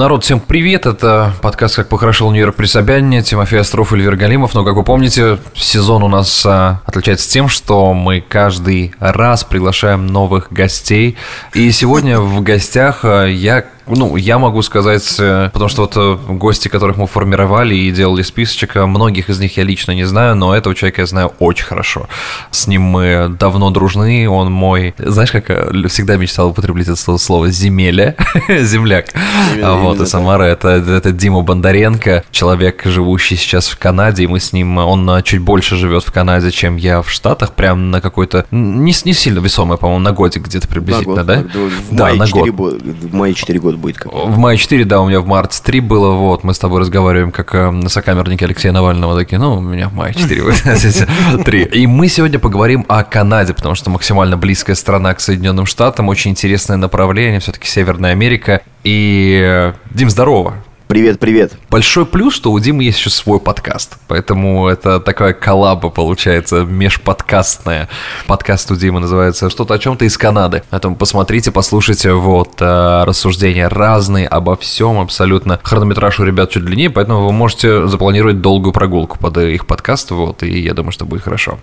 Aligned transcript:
Народ, 0.00 0.24
всем 0.24 0.40
привет! 0.40 0.86
Это 0.86 1.34
подкаст 1.42 1.76
«Как 1.76 1.88
похорошел 1.90 2.30
Нью-Йорк 2.30 2.56
при 2.56 2.64
Собянине», 2.64 3.22
Тимофей 3.22 3.60
Остров, 3.60 3.92
Эльвир 3.92 4.16
Галимов. 4.16 4.54
Но, 4.54 4.64
как 4.64 4.74
вы 4.74 4.82
помните, 4.82 5.36
сезон 5.52 6.02
у 6.02 6.08
нас 6.08 6.42
а, 6.46 6.80
отличается 6.86 7.30
тем, 7.30 7.50
что 7.50 7.92
мы 7.92 8.24
каждый 8.26 8.94
раз 8.98 9.44
приглашаем 9.44 10.06
новых 10.06 10.50
гостей. 10.50 11.18
И 11.52 11.70
сегодня 11.70 12.18
в 12.18 12.42
гостях 12.42 13.00
а, 13.04 13.26
я 13.26 13.66
ну, 13.86 14.16
я 14.16 14.38
могу 14.38 14.62
сказать, 14.62 15.16
э, 15.18 15.50
потому 15.52 15.68
что 15.68 15.82
вот 15.82 15.96
э, 15.96 16.34
гости, 16.34 16.68
которых 16.68 16.96
мы 16.96 17.06
формировали 17.06 17.74
и 17.74 17.90
делали 17.90 18.22
списочек, 18.22 18.76
э, 18.76 18.86
многих 18.86 19.30
из 19.30 19.40
них 19.40 19.56
я 19.56 19.64
лично 19.64 19.92
не 19.92 20.04
знаю, 20.04 20.36
но 20.36 20.54
этого 20.54 20.74
человека 20.74 21.02
я 21.02 21.06
знаю 21.06 21.32
очень 21.38 21.64
хорошо. 21.64 22.08
С 22.50 22.66
ним 22.66 22.82
мы 22.82 23.34
давно 23.38 23.70
дружны, 23.70 24.28
он 24.28 24.52
мой, 24.52 24.94
знаешь, 24.98 25.30
как 25.30 25.46
всегда 25.88 26.16
мечтал 26.16 26.50
употреблять 26.50 26.88
это 26.88 27.18
слово 27.18 27.50
«земеля», 27.50 28.16
земляк. 28.48 29.06
Земля, 29.52 29.72
вот, 29.72 30.00
и 30.00 30.06
Самара, 30.06 30.44
это, 30.44 30.68
это 30.68 31.12
Дима 31.12 31.42
Бондаренко, 31.42 32.24
человек, 32.30 32.84
живущий 32.84 33.36
сейчас 33.36 33.68
в 33.68 33.78
Канаде, 33.78 34.24
и 34.24 34.26
мы 34.26 34.40
с 34.40 34.52
ним, 34.52 34.78
он 34.78 35.22
чуть 35.22 35.40
больше 35.40 35.76
живет 35.76 36.04
в 36.04 36.12
Канаде, 36.12 36.50
чем 36.50 36.76
я 36.76 37.02
в 37.02 37.10
Штатах, 37.10 37.52
прям 37.52 37.90
на 37.90 38.00
какой-то, 38.00 38.46
не, 38.50 38.94
не 39.04 39.12
сильно 39.12 39.40
весомый, 39.40 39.78
по-моему, 39.78 40.02
на 40.02 40.12
годик 40.12 40.44
где-то 40.44 40.68
приблизительно, 40.68 41.24
на 41.24 41.24
год, 41.24 41.52
да? 41.52 41.60
В 41.90 41.94
да, 41.94 42.14
на 42.14 42.26
4 42.26 42.52
год. 42.52 42.82
В 42.82 43.14
мае 43.14 43.34
4 43.34 43.58
года 43.58 43.69
будет. 43.76 43.98
Как 43.98 44.12
в 44.12 44.38
мае 44.38 44.56
4, 44.56 44.84
да, 44.84 45.00
у 45.00 45.08
меня 45.08 45.20
в 45.20 45.26
марте 45.26 45.60
3 45.62 45.80
было, 45.80 46.14
вот, 46.14 46.44
мы 46.44 46.54
с 46.54 46.58
тобой 46.58 46.80
разговариваем, 46.80 47.32
как 47.32 47.54
э, 47.54 47.88
сокамерники 47.88 48.44
Алексея 48.44 48.72
Навального, 48.72 49.18
такие, 49.18 49.38
ну, 49.38 49.54
у 49.54 49.60
меня 49.60 49.88
в 49.88 49.94
мае 49.94 50.14
4 50.14 50.42
будет, 50.42 51.44
3. 51.44 51.62
И 51.64 51.86
мы 51.86 52.08
сегодня 52.08 52.38
поговорим 52.38 52.84
о 52.88 53.04
Канаде, 53.04 53.54
потому 53.54 53.74
что 53.74 53.90
максимально 53.90 54.36
близкая 54.36 54.76
страна 54.76 55.14
к 55.14 55.20
Соединенным 55.20 55.66
Штатам, 55.66 56.08
очень 56.08 56.32
интересное 56.32 56.76
направление, 56.76 57.40
все-таки 57.40 57.66
Северная 57.66 58.12
Америка. 58.12 58.62
И, 58.84 59.40
э, 59.42 59.72
Дим, 59.90 60.10
здорово. 60.10 60.54
Привет, 60.90 61.20
привет. 61.20 61.52
Большой 61.70 62.04
плюс, 62.04 62.34
что 62.34 62.50
у 62.50 62.58
Димы 62.58 62.82
есть 62.82 62.98
еще 62.98 63.10
свой 63.10 63.38
подкаст. 63.38 63.96
Поэтому 64.08 64.66
это 64.66 64.98
такая 64.98 65.34
коллаба 65.34 65.88
получается 65.88 66.64
межподкастная. 66.64 67.88
Подкаст 68.26 68.72
у 68.72 68.74
Димы 68.74 68.98
называется 68.98 69.50
«Что-то 69.50 69.74
о 69.74 69.78
чем-то 69.78 70.04
из 70.04 70.18
Канады». 70.18 70.64
Поэтому 70.68 70.96
посмотрите, 70.96 71.52
послушайте 71.52 72.12
вот 72.14 72.60
э, 72.60 73.04
рассуждения 73.04 73.68
разные 73.68 74.26
обо 74.26 74.56
всем 74.56 74.98
абсолютно. 74.98 75.60
Хронометраж 75.62 76.18
у 76.18 76.24
ребят 76.24 76.50
чуть 76.50 76.64
длиннее, 76.64 76.90
поэтому 76.90 77.24
вы 77.24 77.30
можете 77.30 77.86
запланировать 77.86 78.40
долгую 78.40 78.72
прогулку 78.72 79.16
под 79.16 79.38
их 79.38 79.68
подкаст. 79.68 80.10
Вот, 80.10 80.42
и 80.42 80.58
я 80.58 80.74
думаю, 80.74 80.90
что 80.90 81.04
будет 81.04 81.22
хорошо. 81.22 81.60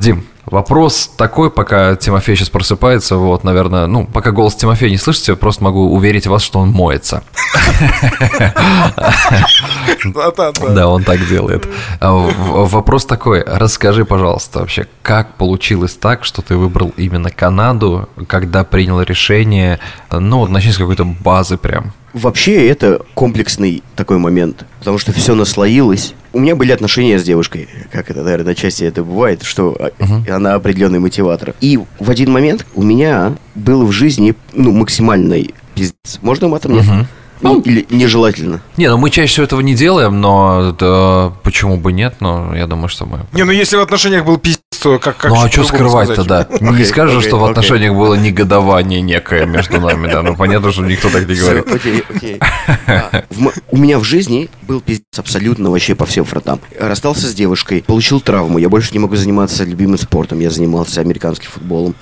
Дим, 0.00 0.24
Вопрос 0.46 1.10
такой, 1.16 1.50
пока 1.50 1.96
Тимофей 1.96 2.36
сейчас 2.36 2.50
просыпается, 2.50 3.16
вот, 3.16 3.44
наверное, 3.44 3.86
ну, 3.86 4.06
пока 4.06 4.30
голос 4.30 4.54
Тимофея 4.54 4.90
не 4.90 4.98
слышите, 4.98 5.36
просто 5.36 5.64
могу 5.64 5.92
уверить 5.92 6.26
вас, 6.26 6.42
что 6.42 6.58
он 6.58 6.70
моется. 6.70 7.22
Да, 10.74 10.88
он 10.88 11.02
так 11.02 11.26
делает. 11.28 11.66
А 12.00 12.12
вопрос 12.12 13.06
такой, 13.06 13.42
расскажи, 13.44 14.04
пожалуйста, 14.04 14.60
вообще, 14.60 14.86
как 15.02 15.34
получилось 15.36 15.94
так, 15.94 16.24
что 16.24 16.42
ты 16.42 16.56
выбрал 16.56 16.92
именно 16.96 17.30
Канаду, 17.30 18.08
когда 18.28 18.64
принял 18.64 19.00
решение, 19.00 19.78
ну, 20.10 20.46
начни 20.46 20.72
с 20.72 20.78
какой-то 20.78 21.04
базы 21.04 21.56
прям. 21.56 21.92
Вообще 22.14 22.68
это 22.68 23.02
комплексный 23.14 23.82
такой 23.96 24.18
момент, 24.18 24.64
потому 24.78 24.98
что 24.98 25.12
все 25.12 25.34
наслоилось. 25.34 26.14
У 26.32 26.38
меня 26.38 26.54
были 26.54 26.70
отношения 26.70 27.18
с 27.18 27.24
девушкой, 27.24 27.68
как 27.90 28.08
это, 28.08 28.22
наверное, 28.22 28.46
на 28.46 28.54
части 28.54 28.84
это 28.84 29.02
бывает, 29.02 29.42
что 29.42 29.72
uh-huh. 29.72 30.30
она 30.30 30.54
определенный 30.54 31.00
мотиватор. 31.00 31.54
И 31.60 31.78
в 31.98 32.10
один 32.10 32.30
момент 32.30 32.66
у 32.74 32.82
меня 32.82 33.34
был 33.56 33.84
в 33.84 33.90
жизни, 33.90 34.34
ну, 34.52 34.70
максимальный 34.70 35.54
пиздец. 35.74 36.20
Можно 36.22 36.46
матом 36.48 36.74
нет? 36.74 36.84
Uh-huh. 36.84 37.04
Ну, 37.40 37.60
или 37.60 37.86
нежелательно. 37.90 38.62
Не, 38.76 38.88
ну 38.88 38.96
мы 38.96 39.10
чаще 39.10 39.32
всего 39.32 39.44
этого 39.44 39.60
не 39.60 39.74
делаем, 39.74 40.20
но 40.20 40.74
да, 40.78 41.32
почему 41.42 41.76
бы 41.76 41.92
нет, 41.92 42.16
но 42.20 42.54
я 42.56 42.66
думаю, 42.66 42.88
что 42.88 43.06
мы... 43.06 43.20
Не, 43.32 43.44
ну 43.44 43.52
если 43.52 43.76
в 43.76 43.80
отношениях 43.80 44.24
был 44.24 44.38
пиздец, 44.38 44.60
что 44.84 44.98
как, 44.98 45.16
как 45.16 45.30
Ну 45.30 45.42
а 45.42 45.50
что 45.50 45.64
скрывать-то, 45.64 46.24
да? 46.24 46.46
Okay, 46.50 46.76
не 46.76 46.84
скажешь, 46.84 47.24
okay, 47.24 47.26
что 47.26 47.38
в 47.38 47.44
отношениях 47.46 47.92
okay. 47.92 47.98
было 47.98 48.14
негодование 48.16 49.00
некое 49.00 49.46
между 49.46 49.80
нами, 49.80 50.08
да? 50.12 50.22
Ну 50.22 50.36
понятно, 50.36 50.72
что 50.72 50.82
никто 50.82 51.08
так 51.08 51.26
не 51.26 51.34
говорит. 51.34 51.64
Окей, 51.74 52.04
окей. 52.14 52.40
У 53.70 53.78
меня 53.78 53.98
в 53.98 54.04
жизни 54.04 54.50
был 54.62 54.82
пиздец 54.82 55.18
абсолютно 55.18 55.70
вообще 55.70 55.94
по 55.94 56.04
всем 56.04 56.26
фронтам. 56.26 56.60
Расстался 56.78 57.28
с 57.28 57.34
девушкой, 57.34 57.82
получил 57.82 58.20
травму, 58.20 58.58
я 58.58 58.68
больше 58.68 58.92
не 58.92 58.98
могу 58.98 59.16
заниматься 59.16 59.64
любимым 59.64 59.96
спортом, 59.96 60.40
я 60.40 60.50
занимался 60.50 61.00
американским 61.00 61.50
футболом. 61.50 61.94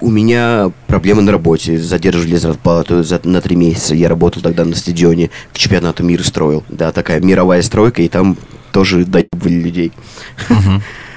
У 0.00 0.10
меня 0.10 0.72
проблемы 0.86 1.20
на 1.20 1.32
работе, 1.32 1.76
задерживали 1.78 2.36
зарплату 2.36 3.04
на 3.24 3.40
три 3.42 3.56
месяца. 3.56 3.94
Я 3.94 4.08
работал 4.08 4.40
тогда 4.40 4.64
на 4.64 4.74
стадионе, 4.80 5.30
к 5.52 5.58
чемпионату 5.58 6.02
мира 6.02 6.22
строил. 6.22 6.64
Да, 6.68 6.92
такая 6.92 7.20
мировая 7.20 7.62
стройка, 7.62 8.02
и 8.02 8.08
там 8.08 8.36
тоже 8.72 9.04
были 9.04 9.54
людей. 9.54 9.92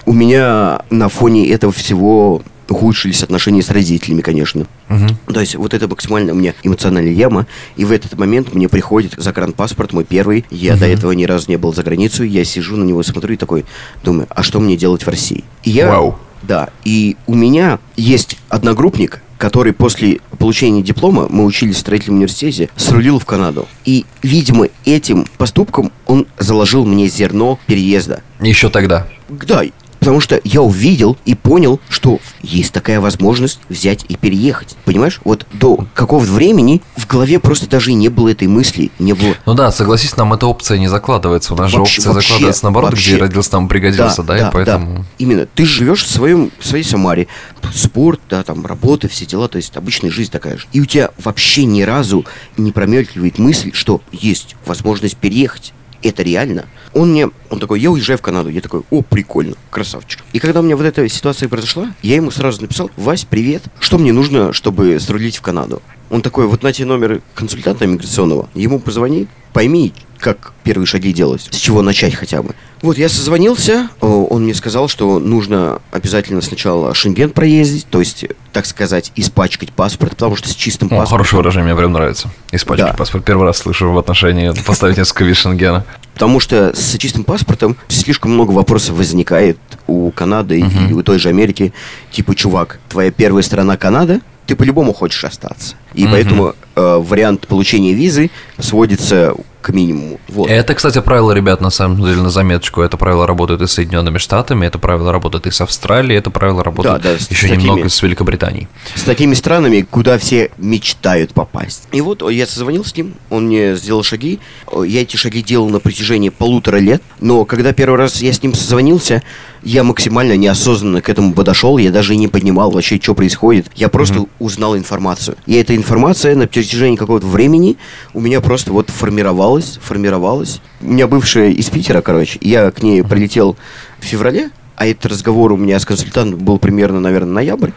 У 0.06 0.14
меня 0.14 0.82
на 0.90 1.08
фоне 1.08 1.50
этого 1.50 1.72
всего 1.72 2.42
ухудшились 2.70 3.24
отношения 3.24 3.62
с 3.62 3.70
родителями, 3.70 4.22
конечно. 4.22 4.66
Угу. 4.90 5.34
То 5.34 5.40
есть 5.40 5.56
вот 5.56 5.74
это 5.74 5.88
максимально 5.88 6.34
у 6.34 6.36
меня 6.36 6.54
эмоциональная 6.64 7.14
яма. 7.14 7.46
И 7.76 7.86
в 7.86 7.92
этот 7.92 8.18
момент 8.18 8.54
мне 8.54 8.68
приходит 8.68 9.14
загранпаспорт, 9.18 9.94
мой 9.94 10.04
первый. 10.04 10.46
Я 10.50 10.74
угу. 10.74 10.82
до 10.82 10.88
этого 10.88 11.12
ни 11.12 11.26
разу 11.26 11.50
не 11.50 11.58
был 11.58 11.74
за 11.74 11.84
границу. 11.84 12.24
Я 12.24 12.44
сижу 12.44 12.76
на 12.76 12.84
него, 12.84 13.04
смотрю 13.04 13.34
и 13.34 13.38
такой 13.38 13.66
думаю, 14.04 14.28
а 14.30 14.44
что 14.44 14.60
мне 14.60 14.78
делать 14.78 15.04
в 15.06 15.08
России? 15.08 15.44
И 15.64 15.72
я... 15.72 15.90
Вау. 15.90 16.18
Да, 16.42 16.72
и 16.84 17.16
у 17.26 17.36
меня 17.36 17.80
есть 17.96 18.38
одногруппник, 18.50 19.22
который 19.44 19.74
после 19.74 20.22
получения 20.40 20.82
диплома, 20.82 21.28
мы 21.30 21.44
учились 21.44 21.76
в 21.76 21.80
строительном 21.80 22.20
университете, 22.20 22.70
срулил 22.78 23.20
в 23.20 23.26
Канаду. 23.26 23.68
И, 23.84 24.06
видимо, 24.22 24.70
этим 24.86 25.26
поступком 25.38 25.92
он 26.06 26.28
заложил 26.40 26.86
мне 26.86 27.10
зерно 27.10 27.60
переезда. 27.68 28.22
Еще 28.40 28.70
тогда? 28.70 29.06
Да, 29.28 29.64
Потому 30.04 30.20
что 30.20 30.42
я 30.44 30.62
увидел 30.62 31.18
и 31.24 31.34
понял, 31.34 31.80
что 31.88 32.20
есть 32.42 32.74
такая 32.74 33.00
возможность 33.00 33.60
взять 33.70 34.04
и 34.10 34.18
переехать. 34.18 34.76
Понимаешь? 34.84 35.22
Вот 35.24 35.48
до 35.54 35.88
какого-то 35.94 36.30
времени 36.30 36.82
в 36.98 37.08
голове 37.08 37.40
просто 37.40 37.70
даже 37.70 37.92
и 37.92 37.94
не 37.94 38.10
было 38.10 38.28
этой 38.28 38.50
мысли, 38.50 38.92
не 39.00 39.14
было. 39.14 39.36
Ну 39.46 39.54
да, 39.54 39.72
согласись, 39.72 40.18
нам 40.18 40.34
эта 40.34 40.46
опция 40.46 40.78
не 40.78 40.90
закладывается. 40.90 41.54
У 41.54 41.58
нас 41.58 41.72
вообще, 41.72 41.78
же 41.78 41.82
опция 41.82 42.14
вообще, 42.14 42.28
закладывается 42.28 42.66
наоборот, 42.66 42.92
вообще. 42.92 43.12
где 43.12 43.22
родился, 43.22 43.52
там 43.52 43.70
пригодился, 43.70 44.24
да, 44.24 44.34
да, 44.34 44.40
да 44.40 44.50
и 44.50 44.52
поэтому... 44.52 44.98
Да. 44.98 45.06
Именно. 45.20 45.46
Ты 45.46 45.66
живешь 45.66 46.04
в, 46.04 46.12
своем, 46.12 46.52
в 46.60 46.66
своей 46.66 46.84
Самаре. 46.84 47.28
Спорт, 47.74 48.20
да, 48.30 48.44
там, 48.44 48.66
работа, 48.66 49.08
все 49.08 49.26
дела, 49.26 49.48
то 49.48 49.56
есть 49.56 49.78
обычная 49.78 50.12
жизнь 50.12 50.32
такая 50.32 50.58
же. 50.58 50.66
И 50.74 50.82
у 50.82 50.86
тебя 50.86 51.12
вообще 51.18 51.64
ни 51.64 51.84
разу 51.84 52.26
не 52.58 52.74
промелькивает 52.74 53.40
мысль, 53.40 53.72
что 53.74 54.02
есть 54.12 54.58
возможность 54.66 55.16
переехать 55.16 55.74
это 56.04 56.24
реально. 56.24 56.66
Он 56.94 57.12
мне, 57.12 57.30
он 57.50 57.60
такой, 57.60 57.80
я 57.80 57.90
уезжаю 57.92 58.20
в 58.20 58.22
Канаду. 58.22 58.50
Я 58.50 58.62
такой, 58.62 58.84
о, 58.90 59.02
прикольно, 59.02 59.56
красавчик. 59.70 60.24
И 60.34 60.40
когда 60.40 60.60
у 60.60 60.64
меня 60.64 60.76
вот 60.76 60.86
эта 60.86 61.08
ситуация 61.10 61.50
произошла, 61.50 61.94
я 62.02 62.16
ему 62.16 62.32
сразу 62.32 62.62
написал, 62.62 62.92
Вась, 62.98 63.26
привет, 63.26 63.64
что 63.80 63.98
мне 63.98 64.14
нужно, 64.14 64.54
чтобы 64.54 65.00
срулить 65.00 65.38
в 65.38 65.42
Канаду? 65.42 65.82
Он 66.10 66.22
такой, 66.22 66.46
вот 66.48 66.62
на 66.62 66.72
тебе 66.72 66.88
номер 66.88 67.22
консультанта 67.34 67.88
миграционного, 67.88 68.50
ему 68.54 68.80
позвони, 68.80 69.28
пойми, 69.52 69.94
как 70.24 70.54
первые 70.64 70.88
шаги 70.88 71.12
делать, 71.12 71.50
с 71.52 71.58
чего 71.58 71.82
начать 71.82 72.16
хотя 72.16 72.42
бы. 72.42 72.56
Вот 72.82 72.98
я 72.98 73.10
созвонился, 73.10 73.90
он 74.02 74.44
мне 74.44 74.54
сказал, 74.54 74.88
что 74.88 75.20
нужно 75.20 75.82
обязательно 75.92 76.42
сначала 76.42 76.94
шенген 76.94 77.30
проездить, 77.30 77.86
то 77.90 78.00
есть, 78.00 78.26
так 78.52 78.66
сказать, 78.66 79.12
испачкать 79.16 79.72
паспорт, 79.72 80.12
потому 80.12 80.36
что 80.36 80.50
с 80.50 80.56
чистым 80.56 80.90
паспортом... 80.90 81.12
Хорошее 81.12 81.38
выражение, 81.38 81.74
мне 81.74 81.78
прям 81.78 81.92
нравится. 81.92 82.30
Испачкать 82.52 82.92
да. 82.92 82.98
паспорт. 82.98 83.26
Первый 83.26 83.46
раз 83.46 83.58
слышу 83.58 83.92
в 83.92 83.98
отношении 83.98 84.52
поставить 84.66 84.98
несколько 84.98 85.26
вид 85.26 85.38
шенгена. 85.38 85.86
Потому 86.14 86.40
что 86.40 86.74
с 86.76 86.98
чистым 86.98 87.24
паспортом 87.24 87.76
слишком 87.88 88.32
много 88.32 88.52
вопросов 88.52 88.96
возникает 88.96 89.58
у 89.88 90.12
Канады 90.12 90.60
uh-huh. 90.60 90.90
и 90.90 90.94
у 90.94 91.04
той 91.04 91.20
же 91.20 91.30
Америки. 91.30 91.74
Типа, 92.12 92.36
чувак, 92.36 92.80
твоя 92.90 93.12
первая 93.12 93.44
страна 93.44 93.78
Канада, 93.78 94.22
ты 94.46 94.56
по-любому 94.56 94.94
хочешь 94.94 95.24
остаться. 95.24 95.76
И 95.94 96.04
mm-hmm. 96.04 96.12
поэтому 96.12 96.56
э, 96.76 96.98
вариант 96.98 97.48
получения 97.48 97.94
визы 97.94 98.30
сводится 98.60 99.36
к 99.64 99.70
минимуму. 99.70 100.20
Вот. 100.28 100.50
Это, 100.50 100.76
кстати, 100.76 101.00
правило, 101.02 101.32
ребят, 101.32 101.62
на 101.62 101.70
самом 101.70 102.04
деле, 102.04 102.22
на 102.22 102.30
заметочку. 102.30 102.82
Это 102.82 102.98
правило 102.98 103.26
работает 103.26 103.62
и 103.62 103.68
с 103.68 103.72
Соединенными 103.72 104.18
Штатами, 104.18 104.68
это 104.68 104.78
правило 104.78 105.12
работает 105.12 105.48
и 105.48 105.52
с 105.52 105.62
Австралией, 105.62 106.20
это 106.20 106.30
правило 106.30 106.64
работает 106.64 107.02
да, 107.02 107.10
да, 107.12 107.16
еще 107.16 107.48
такими, 107.48 107.62
немного 107.62 107.90
с 107.90 108.02
Великобританией. 108.02 108.68
С 108.96 109.04
такими 109.04 109.34
странами, 109.34 109.88
куда 109.90 110.18
все 110.18 110.52
мечтают 110.58 111.34
попасть. 111.34 111.88
И 111.92 112.02
вот 112.02 112.30
я 112.30 112.46
созвонил 112.46 112.84
с 112.84 112.96
ним, 112.96 113.14
он 113.30 113.48
мне 113.48 113.76
сделал 113.76 114.04
шаги. 114.04 114.40
Я 114.86 115.02
эти 115.02 115.16
шаги 115.16 115.42
делал 115.42 115.70
на 115.70 115.80
протяжении 115.80 116.30
полутора 116.30 116.78
лет. 116.78 117.02
Но 117.22 117.46
когда 117.46 117.72
первый 117.72 117.98
раз 117.98 118.22
я 118.22 118.34
с 118.34 118.44
ним 118.44 118.54
созвонился, 118.54 119.24
я 119.64 119.84
максимально 119.84 120.36
неосознанно 120.36 121.02
к 121.02 121.10
этому 121.10 121.34
подошел. 121.34 121.78
Я 121.78 121.92
даже 121.92 122.16
не 122.16 122.28
понимал 122.28 122.72
вообще, 122.72 123.00
что 123.02 123.16
происходит. 123.16 123.68
Я 123.76 123.88
просто 123.88 124.16
mm-hmm. 124.16 124.30
узнал 124.40 124.76
информацию. 124.76 125.38
И 125.46 125.54
эта 125.54 125.76
информация 125.76 126.36
на 126.36 126.48
протяжении 126.48 126.98
какого-то 126.98 127.28
времени 127.28 127.78
у 128.14 128.20
меня 128.20 128.42
просто 128.42 128.74
вот 128.74 128.90
формировалась 128.90 129.53
формировалась, 129.62 129.80
формировалась. 129.82 130.62
У 130.82 130.92
меня 130.92 131.08
бывшая 131.08 131.52
из 131.52 131.70
Питера, 131.70 132.02
короче, 132.02 132.40
я 132.42 132.72
к 132.72 132.82
ней 132.82 133.04
прилетел 133.04 133.56
в 134.00 134.06
феврале, 134.06 134.50
а 134.76 134.88
этот 134.88 135.08
разговор 135.08 135.52
у 135.52 135.58
меня 135.58 135.80
с 135.80 135.86
консультантом 135.86 136.40
был 136.40 136.58
примерно, 136.60 137.00
наверное, 137.00 137.34
ноябрь. 137.34 137.72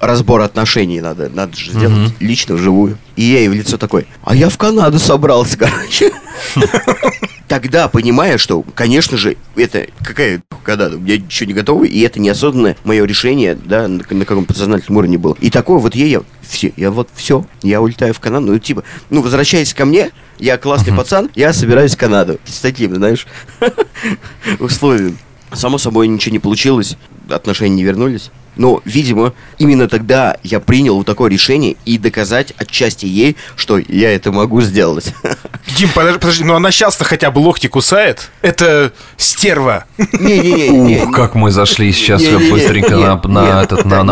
разбор 0.00 0.40
отношений 0.40 1.00
надо, 1.00 1.30
надо 1.30 1.56
же 1.56 1.72
сделать 1.72 2.12
лично, 2.20 2.54
вживую. 2.56 2.98
И 3.16 3.22
я 3.22 3.38
ей 3.38 3.48
в 3.48 3.54
лицо 3.54 3.78
такой, 3.78 4.06
а 4.24 4.34
я 4.34 4.48
в 4.48 4.58
Канаду 4.58 4.98
собрался, 4.98 5.56
короче. 5.56 6.12
Тогда, 7.52 7.88
понимая, 7.88 8.38
что, 8.38 8.62
конечно 8.74 9.18
же, 9.18 9.36
это 9.56 9.86
какая 10.02 10.40
у 10.66 10.70
меня 10.70 11.18
ничего 11.18 11.48
не 11.48 11.52
готово, 11.52 11.84
и 11.84 12.00
это 12.00 12.18
неосознанное 12.18 12.78
мое 12.82 13.04
решение, 13.04 13.54
да, 13.62 13.88
на, 13.88 14.02
на 14.08 14.24
каком 14.24 14.46
подсознательном 14.46 14.96
уровне 14.96 15.18
было. 15.18 15.36
И 15.38 15.50
такое 15.50 15.76
вот 15.76 15.94
ей 15.94 16.08
я, 16.08 16.22
все, 16.40 16.72
я 16.78 16.90
вот 16.90 17.10
все, 17.14 17.44
я 17.62 17.82
улетаю 17.82 18.14
в 18.14 18.20
Канаду, 18.20 18.46
ну, 18.46 18.58
типа, 18.58 18.84
ну, 19.10 19.20
возвращаясь 19.20 19.74
ко 19.74 19.84
мне, 19.84 20.12
я 20.38 20.56
классный 20.56 20.96
пацан, 20.96 21.28
я 21.34 21.52
собираюсь 21.52 21.94
в 21.94 21.98
Канаду. 21.98 22.38
С 22.46 22.60
таким, 22.60 22.94
знаешь, 22.94 23.26
условием. 24.58 25.18
Само 25.52 25.76
собой, 25.76 26.08
ничего 26.08 26.32
не 26.32 26.38
получилось, 26.38 26.96
отношения 27.28 27.76
не 27.76 27.84
вернулись. 27.84 28.30
Но, 28.56 28.82
видимо, 28.84 29.32
именно 29.58 29.88
тогда 29.88 30.36
я 30.42 30.60
принял 30.60 30.96
вот 30.96 31.06
такое 31.06 31.30
решение 31.30 31.76
и 31.84 31.98
доказать 31.98 32.52
отчасти 32.58 33.06
ей, 33.06 33.36
что 33.56 33.78
я 33.78 34.14
это 34.14 34.30
могу 34.30 34.60
сделать. 34.60 35.14
Дим, 35.78 35.88
подожди, 35.94 36.18
подожди, 36.18 36.44
но 36.44 36.56
она 36.56 36.70
сейчас-то 36.70 37.04
хотя 37.04 37.30
бы 37.30 37.38
локти 37.38 37.66
кусает? 37.66 38.30
Это 38.42 38.92
стерва. 39.16 39.84
Не-не-не. 39.96 41.04
Ух, 41.04 41.14
как 41.14 41.34
мы 41.34 41.50
зашли 41.50 41.92
сейчас 41.92 42.22
быстренько 42.22 42.96
на, 42.98 43.16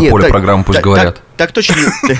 поле 0.02 0.22
так, 0.22 0.30
программы 0.32 0.64
«Пусть 0.64 0.78
так, 0.78 0.84
говорят». 0.84 1.14
Так, 1.16 1.24
так 1.36 1.52
точно, 1.52 1.74
не- 1.76 2.18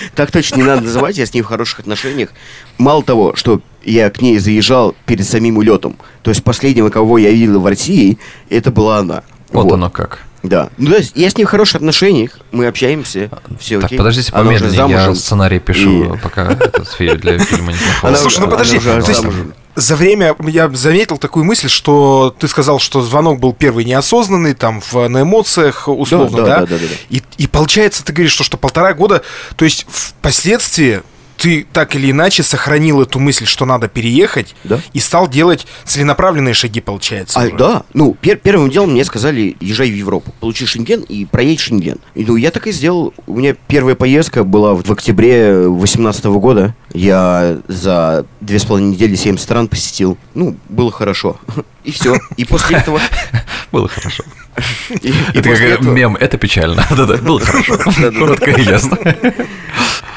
так 0.14 0.30
точно 0.30 0.56
не 0.56 0.62
надо 0.62 0.82
называть, 0.82 1.16
я 1.16 1.26
с 1.26 1.32
ней 1.32 1.42
в 1.42 1.46
хороших 1.46 1.80
отношениях. 1.80 2.30
Мало 2.78 3.02
того, 3.02 3.34
что 3.34 3.60
я 3.82 4.10
к 4.10 4.20
ней 4.20 4.38
заезжал 4.38 4.94
перед 5.06 5.26
самим 5.26 5.56
улетом, 5.56 5.96
то 6.22 6.30
есть 6.30 6.44
последнего, 6.44 6.90
кого 6.90 7.18
я 7.18 7.30
видел 7.30 7.60
в 7.60 7.66
России, 7.66 8.18
это 8.50 8.70
была 8.70 8.98
она. 8.98 9.22
Вот, 9.50 9.72
оно 9.72 9.90
как. 9.90 10.20
Да. 10.42 10.70
Ну, 10.76 10.90
то 10.90 10.96
есть 10.96 11.12
я 11.14 11.30
с 11.30 11.36
ней 11.36 11.44
в 11.44 11.48
хороших 11.48 11.76
отношениях, 11.76 12.38
мы 12.50 12.66
общаемся, 12.66 13.30
все 13.60 13.76
Так, 13.76 13.86
окей. 13.86 13.98
подождите 13.98 14.32
помедленнее, 14.32 14.88
я 14.90 15.14
сценарий 15.14 15.60
пишу, 15.60 16.14
И- 16.14 16.18
пока 16.18 16.50
этот 16.52 16.88
фильм 16.90 17.18
для 17.18 17.38
фильма 17.38 17.72
неплохого. 17.72 18.08
Она 18.08 18.16
Слушай, 18.16 18.40
ну 18.40 18.48
подожди, 18.50 18.78
она 18.78 18.96
уже 18.96 19.02
то 19.02 19.08
есть 19.10 19.20
замужем. 19.20 19.54
за 19.76 19.94
время 19.96 20.34
я 20.48 20.68
заметил 20.70 21.18
такую 21.18 21.44
мысль, 21.44 21.68
что 21.68 22.34
ты 22.36 22.48
сказал, 22.48 22.80
что 22.80 23.02
звонок 23.02 23.38
был 23.38 23.52
первый 23.52 23.84
неосознанный, 23.84 24.54
там, 24.54 24.80
в, 24.80 25.06
на 25.08 25.22
эмоциях, 25.22 25.86
условно, 25.86 26.38
да, 26.38 26.44
да? 26.44 26.60
да, 26.60 26.66
да, 26.66 26.78
да, 26.78 26.86
да. 26.88 26.94
И, 27.08 27.22
и 27.38 27.46
получается, 27.46 28.04
ты 28.04 28.12
говоришь, 28.12 28.32
что, 28.32 28.42
что 28.42 28.56
полтора 28.56 28.94
года, 28.94 29.22
то 29.54 29.64
есть 29.64 29.86
впоследствии 29.88 31.02
ты 31.36 31.66
так 31.72 31.94
или 31.96 32.10
иначе 32.10 32.42
сохранил 32.42 33.02
эту 33.02 33.18
мысль, 33.18 33.46
что 33.46 33.64
надо 33.64 33.88
переехать, 33.88 34.54
Да. 34.64 34.80
и 34.92 34.98
стал 35.00 35.28
делать 35.28 35.66
целенаправленные 35.84 36.54
шаги, 36.54 36.80
получается. 36.80 37.40
А, 37.40 37.44
уже. 37.46 37.56
да, 37.56 37.82
ну, 37.94 38.16
пер- 38.20 38.36
первым 38.42 38.70
делом 38.70 38.92
мне 38.92 39.04
сказали, 39.04 39.56
езжай 39.60 39.90
в 39.90 39.94
Европу, 39.94 40.32
получи 40.40 40.66
шенген 40.66 41.00
и 41.02 41.24
проедь 41.24 41.60
шенген. 41.60 41.98
И, 42.14 42.24
ну, 42.24 42.36
я 42.36 42.50
так 42.50 42.66
и 42.66 42.72
сделал. 42.72 43.12
У 43.26 43.36
меня 43.38 43.54
первая 43.68 43.94
поездка 43.94 44.44
была 44.44 44.74
в, 44.74 44.82
в 44.84 44.90
октябре 44.92 45.52
2018 45.64 46.24
года. 46.26 46.74
Я 46.94 47.58
за 47.68 48.26
две 48.40 48.58
с 48.58 48.64
половиной 48.64 48.92
недели 48.92 49.14
семь 49.14 49.38
стран 49.38 49.68
посетил. 49.68 50.18
Ну, 50.34 50.56
было 50.68 50.90
хорошо. 50.90 51.38
И 51.84 51.90
все. 51.90 52.16
И 52.36 52.44
после 52.44 52.78
этого... 52.78 53.00
Было 53.72 53.88
хорошо. 53.88 54.22
Это 55.34 55.56
как 55.56 55.80
мем, 55.80 56.14
это 56.20 56.36
печально. 56.36 56.84
Да-да, 56.90 57.16
было 57.16 57.40
хорошо. 57.40 57.78
Коротко 57.78 58.50
и 58.50 58.62
ясно. 58.62 58.98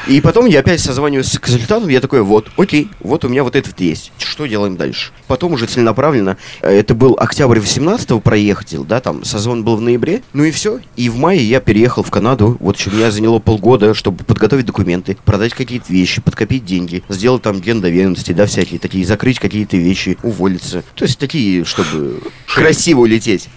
И 0.06 0.20
потом 0.20 0.46
я 0.46 0.60
опять 0.60 0.80
созваниваюсь 0.80 1.26
с 1.26 1.38
консультантом, 1.38 1.88
я 1.88 2.00
такой, 2.00 2.22
вот, 2.22 2.48
окей, 2.56 2.88
вот 3.00 3.24
у 3.24 3.28
меня 3.28 3.42
вот 3.42 3.56
этот 3.56 3.80
есть. 3.80 4.12
Что 4.18 4.46
делаем 4.46 4.76
дальше? 4.76 5.10
Потом 5.26 5.54
уже 5.54 5.66
целенаправленно, 5.66 6.36
э, 6.62 6.78
это 6.78 6.94
был 6.94 7.16
октябрь 7.18 7.58
18-го 7.58 8.20
проехал, 8.20 8.84
да, 8.84 9.00
там, 9.00 9.24
созвон 9.24 9.64
был 9.64 9.76
в 9.76 9.80
ноябре, 9.80 10.22
ну 10.32 10.44
и 10.44 10.52
все. 10.52 10.78
И 10.94 11.08
в 11.08 11.16
мае 11.16 11.42
я 11.42 11.58
переехал 11.58 12.04
в 12.04 12.10
Канаду, 12.12 12.56
вот 12.60 12.76
еще 12.76 12.90
меня 12.90 13.10
заняло 13.10 13.40
полгода, 13.40 13.94
чтобы 13.94 14.22
подготовить 14.22 14.66
документы, 14.66 15.16
продать 15.24 15.54
какие-то 15.54 15.92
вещи, 15.92 16.20
подкопить 16.20 16.64
деньги, 16.66 17.02
сделать 17.08 17.42
там 17.42 17.60
ген 17.60 17.80
доверенности, 17.80 18.32
да, 18.32 18.44
всякие 18.46 18.78
такие, 18.78 19.06
закрыть 19.06 19.38
какие-то 19.38 19.76
вещи, 19.78 20.18
уволиться. 20.22 20.82
То 20.94 21.04
есть 21.04 21.18
такие, 21.18 21.64
чтобы 21.64 22.20
красиво 22.54 23.00
улететь. 23.00 23.48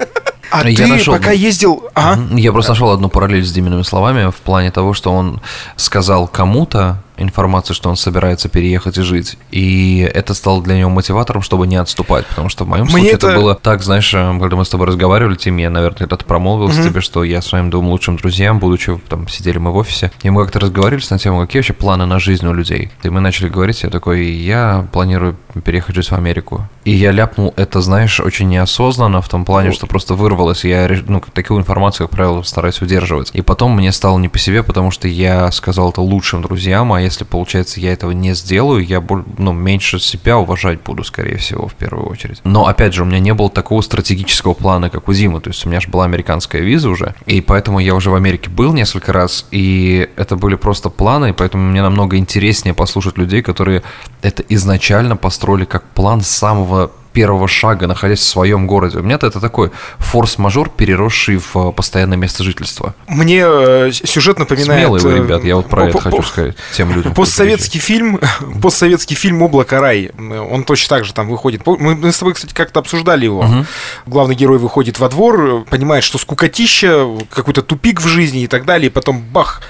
А 0.51 0.67
Я 0.67 0.77
ты 0.77 0.87
нашел- 0.87 1.13
пока 1.13 1.31
ездил... 1.31 1.89
А? 1.93 2.15
Мгм. 2.15 2.37
Я 2.37 2.51
просто 2.51 2.71
нашел 2.71 2.89
одну 2.91 3.09
параллель 3.09 3.45
с 3.45 3.51
Димиными 3.51 3.83
словами 3.83 4.31
в 4.31 4.35
плане 4.37 4.71
того, 4.71 4.93
что 4.93 5.11
он 5.11 5.41
сказал 5.75 6.27
кому-то 6.27 7.03
информацию, 7.19 7.75
что 7.75 7.89
он 7.89 7.95
собирается 7.95 8.49
переехать 8.49 8.97
и 8.97 9.01
жить. 9.01 9.37
И 9.51 10.09
это 10.13 10.33
стало 10.33 10.61
для 10.63 10.77
него 10.77 10.89
мотиватором, 10.89 11.41
чтобы 11.41 11.67
не 11.67 11.75
отступать. 11.75 12.25
Потому 12.27 12.49
что 12.49 12.63
в 12.63 12.67
моем 12.67 12.85
Мне 12.85 12.91
случае 12.91 13.11
это... 13.13 13.27
это- 13.27 13.39
было 13.39 13.55
так, 13.55 13.83
знаешь, 13.83 14.13
э, 14.13 14.37
когда 14.39 14.55
мы 14.55 14.65
с 14.65 14.69
тобой 14.69 14.87
разговаривали, 14.87 15.35
Тим, 15.35 15.57
я, 15.57 15.69
наверное, 15.69 15.99
когда-то 15.99 16.25
промолвился 16.25 16.83
тебе, 16.83 17.01
что 17.01 17.23
я 17.23 17.41
своим 17.41 17.69
двум 17.69 17.87
лучшим 17.89 18.17
друзьям, 18.17 18.59
будучи, 18.59 18.99
там, 19.07 19.27
сидели 19.27 19.57
мы 19.57 19.71
в 19.71 19.75
офисе, 19.75 20.11
и 20.23 20.29
мы 20.29 20.43
как-то 20.43 20.59
разговаривали 20.59 21.03
на 21.09 21.19
тему, 21.19 21.41
какие 21.41 21.59
вообще 21.59 21.73
планы 21.73 22.05
на 22.05 22.19
жизнь 22.19 22.45
у 22.47 22.53
людей. 22.53 22.91
И 23.03 23.09
мы 23.09 23.19
начали 23.19 23.49
говорить, 23.49 23.83
я 23.83 23.89
такой, 23.89 24.25
я 24.25 24.87
планирую 24.91 25.37
переехать 25.63 25.95
жить 25.95 26.09
в 26.09 26.13
Америку. 26.13 26.67
И 26.85 26.91
я 26.91 27.11
ляпнул 27.11 27.53
это, 27.55 27.81
знаешь, 27.81 28.19
очень 28.19 28.47
неосознанно, 28.49 29.21
в 29.21 29.29
том 29.29 29.45
плане, 29.45 29.71
что 29.71 29.87
просто 29.87 30.13
вырвалось. 30.15 30.63
Я, 30.63 30.89
ну, 31.07 31.21
такую 31.33 31.59
информацию, 31.59 32.07
как 32.07 32.15
правило, 32.15 32.41
стараюсь 32.43 32.81
удерживать. 32.81 33.29
И 33.33 33.41
потом 33.41 33.75
мне 33.75 33.91
стало 33.91 34.17
не 34.17 34.27
по 34.29 34.37
себе, 34.39 34.63
потому 34.63 34.91
что 34.91 35.07
я 35.07 35.51
сказал 35.51 35.91
это 35.91 36.01
лучшим 36.01 36.41
друзьям, 36.41 36.91
а 36.93 37.01
если, 37.09 37.23
получается, 37.23 37.79
я 37.79 37.91
этого 37.91 38.11
не 38.11 38.33
сделаю, 38.33 38.85
я 38.85 39.03
ну, 39.37 39.51
меньше 39.51 39.99
себя 39.99 40.37
уважать 40.37 40.81
буду, 40.83 41.03
скорее 41.03 41.37
всего, 41.37 41.67
в 41.67 41.73
первую 41.73 42.07
очередь. 42.07 42.39
Но, 42.43 42.67
опять 42.67 42.93
же, 42.93 43.03
у 43.03 43.05
меня 43.05 43.19
не 43.19 43.33
было 43.33 43.49
такого 43.49 43.81
стратегического 43.81 44.53
плана, 44.53 44.89
как 44.89 45.09
у 45.09 45.13
Димы. 45.13 45.41
То 45.41 45.49
есть 45.49 45.65
у 45.65 45.69
меня 45.69 45.79
же 45.79 45.89
была 45.89 46.05
американская 46.05 46.61
виза 46.61 46.89
уже, 46.89 47.15
и 47.25 47.41
поэтому 47.41 47.79
я 47.79 47.95
уже 47.95 48.09
в 48.09 48.15
Америке 48.15 48.49
был 48.49 48.73
несколько 48.73 49.11
раз, 49.11 49.45
и 49.51 50.07
это 50.15 50.35
были 50.35 50.55
просто 50.55 50.89
планы, 50.89 51.31
и 51.31 51.33
поэтому 51.33 51.63
мне 51.63 51.81
намного 51.81 52.17
интереснее 52.17 52.73
послушать 52.73 53.17
людей, 53.17 53.41
которые 53.41 53.83
это 54.21 54.43
изначально 54.49 55.17
построили 55.17 55.65
как 55.65 55.83
план 55.89 56.21
с 56.21 56.29
самого 56.29 56.91
первого 57.13 57.47
шага, 57.47 57.87
находясь 57.87 58.19
в 58.19 58.23
своем 58.23 58.67
городе. 58.67 58.99
У 58.99 59.03
меня-то 59.03 59.27
это 59.27 59.39
такой 59.39 59.71
форс-мажор, 59.97 60.69
переросший 60.69 61.37
в 61.37 61.55
э, 61.55 61.71
постоянное 61.71 62.17
место 62.17 62.43
жительства. 62.43 62.93
Мне 63.07 63.43
э, 63.43 63.91
сюжет 63.91 64.39
напоминает... 64.39 64.83
Смелые 64.83 65.03
вы, 65.03 65.11
э, 65.11 65.15
ребят, 65.17 65.43
я 65.43 65.55
вот 65.55 65.67
про 65.67 65.87
это 65.87 65.99
хочу 65.99 66.21
сказать 66.21 66.55
тем 66.73 66.93
людям. 66.93 67.13
Постсоветский 67.13 67.79
фильм, 67.79 68.19
постсоветский 68.61 69.15
фильм 69.15 69.41
«Облако 69.41 69.79
рай». 69.79 70.11
Он 70.17 70.63
точно 70.63 70.97
так 70.97 71.05
же 71.05 71.13
там 71.13 71.27
выходит. 71.27 71.65
Мы, 71.65 72.11
с 72.11 72.17
тобой, 72.17 72.33
кстати, 72.33 72.53
как-то 72.53 72.79
обсуждали 72.79 73.25
его. 73.25 73.65
Главный 74.05 74.35
герой 74.35 74.59
выходит 74.59 74.99
во 74.99 75.09
двор, 75.09 75.65
понимает, 75.69 76.03
что 76.03 76.17
скукотища, 76.17 77.07
какой-то 77.31 77.61
тупик 77.61 78.01
в 78.01 78.07
жизни 78.07 78.43
и 78.43 78.47
так 78.47 78.65
далее, 78.65 78.87
и 78.87 78.89
потом 78.91 79.21
бах, 79.21 79.61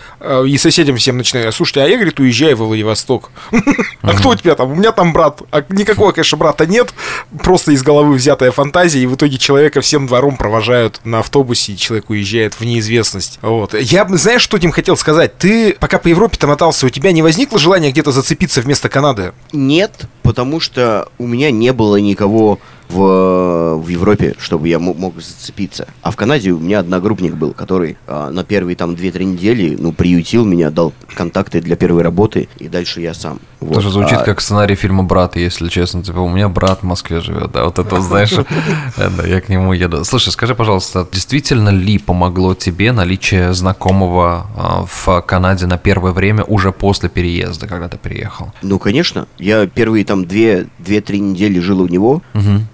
и 0.46 0.58
соседям 0.58 0.98
всем 0.98 1.18
начинает, 1.18 1.54
слушайте, 1.54 1.82
а 1.82 1.88
я, 1.88 1.96
говорит, 1.96 2.20
уезжаю 2.20 2.56
в 2.56 2.60
Владивосток. 2.60 3.32
А 4.02 4.14
кто 4.14 4.30
у 4.30 4.36
тебя 4.36 4.56
там? 4.56 4.72
У 4.72 4.76
меня 4.76 4.92
там 4.92 5.14
брат. 5.14 5.42
А 5.52 5.64
никакого, 5.70 6.12
конечно, 6.12 6.38
брата 6.38 6.66
нет, 6.66 6.94
просто 7.40 7.72
из 7.72 7.84
головы 7.84 8.16
взятая 8.16 8.52
фантазия, 8.52 9.00
и 9.02 9.06
в 9.06 9.16
итоге 9.16 9.38
человека 9.38 9.82
всем 9.82 10.08
двором 10.08 10.38
провожают 10.38 11.02
на 11.04 11.20
автобусе, 11.20 11.74
и 11.74 11.78
человек 11.78 12.10
уезжает 12.10 12.54
в 12.54 12.62
неизвестность. 12.62 13.40
Вот. 13.42 13.74
Я, 13.74 14.08
знаешь, 14.10 14.42
что 14.42 14.58
Дим 14.58 14.72
хотел 14.72 14.98
сказать? 14.98 15.38
Ты, 15.38 15.74
пока 15.80 16.00
по 16.00 16.08
Европе-то 16.08 16.48
мотался, 16.48 16.86
у 16.86 16.90
тебя 16.90 17.12
не 17.12 17.22
возникло 17.22 17.60
желания 17.60 17.92
где-то 17.92 18.12
зацепиться 18.12 18.62
вместо 18.62 18.90
Канады? 18.90 19.34
Нет, 19.52 19.92
потому 20.24 20.60
что 20.60 21.10
у 21.18 21.28
меня 21.28 21.52
не 21.52 21.74
было 21.74 21.98
никого 21.98 22.60
в, 22.90 23.76
в 23.76 23.88
Европе, 23.88 24.36
чтобы 24.40 24.68
я 24.68 24.80
мо- 24.80 24.94
мог 24.94 25.16
зацепиться. 25.22 25.88
А 26.02 26.12
в 26.12 26.16
Канаде 26.16 26.52
у 26.52 26.60
меня 26.60 26.80
одногруппник 26.80 27.36
был, 27.36 27.54
который 27.54 27.98
а, 28.08 28.30
на 28.32 28.44
первые 28.44 28.76
там 28.76 28.92
2-3 28.92 29.24
недели, 29.24 29.76
ну, 29.80 29.92
приютил 29.94 30.46
меня, 30.46 30.70
дал 30.72 30.94
контакты 31.16 31.62
для 31.62 31.76
первой 31.76 32.02
работы, 32.04 32.50
и 32.58 32.68
дальше 32.68 33.02
я 33.02 33.14
сам. 33.14 33.40
Вот. 33.60 33.76
Тоже 33.76 33.92
звучит 33.92 34.20
А, 34.20 34.24
как 34.24 34.42
сценарий 34.42 34.76
фильма 34.76 35.04
«Брат», 35.04 35.36
если 35.36 35.68
честно. 35.70 36.02
Типа, 36.04 36.20
у 36.20 36.30
меня 36.30 36.50
брат 36.50 36.80
в 36.82 36.84
Москве 36.84 37.20
живет, 37.20 37.52
да, 37.52 37.66
вот 37.66 37.78
это, 37.78 38.02
знаешь, 38.02 38.34
э, 38.34 39.10
я 39.28 39.42
к 39.42 39.50
нему 39.50 39.74
еду. 39.74 40.04
Слушай, 40.06 40.30
скажи, 40.32 40.56
пожалуйста, 40.56 41.08
действительно 41.12 41.70
ли 41.70 41.98
помогло 41.98 42.56
тебе 42.56 42.92
наличие 42.92 43.54
знакомого 43.54 44.48
а, 44.58 44.86
в 44.88 45.22
Канаде 45.22 45.68
на 45.68 45.78
первое 45.78 46.12
время 46.14 46.44
уже 46.44 46.72
после 46.72 47.10
переезда, 47.10 47.68
когда 47.68 47.88
ты 47.88 47.98
приехал? 47.98 48.52
Ну, 48.62 48.80
конечно. 48.80 49.28
Я 49.38 49.68
первые 49.68 50.06
там 50.06 50.22
2-3 50.24 51.18
недели 51.20 51.60
жил 51.60 51.82
у 51.82 51.88
него. 51.88 52.22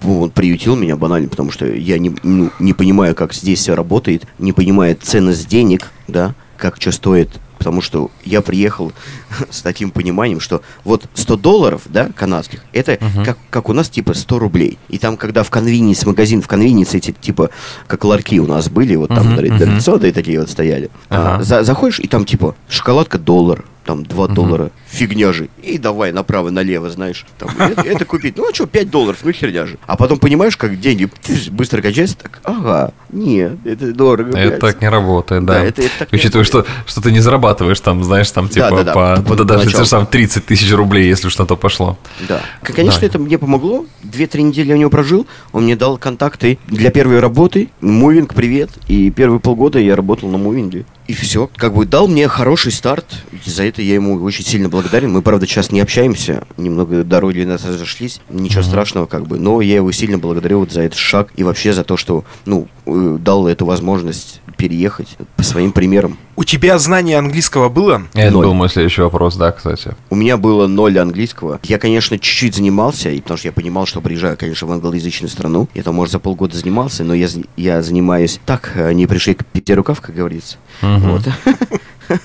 Ну, 0.05 0.21
Он 0.21 0.29
приютил 0.29 0.75
меня 0.75 0.95
банально, 0.95 1.27
потому 1.29 1.51
что 1.51 1.65
я 1.65 1.97
не, 1.97 2.15
ну, 2.23 2.51
не 2.59 2.73
понимаю, 2.73 3.15
как 3.15 3.33
здесь 3.33 3.59
все 3.59 3.75
работает, 3.75 4.23
не 4.39 4.53
понимаю 4.53 4.95
ценность 5.01 5.47
денег, 5.47 5.91
да, 6.07 6.33
как 6.57 6.79
что 6.79 6.91
стоит. 6.91 7.29
Потому 7.57 7.81
что 7.81 8.11
я 8.23 8.41
приехал 8.43 8.91
с 9.49 9.61
таким 9.63 9.89
пониманием, 9.89 10.39
что 10.39 10.61
вот 10.83 11.05
100 11.15 11.37
долларов, 11.37 11.81
да, 11.85 12.09
канадских, 12.15 12.63
это 12.73 12.99
как, 13.25 13.37
как 13.49 13.69
у 13.69 13.73
нас 13.73 13.89
типа 13.89 14.13
100 14.13 14.37
рублей. 14.39 14.77
И 14.89 14.99
там, 14.99 15.17
когда 15.17 15.41
в 15.41 15.49
конвинис, 15.49 16.05
магазин 16.05 16.43
в 16.43 16.47
конвинис 16.47 16.93
эти 16.93 17.11
типа, 17.11 17.49
как 17.87 18.03
ларьки 18.03 18.39
у 18.39 18.45
нас 18.45 18.69
были, 18.69 18.95
вот 18.95 19.07
там 19.09 19.31
Мгм, 19.31 19.39
mm 19.39 19.47
мгм. 19.49 19.57
традиционные 19.57 20.11
такие 20.11 20.39
вот 20.39 20.49
стояли. 20.51 20.91
А, 21.09 21.35
Ага. 21.35 21.43
за- 21.43 21.63
заходишь, 21.63 21.99
и 21.99 22.07
там 22.07 22.25
типа 22.25 22.55
шоколадка 22.69 23.17
доллар, 23.17 23.65
там 23.85 24.03
2 24.05 24.27
доллара, 24.29 24.71
фигня 24.87 25.31
же. 25.31 25.49
И 25.61 25.77
давай 25.77 26.11
направо-налево, 26.11 26.89
знаешь, 26.89 27.25
там, 27.37 27.49
это, 27.57 27.81
это 27.81 28.05
купить. 28.05 28.37
Ну 28.37 28.49
а 28.49 28.53
что, 28.53 28.65
5 28.65 28.89
долларов, 28.89 29.19
ну 29.23 29.31
херня 29.31 29.65
же. 29.65 29.77
А 29.85 29.95
потом 29.95 30.19
понимаешь, 30.19 30.57
как 30.57 30.79
деньги 30.79 31.07
быстро 31.51 31.81
качаются, 31.81 32.17
так, 32.17 32.39
ага, 32.43 32.93
нет, 33.11 33.53
это 33.63 33.93
дорого. 33.93 34.37
Это 34.37 34.49
блядь. 34.49 34.59
так 34.59 34.81
не 34.81 34.89
работает, 34.89 35.45
да. 35.45 35.53
Да, 35.53 35.63
это- 35.65 35.81
это 35.83 35.91
так 35.99 36.11
не 36.11 36.17
Учитывая, 36.17 36.45
что, 36.45 36.65
что 36.85 37.01
ты 37.01 37.11
не 37.11 37.19
зарабатываешь 37.19 37.79
там, 37.79 38.03
знаешь, 38.03 38.29
там 38.31 38.49
типа 38.49 38.69
да, 38.71 38.83
да, 38.83 38.93
по, 38.93 39.21
по- 39.21 39.35
да, 39.35 39.43
даже 39.43 39.69
же 39.69 39.85
самые 39.85 40.07
30 40.07 40.45
тысяч 40.45 40.71
рублей, 40.73 41.07
если 41.07 41.29
на 41.37 41.45
то 41.45 41.55
пошло. 41.55 41.97
Да. 42.27 42.41
Конечно, 42.61 43.01
Да. 43.01 43.07
это 43.07 43.19
мне 43.19 43.37
помогло. 43.37 43.85
Две-три 44.03 44.43
недели 44.43 44.69
я 44.69 44.75
у 44.75 44.77
него 44.77 44.89
прожил. 44.89 45.27
Он 45.51 45.63
мне 45.63 45.75
дал 45.75 45.97
контакты 45.97 46.57
для 46.67 46.91
первой 46.91 47.19
работы. 47.19 47.69
Мувинг, 47.81 48.33
привет. 48.33 48.69
И 48.87 49.09
первые 49.11 49.39
полгода 49.39 49.79
я 49.79 49.95
работал 49.95 50.29
на 50.29 50.37
мувинге. 50.37 50.85
И 51.07 51.13
все. 51.13 51.49
Как 51.55 51.73
бы 51.75 51.85
дал 51.85 52.07
мне 52.07 52.27
хороший 52.27 52.71
старт. 52.71 53.05
За 53.45 53.63
это 53.63 53.74
я 53.81 53.95
ему 53.95 54.21
очень 54.23 54.45
сильно 54.45 54.69
благодарен. 54.69 55.11
Мы, 55.11 55.21
правда, 55.21 55.45
сейчас 55.45 55.71
не 55.71 55.81
общаемся. 55.81 56.45
Немного 56.57 57.03
дороги 57.03 57.43
нас 57.43 57.65
разошлись. 57.65 58.21
Ничего 58.29 58.63
страшного, 58.63 59.05
как 59.05 59.27
бы. 59.27 59.37
Но 59.37 59.61
я 59.61 59.75
его 59.75 59.91
сильно 59.91 60.17
благодарю 60.17 60.59
вот 60.59 60.71
за 60.71 60.81
этот 60.81 60.97
шаг. 60.97 61.31
И 61.35 61.43
вообще 61.43 61.73
за 61.73 61.83
то, 61.83 61.97
что, 61.97 62.23
ну, 62.45 62.67
э, 62.85 63.17
дал 63.19 63.47
эту 63.47 63.65
возможность 63.65 64.41
переехать 64.57 65.17
по 65.35 65.43
своим 65.43 65.71
примерам. 65.71 66.17
У 66.37 66.43
тебя 66.43 66.77
знание 66.79 67.17
английского 67.17 67.69
было? 67.69 68.03
Это 68.13 68.31
Ноль. 68.31 68.47
был 68.47 68.53
мой 68.53 68.69
следующий 68.69 69.01
вопрос, 69.01 69.37
да, 69.37 69.53
кстати. 69.53 69.95
У 70.09 70.15
меня 70.15 70.35
было 70.35 70.67
ноль 70.67 70.99
английского. 70.99 71.61
Я, 71.63 71.77
конечно, 71.77 72.19
чуть-чуть 72.19 72.55
занимался, 72.55 73.09
и 73.09 73.21
потому 73.21 73.37
что 73.37 73.47
я 73.47 73.51
понимал, 73.53 73.85
что 73.85 74.01
приезжаю, 74.01 74.35
конечно, 74.35 74.67
в 74.67 74.71
англоязычную 74.73 75.29
страну. 75.29 75.69
Я 75.73 75.83
там, 75.83 75.95
может, 75.95 76.11
за 76.11 76.19
полгода 76.19 76.57
занимался, 76.57 77.05
но 77.05 77.13
я, 77.13 77.29
я 77.55 77.81
занимаюсь 77.81 78.41
так, 78.45 78.73
э, 78.75 78.91
не 78.91 79.07
пришли 79.07 79.33
к 79.33 79.45
пяти 79.45 79.73
рукав, 79.73 80.01
как 80.01 80.13
говорится. 80.13 80.57
Мгм. 80.81 81.11
Вот. 81.11 81.21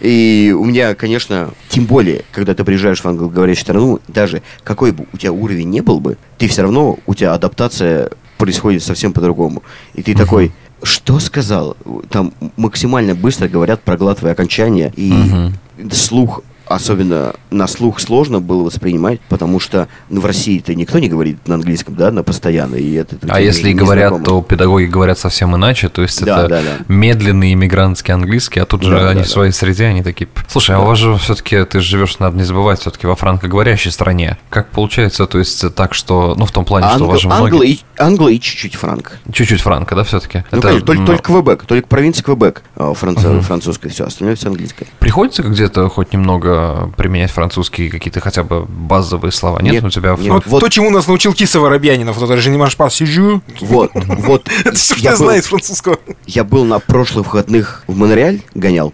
И 0.00 0.56
у 0.58 0.64
меня, 0.64 0.94
конечно, 0.94 1.50
тем 1.68 1.84
более, 1.84 2.24
когда 2.32 2.54
ты 2.54 2.64
приезжаешь 2.64 3.00
в 3.00 3.06
англоговорящую 3.06 3.62
страну, 3.62 4.00
даже 4.08 4.42
какой 4.64 4.92
бы 4.92 5.06
у 5.12 5.18
тебя 5.18 5.32
уровень 5.32 5.68
не 5.68 5.82
был 5.82 6.00
бы, 6.00 6.16
ты 6.38 6.48
все 6.48 6.62
равно, 6.62 6.98
у 7.06 7.14
тебя 7.14 7.34
адаптация 7.34 8.10
происходит 8.38 8.82
совсем 8.82 9.12
по-другому. 9.12 9.62
И 9.94 10.02
ты 10.02 10.14
такой, 10.14 10.50
что 10.82 11.18
сказал? 11.20 11.76
Там 12.10 12.32
максимально 12.56 13.14
быстро 13.14 13.48
говорят, 13.48 13.82
проглатывая 13.82 14.32
окончания, 14.32 14.92
и 14.96 15.12
Мгм. 15.12 15.54
слух 15.92 16.42
особенно 16.70 17.34
на 17.50 17.66
слух 17.66 17.98
сложно 18.00 18.40
было 18.40 18.62
воспринимать, 18.62 19.20
потому 19.28 19.58
что 19.58 19.88
ну, 20.08 20.20
в 20.20 20.26
России-то 20.26 20.74
никто 20.74 20.98
не 21.00 21.08
говорит 21.08 21.46
на 21.48 21.56
английском, 21.56 21.96
да, 21.96 22.10
на 22.12 22.22
постоянно. 22.22 22.76
И 22.76 22.92
это 22.94 23.16
А 23.28 23.40
если 23.40 23.70
и 23.70 23.72
не- 23.74 23.78
говорят, 23.78 24.12
незнакомо. 24.12 24.40
то 24.42 24.46
педагоги 24.46 24.84
говорят 24.84 25.18
совсем 25.18 25.54
иначе, 25.56 25.88
то 25.88 26.02
есть 26.02 26.24
Да, 26.24 26.40
это 26.40 26.48
да, 26.48 26.62
да. 26.62 26.84
медленный 26.88 27.52
иммигрантский 27.52 28.14
английский, 28.14 28.60
а 28.60 28.66
тут 28.66 28.82
же 28.82 28.90
Да, 28.92 29.08
они 29.10 29.20
да, 29.20 29.24
в 29.24 29.28
да. 29.28 29.32
своей 29.32 29.52
среде, 29.52 29.86
они 29.86 30.02
такие... 30.02 30.26
«П, 30.26 30.42
Слушай, 30.48 30.76
а 30.76 30.80
у 30.80 30.84
вас 30.86 30.98
же 30.98 31.16
все-таки, 31.18 31.64
ты 31.64 31.80
живешь, 31.80 32.18
надо 32.20 32.36
не 32.36 32.44
забывать, 32.44 32.80
все-таки 32.80 33.06
во 33.08 33.16
франкоговорящей 33.16 33.90
стране. 33.90 34.38
Как 34.48 34.68
получается, 34.70 35.26
то 35.26 35.38
есть 35.38 35.74
так, 35.74 35.92
что, 35.94 36.34
ну 36.38 36.46
в 36.46 36.52
том 36.52 36.64
плане, 36.64 36.88
что 36.94 37.04
у 37.04 37.08
вас 37.08 37.20
же 37.20 37.28
англо 37.28 37.48
многие... 37.48 37.72
и, 37.72 37.80
англо 37.98 38.28
и 38.28 38.38
чуть-чуть 38.38 38.76
франк. 38.76 39.18
Чуть-чуть 39.32 39.60
франко, 39.60 39.94
да, 39.96 40.04
все-таки? 40.04 40.44
Ну, 40.52 40.60
конечно, 40.62 40.86
только, 40.86 41.04
только 41.04 41.22
Квебек, 41.24 41.64
только 41.64 41.88
провинция 41.88 42.22
Квебек 42.22 42.62
а, 42.76 42.92
франц- 42.94 43.40
французская, 43.40 43.88
все, 43.88 44.04
остальное 44.04 44.36
все 44.36 44.48
английское. 44.48 44.86
Приходится 45.00 45.42
где-то 45.42 45.88
хоть 45.88 46.12
немного 46.12 46.59
применять 46.96 47.30
французские 47.30 47.90
какие-то 47.90 48.20
хотя 48.20 48.42
бы 48.42 48.64
базовые 48.66 49.32
слова? 49.32 49.60
Нет, 49.60 49.74
Нет, 49.74 49.84
у 49.84 49.90
тебя... 49.90 50.16
нет. 50.18 50.32
Вот, 50.32 50.46
Вот. 50.46 50.60
то, 50.60 50.68
чему 50.68 50.90
нас 50.90 51.06
научил 51.06 51.32
Киса 51.32 51.60
Воробьянинов, 51.60 52.16
вот 52.16 52.30
это 52.30 52.40
же 52.40 52.50
не 52.50 52.58
маш 52.58 52.76
pas 52.76 52.90
сижу. 52.90 53.42
Вот, 53.60 53.90
вот. 53.94 54.48
Это 54.64 54.76
все, 54.76 54.94
что 54.94 55.02
я 55.02 55.16
знаю 55.16 55.40
из 55.40 55.46
французского. 55.46 55.98
Я 56.26 56.44
был 56.44 56.64
на 56.64 56.78
прошлых 56.78 57.26
выходных 57.26 57.84
в 57.86 57.96
Монреаль, 57.96 58.42
гонял, 58.54 58.92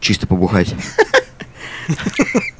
чисто 0.00 0.26
побухать. 0.26 0.74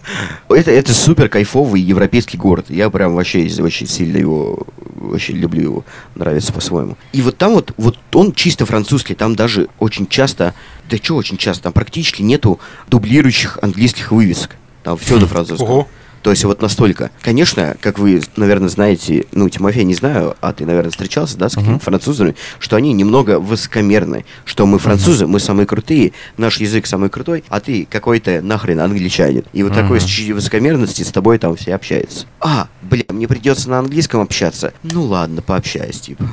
Это, 0.49 0.71
это 0.71 0.95
супер 0.95 1.29
кайфовый 1.29 1.81
европейский 1.81 2.37
город. 2.37 2.67
Я 2.69 2.91
прям 2.91 3.15
вообще, 3.15 3.49
очень 3.61 3.87
сильно 3.87 4.17
его, 4.17 4.67
вообще 4.97 5.33
люблю 5.33 5.63
его, 5.63 5.85
нравится 6.15 6.53
по-своему. 6.53 6.97
И 7.13 7.23
вот 7.23 7.37
там 7.37 7.55
вот, 7.55 7.73
вот 7.77 7.99
он 8.13 8.33
чисто 8.33 8.67
французский, 8.67 9.15
там 9.15 9.37
даже 9.37 9.69
очень 9.79 10.07
часто, 10.07 10.55
да 10.91 10.97
что 10.97 11.17
очень 11.17 11.37
часто, 11.37 11.65
там 11.65 11.73
практически 11.73 12.23
нету 12.23 12.61
дублирующих 12.89 13.59
английских 13.63 14.13
вывесок. 14.13 14.57
Там 14.83 14.99
все 14.99 15.19
на 15.19 15.27
французском. 15.29 15.69
Ого. 15.69 15.89
То 16.25 16.31
есть 16.31 16.43
вот 16.45 16.63
настолько. 16.63 17.11
Конечно, 17.21 17.77
как 17.83 17.99
вы, 17.99 18.23
наверное, 18.37 18.71
знаете, 18.71 19.27
ну, 19.33 19.47
Тимофей, 19.51 19.85
не 19.85 19.95
знаю, 19.95 20.35
а 20.41 20.55
ты, 20.55 20.65
наверное, 20.65 20.91
встречался, 20.91 21.37
да, 21.37 21.51
с 21.51 21.55
какими-то 21.55 21.85
французами, 21.85 22.35
что 22.59 22.77
они 22.77 22.95
немного 22.95 23.39
высокомерны, 23.39 24.25
что 24.47 24.65
мы 24.65 24.79
французы, 24.79 25.27
мы 25.27 25.39
самые 25.39 25.67
крутые, 25.67 26.13
наш 26.39 26.61
язык 26.61 26.87
самый 26.87 27.11
крутой, 27.11 27.45
а 27.51 27.61
ты 27.61 27.87
какой-то 27.89 28.41
нахрен 28.41 28.81
англичанин. 28.81 29.45
И 29.53 29.63
вот 29.63 29.75
такой 29.75 30.01
с 30.01 30.05
чуть 30.05 30.31
высокомерности 30.31 31.03
с 31.03 31.13
тобой 31.13 31.37
там 31.37 31.57
все 31.57 31.75
общаются. 31.75 32.25
А, 32.41 32.69
бля, 32.81 33.05
мне 33.11 33.29
придется 33.29 33.69
на 33.69 33.81
английском 33.81 34.23
общаться. 34.23 34.73
Ну 34.83 35.03
ладно, 35.03 35.43
пообщаюсь, 35.43 36.01
типа. 36.01 36.25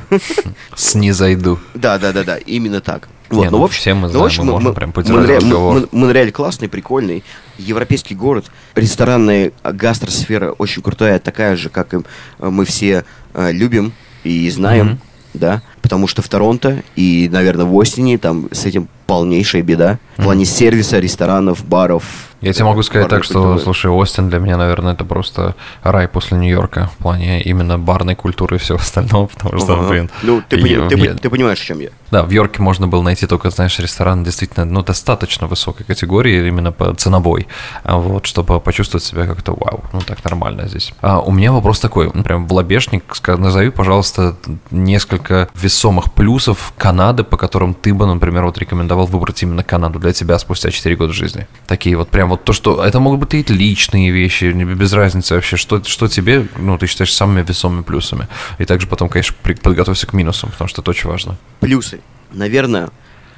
Снизойду. 0.74 1.60
Да, 1.74 2.00
да, 2.00 2.14
да, 2.14 2.24
да, 2.24 2.38
именно 2.38 2.80
так. 2.80 3.10
Вот, 3.32 3.44
Не, 3.44 3.50
ну, 3.50 3.58
ну, 3.58 3.62
в 3.62 3.66
общем, 3.66 3.80
все 3.80 3.94
мы 3.94 4.02
ну, 4.02 4.08
в 4.08 4.12
знаем, 4.12 4.26
общем, 4.26 4.46
мы 4.46 4.52
можем 4.52 4.74
прям 4.74 4.94
Монреаль, 4.94 5.88
Монреаль 5.92 6.32
классный, 6.32 6.68
прикольный, 6.68 7.24
европейский 7.58 8.14
город, 8.14 8.52
ресторанная 8.76 9.54
гастросфера 9.64 10.52
очень 10.52 10.82
крутая, 10.82 11.18
такая 11.20 11.56
же, 11.56 11.70
как 11.70 11.94
и 11.94 11.98
э, 11.98 12.50
мы 12.50 12.66
все 12.66 13.06
э, 13.34 13.52
любим 13.54 13.94
и 14.26 14.50
знаем, 14.50 14.86
Мгм. 14.88 15.00
да, 15.34 15.62
потому 15.82 16.08
что 16.08 16.22
в 16.22 16.28
Торонто 16.28 16.84
и, 16.98 17.30
наверное, 17.32 17.66
в 17.66 17.80
Остине 17.80 18.18
там 18.18 18.50
с 18.52 18.66
этим 18.66 18.90
полнейшая 19.12 19.62
беда 19.62 20.00
в 20.18 20.24
плане 20.24 20.46
сервиса, 20.46 20.98
ресторанов, 21.00 21.66
баров. 21.66 22.04
Я 22.40 22.54
тебе 22.54 22.66
могу 22.66 22.82
сказать 22.82 23.08
так, 23.08 23.24
что, 23.24 23.34
культуры. 23.34 23.60
слушай, 23.60 23.92
Остин 23.92 24.30
для 24.30 24.40
меня, 24.40 24.58
наверное, 24.58 24.94
это 24.94 25.06
просто 25.06 25.54
рай 25.84 26.08
после 26.08 26.38
Нью-Йорка 26.40 26.90
в 26.98 26.98
плане 27.04 27.40
именно 27.44 27.78
барной 27.78 28.16
культуры 28.16 28.56
и 28.56 28.60
всего 28.60 28.78
остального, 28.80 29.28
потому 29.28 29.60
что, 29.60 29.74
Ага. 29.74 29.88
блин... 29.90 30.10
Ну, 30.24 30.42
ты, 30.50 30.56
я- 30.58 30.88
ты, 30.88 30.96
я- 30.98 31.14
ты 31.14 31.30
понимаешь, 31.30 31.62
о 31.62 31.66
чем 31.66 31.82
я. 31.82 31.90
Да, 32.10 32.24
в 32.24 32.32
Йорке 32.32 32.62
можно 32.64 32.88
было 32.88 33.04
найти 33.04 33.28
только, 33.28 33.52
знаешь, 33.52 33.78
ресторан 33.80 34.24
действительно, 34.24 34.66
ну, 34.66 34.82
достаточно 34.82 35.46
высокой 35.46 35.86
категории, 35.86 36.48
именно 36.48 36.72
по 36.72 36.96
ценовой, 36.96 37.48
а 37.84 37.98
вот, 37.98 38.26
чтобы 38.26 38.60
почувствовать 38.60 39.04
себя 39.04 39.28
как-то 39.28 39.52
вау, 39.54 39.84
ну, 39.94 40.00
так 40.02 40.24
нормально 40.24 40.68
здесь. 40.68 40.94
А 41.02 41.20
у 41.20 41.32
меня 41.32 41.52
вопрос 41.52 41.80
такой, 41.80 42.10
ну, 42.12 42.24
прям 42.24 42.48
в 42.48 42.54
лобешник, 42.54 43.04
назови, 43.28 43.70
пожалуйста, 43.70 44.36
несколько 44.72 45.48
весомых 45.54 46.12
плюсов 46.12 46.74
Канады, 46.78 47.24
по 47.24 47.38
которым 47.38 47.76
ты 47.76 47.94
бы, 47.94 48.08
например, 48.08 48.46
вот 48.46 48.58
рекомендовал 48.58 49.01
выбрать 49.06 49.42
именно 49.44 49.64
Канаду 49.64 50.00
для 50.00 50.14
тебя 50.14 50.38
спустя 50.40 50.72
4 50.72 50.96
года 50.96 51.14
жизни. 51.14 51.48
Такие 51.68 51.96
вот 51.98 52.10
прям 52.10 52.30
вот 52.30 52.44
то, 52.44 52.54
что, 52.54 52.84
это 52.84 53.00
могут 53.00 53.20
быть 53.20 53.34
и 53.34 53.54
личные 53.54 54.12
вещи, 54.12 54.46
без 54.46 54.94
разницы 54.94 55.36
вообще, 55.36 55.58
что, 55.58 55.84
что 55.84 56.08
тебе, 56.08 56.48
ну, 56.58 56.78
ты 56.78 56.88
считаешь 56.88 57.14
самыми 57.14 57.44
весомыми 57.44 57.84
плюсами. 57.84 58.28
И 58.58 58.66
также 58.66 58.88
потом, 58.88 59.10
конечно, 59.10 59.36
подготовься 59.42 60.08
к 60.08 60.14
минусам, 60.14 60.52
потому 60.52 60.68
что 60.68 60.82
это 60.82 60.92
очень 60.92 61.10
важно. 61.10 61.38
Плюсы. 61.60 62.02
Наверное, 62.32 62.90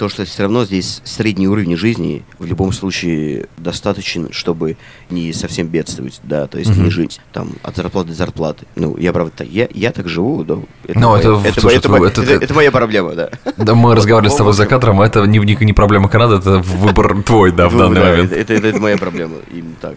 то, 0.03 0.09
что 0.09 0.25
все 0.25 0.43
равно 0.43 0.65
здесь 0.65 0.99
средний 1.05 1.47
уровень 1.47 1.77
жизни 1.77 2.23
в 2.37 2.45
любом 2.45 2.73
случае 2.73 3.47
достаточен, 3.55 4.33
чтобы 4.33 4.75
не 5.09 5.31
совсем 5.31 5.67
бедствовать, 5.67 6.19
да, 6.23 6.45
то 6.47 6.59
есть 6.59 6.71
Мгм. 6.71 6.83
не 6.83 6.89
жить 6.89 7.21
там 7.31 7.51
от 7.63 7.77
зарплаты 7.77 8.09
до 8.09 8.15
зарплаты. 8.15 8.65
Ну, 8.75 8.97
я 8.97 9.13
правда 9.13 9.45
я, 9.45 9.69
я 9.73 9.93
так 9.93 10.09
живу, 10.09 10.43
да. 10.43 10.55
Это, 10.85 10.99
Ну, 10.99 11.09
моя, 11.11 11.19
это, 11.21 11.41
это, 11.47 11.61
слушай, 11.61 11.77
это 11.77 11.87
это- 11.87 11.89
моя- 11.89 12.11
это- 12.11 12.21
это- 12.21 12.43
это 12.43 12.53
моя 12.53 12.69
проблема, 12.71 13.13
да. 13.13 13.29
Да, 13.55 13.75
мы 13.75 13.95
разговаривали 13.95 14.29
с 14.29 14.35
тобой 14.35 14.51
за 14.51 14.65
кадром, 14.65 14.99
а 14.99 15.05
это 15.05 15.23
не, 15.25 15.39
не, 15.39 15.55
не 15.61 15.71
проблема 15.71 16.09
Канады, 16.09 16.35
это 16.35 16.57
выбор 16.59 17.23
твой, 17.25 17.53
да, 17.53 17.69
в 17.69 17.77
данный 17.77 18.01
да, 18.01 18.09
момент. 18.09 18.33
Это, 18.33 18.53
это- 18.55 18.67
это 18.67 18.79
моя 18.81 18.97
проблема, 18.97 19.35
именно 19.53 19.75
так. 19.79 19.95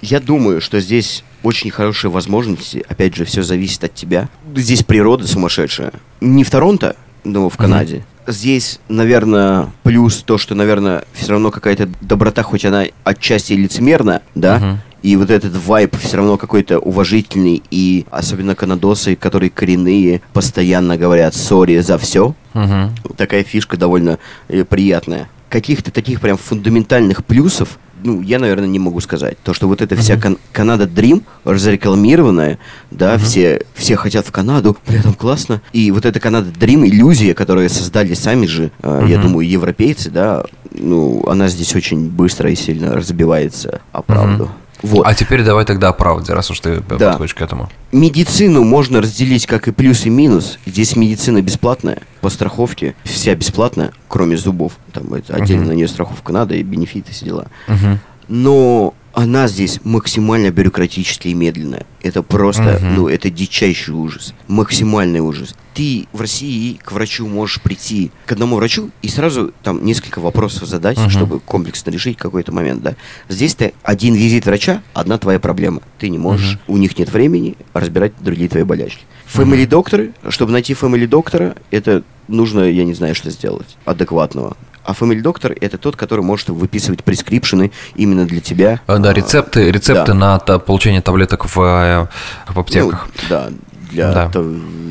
Я 0.00 0.20
думаю, 0.20 0.60
что 0.60 0.78
здесь 0.78 1.24
очень 1.42 1.72
хорошие 1.72 2.12
возможности, 2.12 2.84
опять 2.88 3.16
же, 3.16 3.24
все 3.24 3.42
зависит 3.42 3.82
от 3.82 3.92
тебя. 3.92 4.28
Здесь 4.54 4.84
природа 4.84 5.26
сумасшедшая. 5.26 5.92
Не 6.20 6.44
в 6.44 6.50
Торонто, 6.52 6.94
но 7.24 7.48
в 7.48 7.56
Канаде. 7.56 8.04
Здесь, 8.26 8.78
наверное, 8.88 9.70
плюс 9.84 10.22
то, 10.22 10.36
что, 10.36 10.54
наверное, 10.54 11.04
все 11.14 11.32
равно 11.32 11.50
какая-то 11.50 11.88
доброта, 12.02 12.42
хоть 12.42 12.64
она 12.66 12.84
отчасти 13.04 13.54
лицемерна, 13.54 14.20
да, 14.34 14.58
Мгм. 14.58 14.78
и 15.02 15.16
вот 15.16 15.30
этот 15.30 15.56
вайб 15.56 15.96
все 15.98 16.18
равно 16.18 16.36
какой-то 16.36 16.78
уважительный, 16.78 17.62
и 17.70 18.04
особенно 18.10 18.54
канадосы, 18.54 19.16
которые 19.16 19.48
коренные, 19.48 20.20
постоянно 20.34 20.98
говорят 20.98 21.34
«сори» 21.34 21.78
за 21.78 21.96
все, 21.96 22.34
Мгм. 22.52 22.94
такая 23.16 23.44
фишка 23.44 23.78
довольно 23.78 24.18
э, 24.48 24.64
приятная. 24.64 25.28
Каких-то 25.48 25.90
таких 25.90 26.20
прям 26.20 26.36
фундаментальных 26.36 27.24
плюсов, 27.24 27.78
ну, 28.02 28.20
я, 28.22 28.38
наверное, 28.38 28.68
не 28.68 28.78
могу 28.78 29.00
сказать. 29.00 29.36
То, 29.42 29.54
что 29.54 29.68
вот 29.68 29.80
эта 29.82 29.96
вся 29.96 30.16
кан- 30.16 30.38
Канада 30.52 30.86
Дрим, 30.86 31.22
разрекламированная, 31.44 32.58
да, 32.90 33.18
все, 33.18 33.62
все 33.74 33.96
хотят 33.96 34.26
в 34.26 34.32
Канаду, 34.32 34.76
бля, 34.86 35.02
там 35.02 35.14
классно. 35.14 35.60
И 35.72 35.90
вот 35.90 36.06
эта 36.06 36.20
Канада 36.20 36.50
Дрим, 36.50 36.84
иллюзия, 36.84 37.34
которую 37.34 37.68
создали 37.70 38.14
сами 38.14 38.46
же, 38.46 38.70
э, 38.82 39.06
я 39.08 39.18
думаю, 39.22 39.48
европейцы, 39.48 40.10
да, 40.10 40.44
ну, 40.72 41.24
она 41.28 41.48
здесь 41.48 41.74
очень 41.74 42.08
быстро 42.08 42.50
и 42.50 42.54
сильно 42.54 42.94
разбивается 42.94 43.80
о 43.92 44.02
правду. 44.02 44.50
Вот. 44.82 45.06
А 45.06 45.14
теперь 45.14 45.42
давай 45.42 45.64
тогда 45.64 45.88
о 45.88 45.92
правде, 45.92 46.32
раз 46.32 46.50
уж 46.50 46.60
ты 46.60 46.80
Да. 46.88 47.10
подходишь 47.10 47.34
к 47.34 47.42
этому. 47.42 47.68
Медицину 47.92 48.62
можно 48.64 49.00
разделить 49.00 49.46
как 49.46 49.66
и 49.68 49.72
плюс 49.72 50.06
и 50.06 50.10
минус. 50.10 50.58
Здесь 50.66 50.94
медицина 50.94 51.42
бесплатная, 51.42 51.98
по 52.20 52.30
страховке 52.30 52.94
вся 53.04 53.34
бесплатная, 53.34 53.92
кроме 54.08 54.36
зубов. 54.36 54.72
Там 54.92 55.12
это 55.14 55.34
отдельно 55.34 55.62
Мгм. 55.62 55.70
на 55.70 55.76
нее 55.76 55.88
страховка 55.88 56.32
надо 56.32 56.54
и 56.54 56.62
бенефиты, 56.62 57.12
все 57.12 57.24
дела. 57.24 57.46
Мгм. 57.66 57.98
Но 58.28 58.94
она 59.14 59.48
здесь 59.48 59.80
максимально 59.82 60.50
бюрократически 60.50 61.28
и 61.28 61.34
медленная. 61.34 61.86
Это 62.02 62.22
просто, 62.22 62.78
Мгм. 62.80 62.94
ну, 62.94 63.08
это 63.08 63.30
дичайший 63.30 63.92
ужас. 63.94 64.32
Максимальный 64.46 65.18
ужас. 65.18 65.56
Ты 65.74 66.06
в 66.12 66.20
России 66.20 66.74
к 66.84 66.92
врачу 66.92 67.26
можешь 67.26 67.60
прийти 67.60 68.12
к 68.26 68.32
одному 68.32 68.56
врачу 68.56 68.90
и 69.02 69.08
сразу 69.08 69.52
там 69.64 69.84
несколько 69.84 70.20
вопросов 70.20 70.68
задать, 70.68 70.98
Мгм. 70.98 71.10
чтобы 71.10 71.40
комплексно 71.40 71.90
решить 71.90 72.16
какой-то 72.16 72.52
момент, 72.52 72.82
да. 72.82 72.94
Здесь 73.28 73.54
ты 73.56 73.72
один 73.82 74.14
визит 74.14 74.46
врача, 74.46 74.82
одна 74.94 75.18
твоя 75.18 75.40
проблема. 75.40 75.80
Ты 75.98 76.10
не 76.10 76.18
можешь, 76.18 76.58
у 76.68 76.76
них 76.76 76.96
нет 76.96 77.10
времени 77.10 77.56
разбирать 77.74 78.12
другие 78.20 78.48
твои 78.48 78.62
болячки. 78.62 79.02
Family 79.34 79.66
докторы, 79.66 80.12
чтобы 80.28 80.52
найти 80.52 80.74
family 80.74 81.06
доктора, 81.08 81.56
это 81.72 82.04
нужно, 82.28 82.60
я 82.70 82.84
не 82.84 82.94
знаю, 82.94 83.14
что 83.16 83.30
сделать, 83.30 83.76
адекватного. 83.84 84.56
А 84.88 84.92
family 84.92 85.20
доктор 85.20 85.54
это 85.60 85.76
тот, 85.76 85.96
который 85.96 86.22
может 86.24 86.48
выписывать 86.48 87.04
прескрипшены 87.04 87.72
именно 87.94 88.24
для 88.24 88.40
тебя. 88.40 88.80
А, 88.86 88.96
Да, 88.96 89.10
А, 89.10 89.12
рецепты, 89.12 89.70
рецепты 89.70 90.12
да. 90.12 90.14
на 90.14 90.38
та- 90.38 90.58
получение 90.58 91.02
таблеток 91.02 91.44
в, 91.44 91.60
э, 91.60 92.06
в 92.50 92.58
аптеках. 92.58 93.06
Ну, 93.06 93.22
да, 93.28 93.48
для 93.90 94.12
Да. 94.12 94.28
то- 94.30 94.40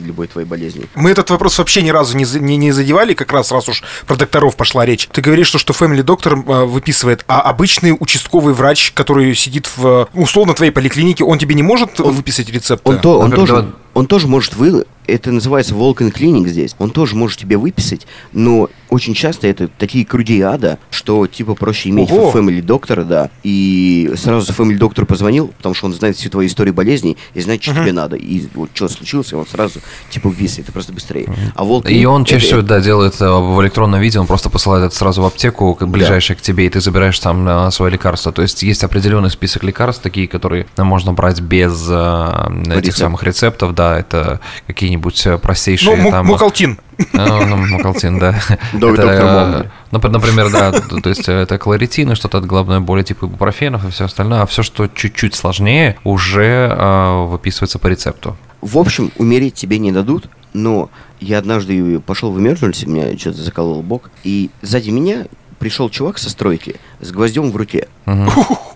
любой 0.06 0.27
твоей 0.27 0.48
болезни. 0.48 0.86
Мы 0.96 1.10
этот 1.10 1.32
вопрос 1.32 1.58
вообще 1.58 1.82
ни 1.82 1.89
разу 1.89 2.16
не, 2.16 2.25
не, 2.39 2.58
не 2.58 2.72
задевали, 2.72 3.13
как 3.16 3.34
раз 3.34 3.51
раз 3.51 3.68
уж 3.70 3.84
про 4.06 4.16
докторов 4.16 4.56
пошла 4.56 4.86
речь. 4.86 5.08
Ты 5.12 5.22
говоришь, 5.22 5.48
что, 5.48 5.58
что 5.58 5.74
Family 5.74 6.04
доктор 6.04 6.34
э, 6.36 6.66
выписывает, 6.66 7.25
а 7.27 7.42
обычный 7.42 7.96
участковый 8.00 8.54
врач, 8.54 8.92
который 8.94 9.34
сидит 9.36 9.68
в 9.75 10.08
условно 10.13 10.54
твоей 10.54 10.72
поликлинике, 10.72 11.24
он 11.24 11.39
тебе 11.39 11.56
не 11.56 11.63
может 11.63 11.98
выписать 12.00 12.50
рецепты? 12.51 12.89
Он, 12.92 13.00
то, 13.00 13.18
он, 13.20 13.30
Например, 13.32 13.48
тоже, 13.48 13.74
он 13.96 14.06
тоже 14.06 14.27
может 14.27 14.54
вы... 14.56 14.86
Это 15.08 15.32
называется 15.32 15.74
Волкин 15.74 16.12
клиник 16.12 16.50
здесь. 16.50 16.75
Он 16.80 16.89
тоже 16.89 17.16
может 17.16 17.39
тебе 17.39 17.56
выписать, 17.56 18.06
но 18.34 18.70
очень 18.89 19.13
часто 19.13 19.48
это 19.48 19.67
такие 19.67 20.06
круги 20.06 20.41
ада, 20.41 20.77
что 20.91 21.27
типа 21.27 21.56
проще 21.56 21.89
иметь 21.89 22.12
Ого. 22.12 22.32
family 22.32 22.62
доктора, 22.62 23.03
да, 23.03 23.29
и 23.44 24.12
сразу 24.15 24.51
family 24.53 24.77
доктору 24.77 25.06
позвонил, 25.08 25.48
потому 25.58 25.75
что 25.75 25.88
он 25.88 25.94
знает 25.94 26.15
всю 26.15 26.29
твою 26.29 26.48
историю 26.48 26.74
болезней 26.74 27.17
и 27.34 27.41
знает, 27.41 27.62
что 27.63 27.74
тебе 27.74 27.91
надо. 27.94 28.15
И 28.15 28.48
вот 28.53 28.70
что 28.74 28.88
случилось, 28.88 29.32
и 29.32 29.36
он 29.36 29.46
сразу 29.46 29.79
типа 30.10 30.29
выписывает. 30.29 30.65
Это 30.67 30.72
просто 30.72 30.94
быстрее. 30.94 31.27
А 31.56 31.63
Волк 31.63 31.89
И 31.89 32.06
он 32.06 32.22
это- 32.24 32.32
чаще 32.32 32.46
всего, 32.48 32.62
да, 32.62 32.79
делает 32.79 33.20
э, 33.22 33.29
в 33.29 33.62
электронном 33.62 34.00
виде, 34.01 34.20
он 34.20 34.27
просто 34.27 34.50
посылает 34.50 34.86
это 34.86 34.96
сразу 34.96 35.22
в 35.22 35.25
аптеку, 35.25 35.74
как 35.75 35.89
ближайшее 35.89 36.36
к 36.38 36.41
тебе, 36.41 36.65
и 36.65 36.70
ты 36.70 36.82
забираешь 36.82 37.20
там 37.20 37.48
э, 37.48 37.72
свое 37.72 37.91
лекарство. 37.91 38.32
То 38.32 38.41
есть 38.41 38.63
есть 38.63 38.84
определенный 38.84 39.29
список 39.29 39.63
лекарств, 39.63 40.01
такие, 40.01 40.27
которые 40.27 40.65
э, 40.77 40.84
можно 40.84 41.13
брать 41.13 41.41
без 41.41 41.88
э, 41.89 42.50
этих 42.67 42.77
Рецепт. 42.77 42.98
самых 42.98 43.24
рецептов, 43.24 43.75
да, 43.75 43.98
это 44.00 44.39
какие-нибудь 44.67 45.27
простейшие 45.41 45.96
Ну, 45.98 46.12
там... 46.12 46.25
мукалтин. 46.27 46.77
Ну, 47.13 47.46
ну, 47.46 47.58
Мукалтин, 47.58 48.20
да. 48.20 48.39
Это, 48.74 49.70
э, 49.92 49.96
напр- 49.96 50.10
Например, 50.10 50.51
да, 50.51 50.72
то 50.72 51.10
есть 51.10 51.27
это 51.30 51.58
кларитин 51.58 52.12
и 52.12 52.16
что-то 52.16 52.39
от 52.39 52.46
головной 52.46 52.80
боли 52.80 53.04
типа 53.04 53.25
ибупрофенов 53.25 53.86
и 53.86 53.92
все 53.92 54.06
остальное, 54.06 54.42
а 54.42 54.46
все, 54.46 54.63
что 54.63 54.88
чуть-чуть 54.88 55.36
сложнее, 55.36 55.98
уже 56.04 56.74
э, 56.75 57.25
выписывается 57.27 57.80
по 57.80 57.88
рецепту. 57.88 58.36
В 58.62 58.77
общем, 58.77 59.12
умереть 59.18 59.54
тебе 59.54 59.77
не 59.77 59.92
дадут, 59.92 60.27
но 60.54 60.89
я 61.20 61.38
однажды 61.38 62.00
пошел 62.00 62.32
в 62.32 62.39
emergency, 62.39 62.88
меня 62.88 63.18
что-то 63.18 63.42
заколол 63.42 63.82
бок, 63.84 64.10
и 64.24 64.50
сзади 64.62 64.89
меня 64.89 65.25
пришел 65.60 65.89
чувак 65.89 66.18
со 66.18 66.30
стройки 66.30 66.75
с 67.00 67.12
гвоздем 67.12 67.51
в 67.51 67.56
руке. 67.56 67.88
Мгм. 68.06 68.30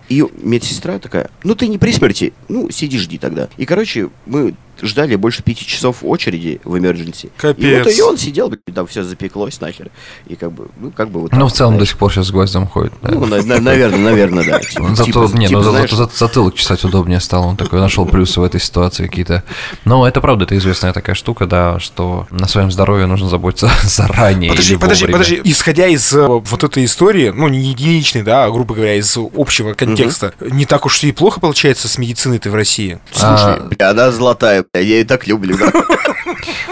И 0.08 0.24
медсестра 0.42 0.98
такая, 0.98 1.30
ну 1.42 1.54
ты 1.54 1.68
не 1.68 1.78
при 1.78 1.92
смерти, 1.92 2.32
ну 2.48 2.70
сиди 2.70 2.98
жди 2.98 3.18
тогда. 3.18 3.48
И, 3.56 3.64
короче, 3.64 4.10
мы 4.26 4.54
ждали 4.82 5.16
больше 5.16 5.42
пяти 5.42 5.64
часов 5.66 5.98
очереди 6.02 6.60
в 6.64 6.74
emergency. 6.74 7.26
И 7.26 7.28
вот 7.28 7.36
Капец. 7.38 7.98
и 7.98 8.02
он 8.02 8.18
сидел, 8.18 8.48
блин, 8.48 8.60
там 8.74 8.86
все 8.86 9.02
запеклось 9.04 9.60
нахер. 9.60 9.90
И 10.26 10.34
как 10.36 10.52
бы, 10.52 10.68
ну 10.78 10.90
как 10.90 11.10
бы 11.10 11.20
вот 11.20 11.32
Ну, 11.32 11.46
в 11.48 11.52
целом 11.52 11.74
до 11.74 11.78
знаешь. 11.78 11.88
сих 11.90 11.98
пор 11.98 12.12
сейчас 12.12 12.26
с 12.26 12.30
гвоздем 12.30 12.66
ходит. 12.66 12.92
да. 13.02 13.10
Ну, 13.12 13.26
на- 13.26 13.42
на- 13.42 13.60
наверное, 13.60 13.98
наверное, 13.98 14.44
да. 14.44 14.60
Типа- 14.60 14.82
Ну, 14.88 14.94
Зато, 14.96 15.26
типа- 15.26 15.36
не, 15.38 15.48
типа, 15.48 15.60
ну, 15.62 15.70
знаешь, 15.70 15.90
зато 15.90 16.10
за- 16.12 16.18
затылок 16.18 16.54
чесать 16.54 16.84
удобнее 16.84 17.20
стало. 17.20 17.46
Он 17.46 17.56
такой 17.56 17.80
нашел 17.80 18.06
плюсы 18.06 18.40
в 18.40 18.42
этой 18.44 18.60
ситуации 18.60 19.06
какие-то. 19.06 19.42
Но 19.84 20.06
это 20.06 20.20
правда, 20.20 20.44
это 20.44 20.56
известная 20.58 20.92
такая 20.92 21.14
штука, 21.14 21.46
да, 21.46 21.78
что 21.80 22.26
на 22.30 22.48
своем 22.48 22.70
здоровье 22.70 23.06
нужно 23.06 23.28
заботиться 23.28 23.70
заранее. 23.84 24.50
Подожди, 24.50 24.74
или 24.74 24.80
подожди, 24.80 25.04
вовремя. 25.06 25.18
подожди. 25.24 25.40
Исходя 25.50 25.86
из 25.86 26.12
э, 26.12 26.26
вот 26.26 26.64
этой 26.64 26.84
истории, 26.84 27.30
ну, 27.34 27.48
не 27.48 27.58
единичной, 27.60 28.22
да, 28.22 28.44
а, 28.44 28.50
грубо 28.50 28.74
говоря, 28.74 28.94
из 28.96 29.16
общего 29.36 29.74
контекста, 29.74 30.32
не 30.40 30.66
так 30.66 30.86
уж 30.86 31.02
и 31.04 31.12
плохо 31.12 31.40
получается 31.40 31.88
с 31.88 31.98
медициной-то 31.98 32.50
в 32.50 32.54
России. 32.54 32.98
Слушай, 33.12 33.56
А- 33.80 33.90
она 33.90 34.10
золотая, 34.10 34.64
я 34.74 34.80
ее 34.80 35.04
так 35.04 35.26
люблю. 35.26 35.56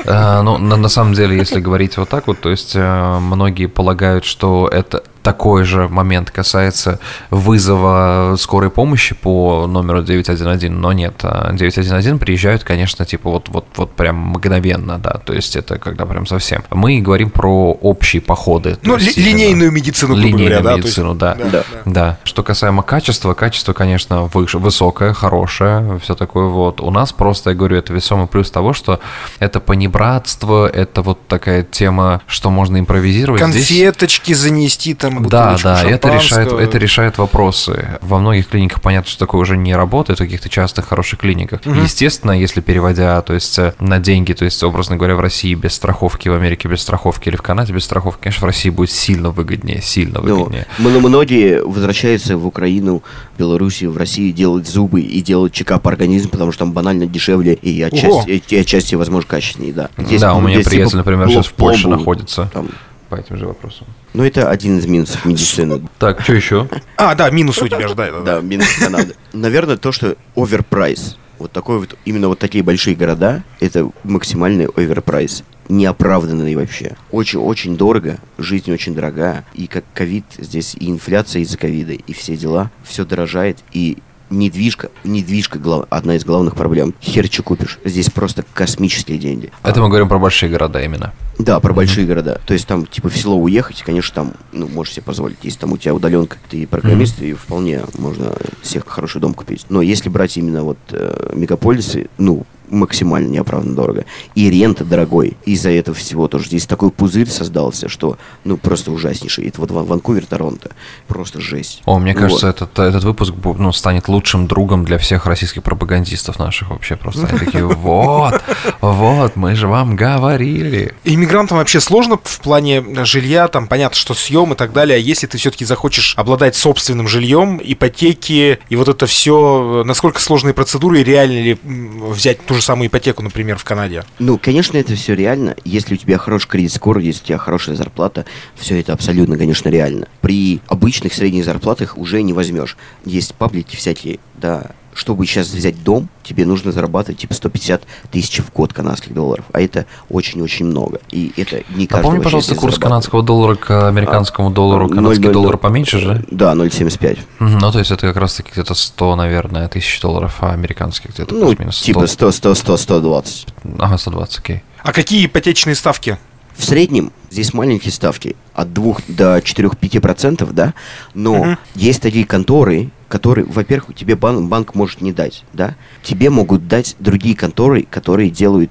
А, 0.07 0.43
ну, 0.43 0.57
на, 0.59 0.77
на 0.77 0.89
самом 0.89 1.13
деле, 1.13 1.37
если 1.37 1.61
говорить 1.61 1.97
вот 1.99 2.09
так 2.09 2.27
вот, 2.27 2.41
то 2.41 2.51
есть 2.51 2.73
э, 2.75 3.19
многие 3.21 3.67
полагают, 3.67 4.25
что 4.25 4.67
это 4.67 5.05
такой 5.23 5.65
же 5.65 5.89
момент 5.89 6.31
касается 6.31 6.99
вызова 7.31 8.37
скорой 8.39 8.71
помощи 8.71 9.15
по 9.15 9.67
номеру 9.67 10.03
911, 10.03 10.71
но 10.71 10.93
нет, 10.93 11.15
а 11.23 11.53
911 11.53 12.19
приезжают, 12.21 12.65
конечно, 12.65 13.05
типа 13.05 13.31
вот, 13.31 13.49
вот, 13.49 13.67
вот 13.77 13.93
прям 13.93 14.17
мгновенно, 14.17 14.99
да, 14.99 15.21
то 15.25 15.33
есть 15.33 15.57
это 15.57 15.79
когда 15.79 16.07
прям 16.07 16.27
совсем. 16.27 16.63
Мы 16.71 17.01
говорим 17.01 17.31
про 17.31 17.73
общие 17.73 18.23
походы. 18.23 18.79
Ну, 18.83 18.97
есть 18.97 19.17
ли- 19.17 19.25
именно- 19.25 19.37
линейную 19.39 19.71
медицину, 19.73 20.15
грубо 20.15 20.27
Линейную 20.29 20.49
говоря, 20.49 20.63
да. 20.63 20.71
то 20.71 20.77
есть- 20.77 20.87
медицину, 20.87 21.15
да. 21.15 21.37
Да. 21.51 21.65
Да. 21.85 22.19
Что 22.25 22.43
касаемо 22.43 22.83
качества, 22.83 23.35
качество, 23.35 23.73
конечно, 23.73 24.25
выше, 24.33 24.59
высокое, 24.59 25.13
хорошее, 25.13 25.99
все 26.03 26.15
такое 26.15 26.47
вот. 26.47 26.81
У 26.81 26.91
нас 26.91 27.13
просто, 27.13 27.51
я 27.51 27.57
говорю, 27.57 27.77
это 27.77 27.93
весомый 27.93 28.27
плюс 28.27 28.51
того, 28.51 28.73
что 28.73 29.01
это 29.39 29.61
понебратство, 29.61 30.67
это 30.69 31.03
вот 31.03 31.27
такая 31.29 31.63
тема, 31.63 32.23
что 32.27 32.51
можно 32.51 32.79
импровизировать. 32.79 33.41
Здесь- 33.43 33.67
Конфеточки 33.69 34.33
занести 34.33 34.95
там, 34.95 35.10
да, 35.15 35.21
бутылочку 35.53 35.63
да, 35.65 35.83
это 35.83 36.09
решает, 36.15 36.53
это 36.53 36.79
решает 36.79 37.19
вопросы. 37.19 37.99
Во 38.03 38.19
многих 38.19 38.49
клиниках 38.49 38.81
понятно, 38.81 39.11
что 39.11 39.19
такое 39.21 39.41
уже 39.41 39.57
не 39.57 39.75
работает, 39.75 40.19
в 40.19 40.23
каких-то 40.23 40.49
частных 40.49 40.87
хороших 40.89 41.21
клиниках. 41.21 41.61
Естественно, 41.65 42.33
если 42.33 42.61
переводя, 42.61 43.21
то 43.23 43.35
есть 43.35 43.59
э, 43.59 43.75
на 43.81 43.99
деньги, 43.99 44.33
то 44.33 44.45
есть, 44.45 44.63
образно 44.63 44.97
говоря, 44.97 45.15
в 45.17 45.21
России 45.21 45.55
без 45.55 45.75
страховки, 45.75 46.29
в 46.29 46.35
Америке 46.35 46.69
без 46.69 46.81
страховки 46.81 47.29
или 47.29 47.37
в 47.37 47.43
Канаде 47.43 47.73
без 47.73 47.85
страховки, 47.85 48.23
конечно, 48.23 48.45
в 48.45 48.47
России 48.47 48.71
будет 48.71 48.91
сильно 48.91 49.31
выгоднее, 49.31 49.83
сильно 49.83 50.21
Ну, 50.23 50.37
выгоднее. 50.37 50.67
мно- 50.79 51.01
многие 51.01 51.63
возвращаются 51.63 52.37
в 52.37 52.47
Украину, 52.47 53.03
в 53.35 53.39
Белоруссию, 53.39 53.91
в 53.93 53.97
Россию 53.97 54.33
делать 54.33 54.69
зубы 54.69 55.01
и 55.01 55.21
делать 55.23 55.53
чекап 55.53 55.87
организм, 55.87 56.29
потому 56.31 56.53
что 56.53 56.61
там 56.65 56.73
банально 56.73 57.07
дешевле 57.07 57.55
и 57.55 57.83
Ого. 57.85 57.89
отчасти, 58.21 58.43
и 58.55 58.57
отчасти 58.59 58.95
возможно, 58.95 59.29
качественнее, 59.29 59.73
да. 59.73 59.89
Здесь- 59.99 60.21
да, 60.21 60.35
у 60.35 60.41
меня 60.41 60.55
здесь 60.55 60.65
типа 60.67 60.71
приятель, 60.77 60.97
например, 60.99 61.29
сейчас 61.29 61.47
в 61.47 61.53
Польше 61.55 61.89
находится 61.89 62.51
там. 62.53 62.69
По 63.11 63.17
этим 63.17 63.37
же 63.37 63.47
вопросам. 63.47 63.87
Ну, 64.15 64.25
это 64.25 64.49
один 64.49 64.79
из 64.79 64.87
минусов 64.87 65.25
медицины. 65.25 65.83
Так, 65.99 66.23
что 66.23 66.33
еще? 66.33 66.69
А, 66.97 67.15
да, 67.15 67.29
минус 67.31 67.61
у 67.61 67.67
тебя 67.67 67.87
же, 67.87 67.95
да, 67.95 68.41
минус 68.41 68.67
Канады. 68.79 69.15
Наверное, 69.33 69.77
то, 69.77 69.93
что 69.93 70.17
overprice. 70.37 71.19
Вот 71.39 71.53
такой 71.53 71.79
вот, 71.79 71.97
именно 72.05 72.29
вот 72.29 72.39
такие 72.39 72.63
большие 72.63 72.95
города, 72.95 73.43
это 73.61 73.91
максимальный 74.05 74.67
overprice. 74.67 75.43
Неоправданный 75.69 76.55
вообще. 76.55 76.97
Очень-очень 77.11 77.77
дорого, 77.77 78.19
жизнь 78.39 78.71
очень 78.73 78.95
дорогая. 78.95 79.45
И 79.55 79.67
как 79.67 79.85
ковид 79.95 80.25
здесь, 80.37 80.75
и 80.75 80.91
инфляция 80.91 81.43
из-за 81.43 81.57
ковида, 81.57 81.93
и 81.93 82.13
все 82.13 82.37
дела, 82.37 82.71
все 82.85 83.05
дорожает, 83.05 83.59
и 83.73 83.99
недвижка, 84.31 84.91
недвижка 85.05 85.59
глав- 85.59 85.87
одна 85.91 86.17
из 86.17 86.25
главных 86.25 86.55
проблем. 86.55 86.95
Хер 87.03 87.29
че 87.29 87.43
купишь. 87.43 87.79
Здесь 87.85 88.11
просто 88.11 88.45
космические 88.55 89.19
деньги. 89.19 89.51
Это 89.63 89.81
мы 89.81 89.89
говорим 89.89 90.09
про 90.09 90.19
большие 90.19 90.51
города 90.51 90.81
именно. 90.83 91.13
Да, 91.39 91.59
про 91.61 91.73
большие 91.73 92.07
города. 92.07 92.41
То 92.47 92.53
есть 92.53 92.67
там, 92.67 92.87
типа, 92.87 93.09
в 93.09 93.17
село 93.17 93.37
уехать, 93.37 93.83
конечно, 93.83 94.15
там, 94.15 94.33
ну, 94.53 94.69
можешь 94.69 94.95
себе 94.95 95.05
позволить. 95.05 95.39
Если 95.43 95.59
там 95.59 95.73
у 95.73 95.79
тебя 95.79 95.95
удаленка, 95.95 96.37
ты 96.51 96.67
программист, 96.67 97.21
и 97.23 97.33
вполне 97.33 97.83
можно 97.99 98.35
себе 98.63 98.83
хороший 98.87 99.21
дом 99.21 99.33
купить. 99.35 99.65
Но 99.71 99.81
если 99.83 100.09
брать 100.11 100.37
именно 100.37 100.63
вот 100.65 100.79
э, 100.91 101.33
мегаполисы, 101.35 102.09
ну, 102.19 102.45
максимально 102.71 103.29
неоправданно 103.29 103.75
дорого. 103.75 104.05
И 104.35 104.51
рента 104.51 104.85
дорогой. 104.85 105.37
Из-за 105.45 105.71
этого 105.71 105.97
всего 105.97 106.29
тоже 106.29 106.47
здесь 106.47 106.67
такой 106.67 106.91
пузырь 106.91 107.29
создался, 107.29 107.89
что, 107.89 108.19
ну, 108.45 108.57
просто 108.57 108.93
ужаснейший. 108.93 109.49
Это 109.49 109.61
вот 109.61 109.71
Ван- 109.71 109.87
Ванкувер, 109.87 110.27
Торонто. 110.27 110.71
Просто 111.09 111.41
жесть. 111.41 111.83
О, 111.85 111.99
мне 111.99 112.13
Вот. 112.13 112.21
кажется, 112.21 112.49
этот, 112.49 112.79
этот 112.79 113.05
выпуск 113.05 113.35
ну, 113.59 113.73
станет 113.73 114.09
лучшим 114.09 114.47
другом 114.47 114.85
для 114.85 114.99
всех 114.99 115.27
российских 115.27 115.63
пропагандистов 115.63 116.39
наших 116.39 116.71
вообще. 116.71 116.97
Просто 116.97 117.27
они 117.27 117.39
такие, 117.39 117.67
вот, 117.67 118.41
вот, 118.81 119.37
мы 119.37 119.55
же 119.55 119.67
вам 119.67 119.97
говорили. 119.97 120.95
Иммигрантам 121.05 121.59
вообще 121.59 121.81
сложно 121.81 122.19
в 122.23 122.41
плане 122.41 122.85
жилья, 123.05 123.49
там 123.49 123.67
понятно, 123.67 123.97
что 123.97 124.15
съем 124.15 124.53
и 124.53 124.57
так 124.57 124.73
далее, 124.73 124.97
а 124.97 124.99
если 124.99 125.27
ты 125.27 125.39
все-таки 125.39 125.65
захочешь 125.65 126.15
обладать 126.17 126.57
собственным 126.57 127.09
жильем, 127.09 127.61
ипотеки 127.63 128.59
и 128.69 128.77
вот 128.77 128.89
это 128.89 129.07
все, 129.07 129.83
насколько 129.85 130.21
сложные 130.21 130.55
процедуры 130.55 131.01
и 131.01 131.05
реально 131.05 131.43
ли 131.43 131.59
взять 131.63 132.45
ту 132.45 132.60
же 132.61 132.67
самую 132.67 132.89
ипотеку, 132.89 133.23
например, 133.23 133.57
в 133.57 133.65
Канаде? 133.65 134.05
Ну, 134.19 134.39
конечно, 134.39 134.77
это 134.77 134.95
все 134.95 135.15
реально. 135.15 135.57
Если 135.65 135.95
у 135.95 135.97
тебя 135.97 136.19
хороший 136.19 136.49
кредит 136.49 136.73
скор, 136.73 136.99
если 136.99 137.23
у 137.23 137.27
тебя 137.27 137.39
хорошая 137.39 137.77
зарплата, 137.77 138.25
все 138.55 138.79
это 138.81 138.93
абсолютно, 138.93 139.37
конечно, 139.37 139.69
реально. 139.69 140.07
При 140.21 140.61
обычных 140.67 141.15
средних 141.15 141.45
зарплатах 141.45 141.97
уже 141.97 142.23
не 142.23 142.33
возьмешь. 142.33 142.77
Есть 143.05 143.35
паблики 143.35 143.77
всякие, 143.77 144.21
да, 144.35 144.73
чтобы 144.95 145.25
сейчас 145.27 145.49
взять 145.49 145.83
дом, 145.83 146.09
тебе 146.23 146.45
нужно 146.45 146.73
зарабатывать 146.73 147.19
типа 147.21 147.35
150 147.35 147.83
тысяч 148.11 148.39
в 148.41 148.53
год 148.53 148.73
канадских 148.73 149.15
долларов. 149.15 149.45
А 149.53 149.61
это 149.61 149.87
очень-очень 150.09 150.67
много. 150.67 151.01
И 151.11 151.33
это 151.37 151.63
не 151.75 151.87
каждый 151.87 152.05
Напомни, 152.07 152.23
пожалуйста, 152.23 152.55
курс 152.55 152.79
канадского 152.79 153.23
доллара 153.23 153.55
к 153.55 153.89
американскому 153.89 154.51
доллару. 154.51 154.87
А, 154.87 154.89
Канадский 154.89 155.25
0,00. 155.29 155.33
доллар 155.33 155.57
поменьше 155.59 155.99
же? 155.99 156.25
Да, 156.31 156.55
0,75. 156.55 157.19
Мгм, 157.39 157.59
Ну, 157.59 157.73
то 157.73 157.79
есть 157.79 157.91
это 157.91 158.07
как 158.09 158.17
раз-таки 158.17 158.51
где-то 158.53 158.75
100, 158.75 159.17
наверное, 159.17 159.69
тысяч 159.69 160.01
долларов, 160.01 160.37
а 160.41 160.53
американских 160.53 161.11
где-то 161.15 161.35
Ну, 161.35 161.47
плюс-минус 161.49 161.77
100. 161.77 161.87
типа 161.87 162.07
100, 162.07 162.33
100, 162.33 162.55
100, 162.55 162.77
120. 162.77 163.47
Ага, 163.79 163.97
120, 163.99 164.39
окей. 164.39 164.63
А 164.83 164.93
какие 164.93 165.27
ипотечные 165.27 165.75
ставки? 165.75 166.19
В 166.57 166.65
среднем 166.65 167.13
здесь 167.31 167.55
маленькие 167.55 167.93
ставки 167.93 168.37
от 168.55 168.73
2 168.75 168.97
до 169.09 169.41
4-5%, 169.41 170.53
да, 170.53 170.75
но 171.15 171.35
Мгм. 171.45 171.59
есть 171.75 172.03
такие 172.03 172.25
конторы, 172.27 172.91
которые, 173.11 173.45
во-первых, 173.45 173.97
тебе 173.97 174.15
банк, 174.15 174.49
банк 174.49 174.77
может 174.77 175.01
не 175.01 175.13
дать, 175.13 175.45
да, 175.53 175.75
тебе 176.05 176.31
могут 176.31 176.69
дать 176.69 176.95
другие 177.01 177.35
конторы, 177.35 177.83
которые 177.83 178.31
делают, 178.31 178.71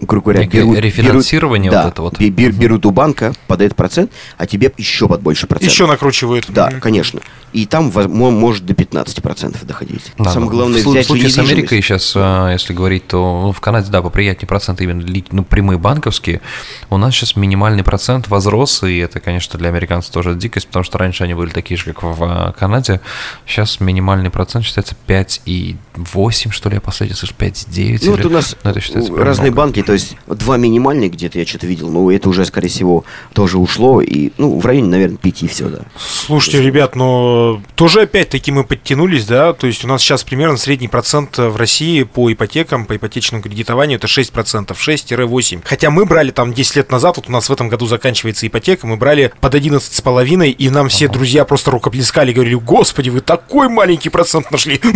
грубо 0.00 0.32
говоря, 0.32 0.46
берут, 0.48 0.78
рефинансирование 0.78 1.70
берут- 1.70 1.84
вот 1.84 1.84
да, 1.84 1.88
это 1.90 2.02
вот. 2.02 2.18
бе- 2.18 2.30
бе- 2.30 2.50
берут 2.50 2.86
у 2.86 2.90
банка 2.90 3.32
под 3.46 3.60
этот 3.60 3.76
процент, 3.76 4.10
а 4.36 4.46
тебе 4.46 4.72
еще 4.76 5.08
под 5.08 5.20
больше 5.22 5.46
процент. 5.46 5.70
Еще 5.70 5.86
накручивают. 5.86 6.46
Да, 6.48 6.68
Мгм. 6.70 6.80
конечно. 6.80 7.20
И 7.52 7.66
там 7.66 7.90
может 7.92 8.64
до 8.64 8.74
15% 8.74 9.64
доходить. 9.64 10.12
Да, 10.18 10.30
Самое 10.30 10.50
главное 10.52 10.82
в, 10.82 10.86
взять 10.86 11.04
в 11.04 11.08
случае 11.08 11.30
с. 11.30 11.38
Америкой 11.38 11.82
сейчас, 11.82 12.12
а, 12.14 12.50
если 12.52 12.72
говорить, 12.72 13.08
то 13.08 13.42
ну, 13.46 13.52
в 13.52 13.60
Канаде, 13.60 13.90
да, 13.90 14.02
поприятнее 14.02 14.46
проценты 14.46 14.84
именно 14.84 15.04
ну, 15.32 15.42
прямые 15.42 15.76
банковские. 15.78 16.40
У 16.90 16.96
нас 16.96 17.12
сейчас 17.14 17.34
минимальный 17.34 17.82
процент 17.82 18.28
возрос, 18.28 18.84
и 18.84 18.98
это, 18.98 19.18
конечно, 19.18 19.58
для 19.58 19.68
американцев 19.70 20.12
тоже 20.12 20.34
дикость, 20.36 20.68
потому 20.68 20.84
что 20.84 20.98
раньше 20.98 21.24
они 21.24 21.34
были 21.34 21.50
такие 21.50 21.76
же, 21.76 21.86
как 21.92 22.02
в 22.04 22.22
а, 22.22 22.52
Канаде. 22.52 23.00
Сейчас 23.46 23.80
минимальный 23.80 24.30
процент 24.30 24.64
считается 24.64 24.94
5,8, 25.08 26.50
что 26.52 26.68
ли, 26.68 26.76
я 26.76 26.80
последний 26.80 27.16
слышу, 27.16 27.34
5,9. 27.36 27.98
Ну, 28.04 28.10
вот 28.12 28.20
или- 28.20 28.26
у 28.26 28.30
нас 28.30 28.56
ну, 28.62 29.16
разные 29.16 29.50
много. 29.50 29.56
банки, 29.66 29.82
то 29.90 29.94
есть 29.94 30.16
два 30.28 30.56
минимальных 30.56 31.10
где-то 31.14 31.40
я 31.40 31.44
что-то 31.44 31.66
видел, 31.66 31.90
но 31.90 32.12
это 32.12 32.28
уже, 32.28 32.44
скорее 32.44 32.68
всего, 32.68 33.04
тоже 33.32 33.58
ушло, 33.58 34.00
и, 34.00 34.30
ну, 34.38 34.60
в 34.60 34.64
районе, 34.64 34.86
наверное, 34.86 35.16
пяти 35.16 35.48
все, 35.48 35.68
да. 35.68 35.80
Слушайте, 35.98 36.62
ребят, 36.62 36.94
но 36.94 37.60
тоже 37.74 38.02
опять-таки 38.02 38.52
мы 38.52 38.62
подтянулись, 38.62 39.26
да, 39.26 39.52
то 39.52 39.66
есть 39.66 39.84
у 39.84 39.88
нас 39.88 40.00
сейчас 40.00 40.22
примерно 40.22 40.58
средний 40.58 40.86
процент 40.86 41.38
в 41.38 41.56
России 41.56 42.04
по 42.04 42.32
ипотекам, 42.32 42.86
по 42.86 42.94
ипотечному 42.94 43.42
кредитованию 43.42 43.98
это 43.98 44.06
6%, 44.06 44.68
6-8. 44.68 45.62
Хотя 45.64 45.90
мы 45.90 46.04
брали 46.04 46.30
там 46.30 46.52
10 46.52 46.76
лет 46.76 46.92
назад, 46.92 47.16
вот 47.16 47.28
у 47.28 47.32
нас 47.32 47.48
в 47.48 47.52
этом 47.52 47.68
году 47.68 47.86
заканчивается 47.86 48.46
ипотека, 48.46 48.86
мы 48.86 48.96
брали 48.96 49.32
под 49.40 49.56
11,5, 49.56 50.50
и 50.50 50.70
нам 50.70 50.88
все 50.88 51.08
друзья 51.08 51.44
просто 51.44 51.72
рукоплескали 51.72 52.30
и 52.30 52.34
говорили, 52.34 52.54
господи, 52.54 53.10
вы 53.10 53.22
такой 53.22 53.68
маленький 53.68 54.08
процент 54.08 54.52
нашли. 54.52 54.80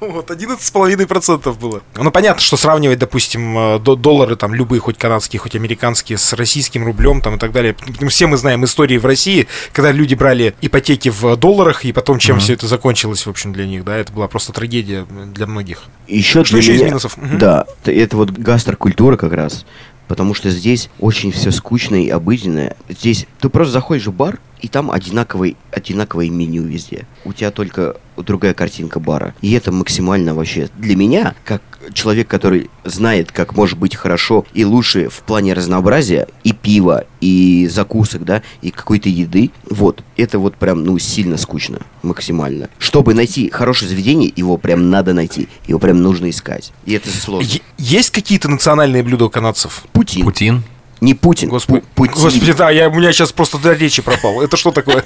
Вот, 0.00 0.30
11,5% 0.30 1.52
было. 1.60 1.80
Ну, 1.94 2.10
понятно, 2.10 2.42
что 2.42 2.56
сравнивать, 2.56 2.98
допустим, 2.98 3.56
э, 3.56 3.78
до- 3.78 3.94
доллары, 4.02 4.36
там, 4.36 4.54
любые, 4.54 4.80
хоть 4.80 4.98
канадские, 4.98 5.40
хоть 5.40 5.54
американские, 5.54 6.18
с 6.18 6.32
российским 6.34 6.84
рублем, 6.84 7.22
там, 7.22 7.36
и 7.36 7.38
так 7.38 7.52
далее. 7.52 7.74
Ну, 8.00 8.08
Все 8.08 8.26
мы 8.26 8.36
знаем 8.36 8.64
истории 8.64 8.98
в 8.98 9.06
России, 9.06 9.46
когда 9.72 9.92
люди 9.92 10.14
брали 10.14 10.54
ипотеки 10.60 11.08
в 11.08 11.36
долларах, 11.36 11.84
и 11.86 11.92
потом, 11.92 12.18
чем 12.18 12.38
все 12.40 12.52
это 12.52 12.66
закончилось, 12.66 13.24
в 13.24 13.30
общем, 13.30 13.52
для 13.54 13.66
них, 13.66 13.84
да, 13.84 13.96
это 13.96 14.12
была 14.12 14.28
просто 14.28 14.52
трагедия 14.52 15.06
для 15.34 15.46
многих. 15.46 15.84
Еще 16.08 16.44
Что 16.44 16.54
для 16.54 16.58
еще 16.62 16.72
из 16.74 16.78
меня- 16.80 16.88
минусов? 16.88 17.16
Мгм. 17.16 17.38
Да, 17.38 17.64
это 17.86 18.16
вот 18.18 18.30
гастрокультура 18.30 19.16
как 19.16 19.32
раз. 19.32 19.64
Потому 20.08 20.34
что 20.34 20.50
здесь 20.50 20.90
очень 20.98 21.32
все 21.32 21.50
скучное 21.52 22.00
и 22.00 22.08
обыденное. 22.10 22.76
Здесь 22.88 23.26
ты 23.40 23.48
просто 23.48 23.72
заходишь 23.72 24.06
в 24.08 24.12
бар, 24.12 24.40
и 24.62 24.68
там 24.68 24.90
одинаковый, 24.90 25.56
одинаковое 25.72 26.30
меню 26.30 26.62
везде. 26.62 27.06
У 27.24 27.32
тебя 27.32 27.50
только 27.50 27.96
другая 28.16 28.54
картинка 28.54 29.00
бара. 29.00 29.34
И 29.42 29.52
это 29.52 29.72
максимально 29.72 30.34
вообще 30.34 30.68
для 30.78 30.94
меня, 30.96 31.34
как 31.44 31.62
человек, 31.92 32.28
который 32.28 32.70
знает, 32.84 33.32
как 33.32 33.56
может 33.56 33.76
быть 33.76 33.96
хорошо 33.96 34.46
и 34.54 34.64
лучше 34.64 35.08
в 35.08 35.22
плане 35.22 35.52
разнообразия 35.52 36.28
и 36.44 36.52
пива, 36.52 37.06
и 37.20 37.66
закусок, 37.70 38.24
да, 38.24 38.42
и 38.60 38.70
какой-то 38.70 39.08
еды. 39.08 39.50
Вот, 39.68 40.04
это 40.16 40.38
вот 40.38 40.54
прям, 40.56 40.84
ну, 40.84 40.96
сильно 40.98 41.36
скучно, 41.36 41.80
максимально. 42.02 42.68
Чтобы 42.78 43.14
найти 43.14 43.50
хорошее 43.50 43.88
заведение, 43.88 44.32
его 44.34 44.56
прям 44.58 44.90
надо 44.90 45.12
найти, 45.12 45.48
его 45.66 45.80
прям 45.80 46.00
нужно 46.02 46.30
искать. 46.30 46.72
И 46.84 46.92
это 46.92 47.10
сложно. 47.10 47.48
Е- 47.48 47.62
Есть 47.78 48.10
какие-то 48.10 48.48
национальные 48.48 49.02
блюда 49.02 49.24
у 49.24 49.30
канадцев? 49.30 49.84
Путин. 49.92 50.24
Путин. 50.24 50.62
Не 51.02 51.14
Путин, 51.14 51.48
Господи, 51.48 51.80
Пу- 51.80 51.84
Путин. 52.06 52.14
Господи, 52.14 52.52
да, 52.52 52.70
я, 52.70 52.88
у 52.88 52.94
меня 52.94 53.12
сейчас 53.12 53.32
просто 53.32 53.58
до 53.58 53.72
речи 53.72 54.00
пропал. 54.02 54.40
Это 54.40 54.56
что 54.56 54.70
такое? 54.70 55.04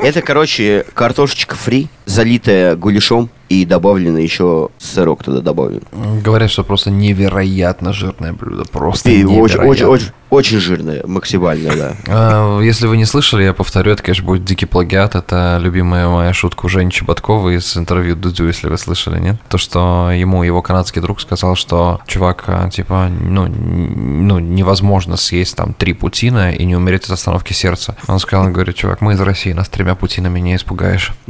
Это, 0.00 0.20
короче, 0.20 0.84
картошечка 0.94 1.54
фри, 1.54 1.86
залитая 2.06 2.74
гуляшом 2.74 3.30
и 3.48 3.64
добавлено 3.64 4.18
еще 4.18 4.70
сырок 4.78 5.22
туда 5.22 5.40
добавлен. 5.40 5.82
Говорят, 6.22 6.50
что 6.50 6.64
просто 6.64 6.90
невероятно 6.90 7.92
жирное 7.92 8.32
блюдо. 8.32 8.64
Просто 8.64 9.10
И 9.10 9.24
очень, 9.24 9.60
очень, 9.60 9.84
очень, 9.84 10.10
очень 10.30 10.58
жирное, 10.58 11.02
максимально, 11.06 11.74
да. 11.76 11.92
А, 12.08 12.60
Если 12.60 12.86
вы 12.86 12.96
не 12.96 13.04
слышали, 13.04 13.44
я 13.44 13.52
повторю, 13.52 13.92
это, 13.92 14.02
конечно, 14.02 14.24
будет 14.24 14.44
дикий 14.44 14.66
плагиат. 14.66 15.14
Это 15.14 15.58
любимая 15.60 16.08
моя 16.08 16.32
шутка 16.32 16.66
у 16.66 16.68
Жени 16.68 16.90
Чеботковой 16.90 17.56
из 17.56 17.76
интервью 17.76 18.16
Дудю, 18.16 18.46
если 18.46 18.68
вы 18.68 18.78
слышали, 18.78 19.20
нет? 19.20 19.36
То, 19.48 19.58
что 19.58 20.10
ему 20.12 20.42
его 20.42 20.62
канадский 20.62 21.00
друг 21.00 21.20
сказал, 21.20 21.54
что 21.54 22.00
чувак, 22.06 22.44
а, 22.48 22.68
типа, 22.68 23.08
ну, 23.08 23.46
ну, 23.46 24.38
невозможно 24.40 25.16
съесть 25.16 25.56
там 25.56 25.72
три 25.72 25.92
путина 25.92 26.52
и 26.52 26.64
не 26.64 26.74
умереть 26.74 27.04
от 27.04 27.10
остановки 27.12 27.52
сердца. 27.52 27.96
Он 28.08 28.18
сказал, 28.18 28.46
он 28.46 28.52
говорит, 28.52 28.74
чувак, 28.76 29.00
мы 29.00 29.12
из 29.12 29.20
России, 29.20 29.52
нас 29.52 29.68
тремя 29.68 29.94
путинами 29.94 30.40
не 30.40 30.56
испугаешь. 30.56 31.12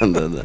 Да-да. 0.00 0.44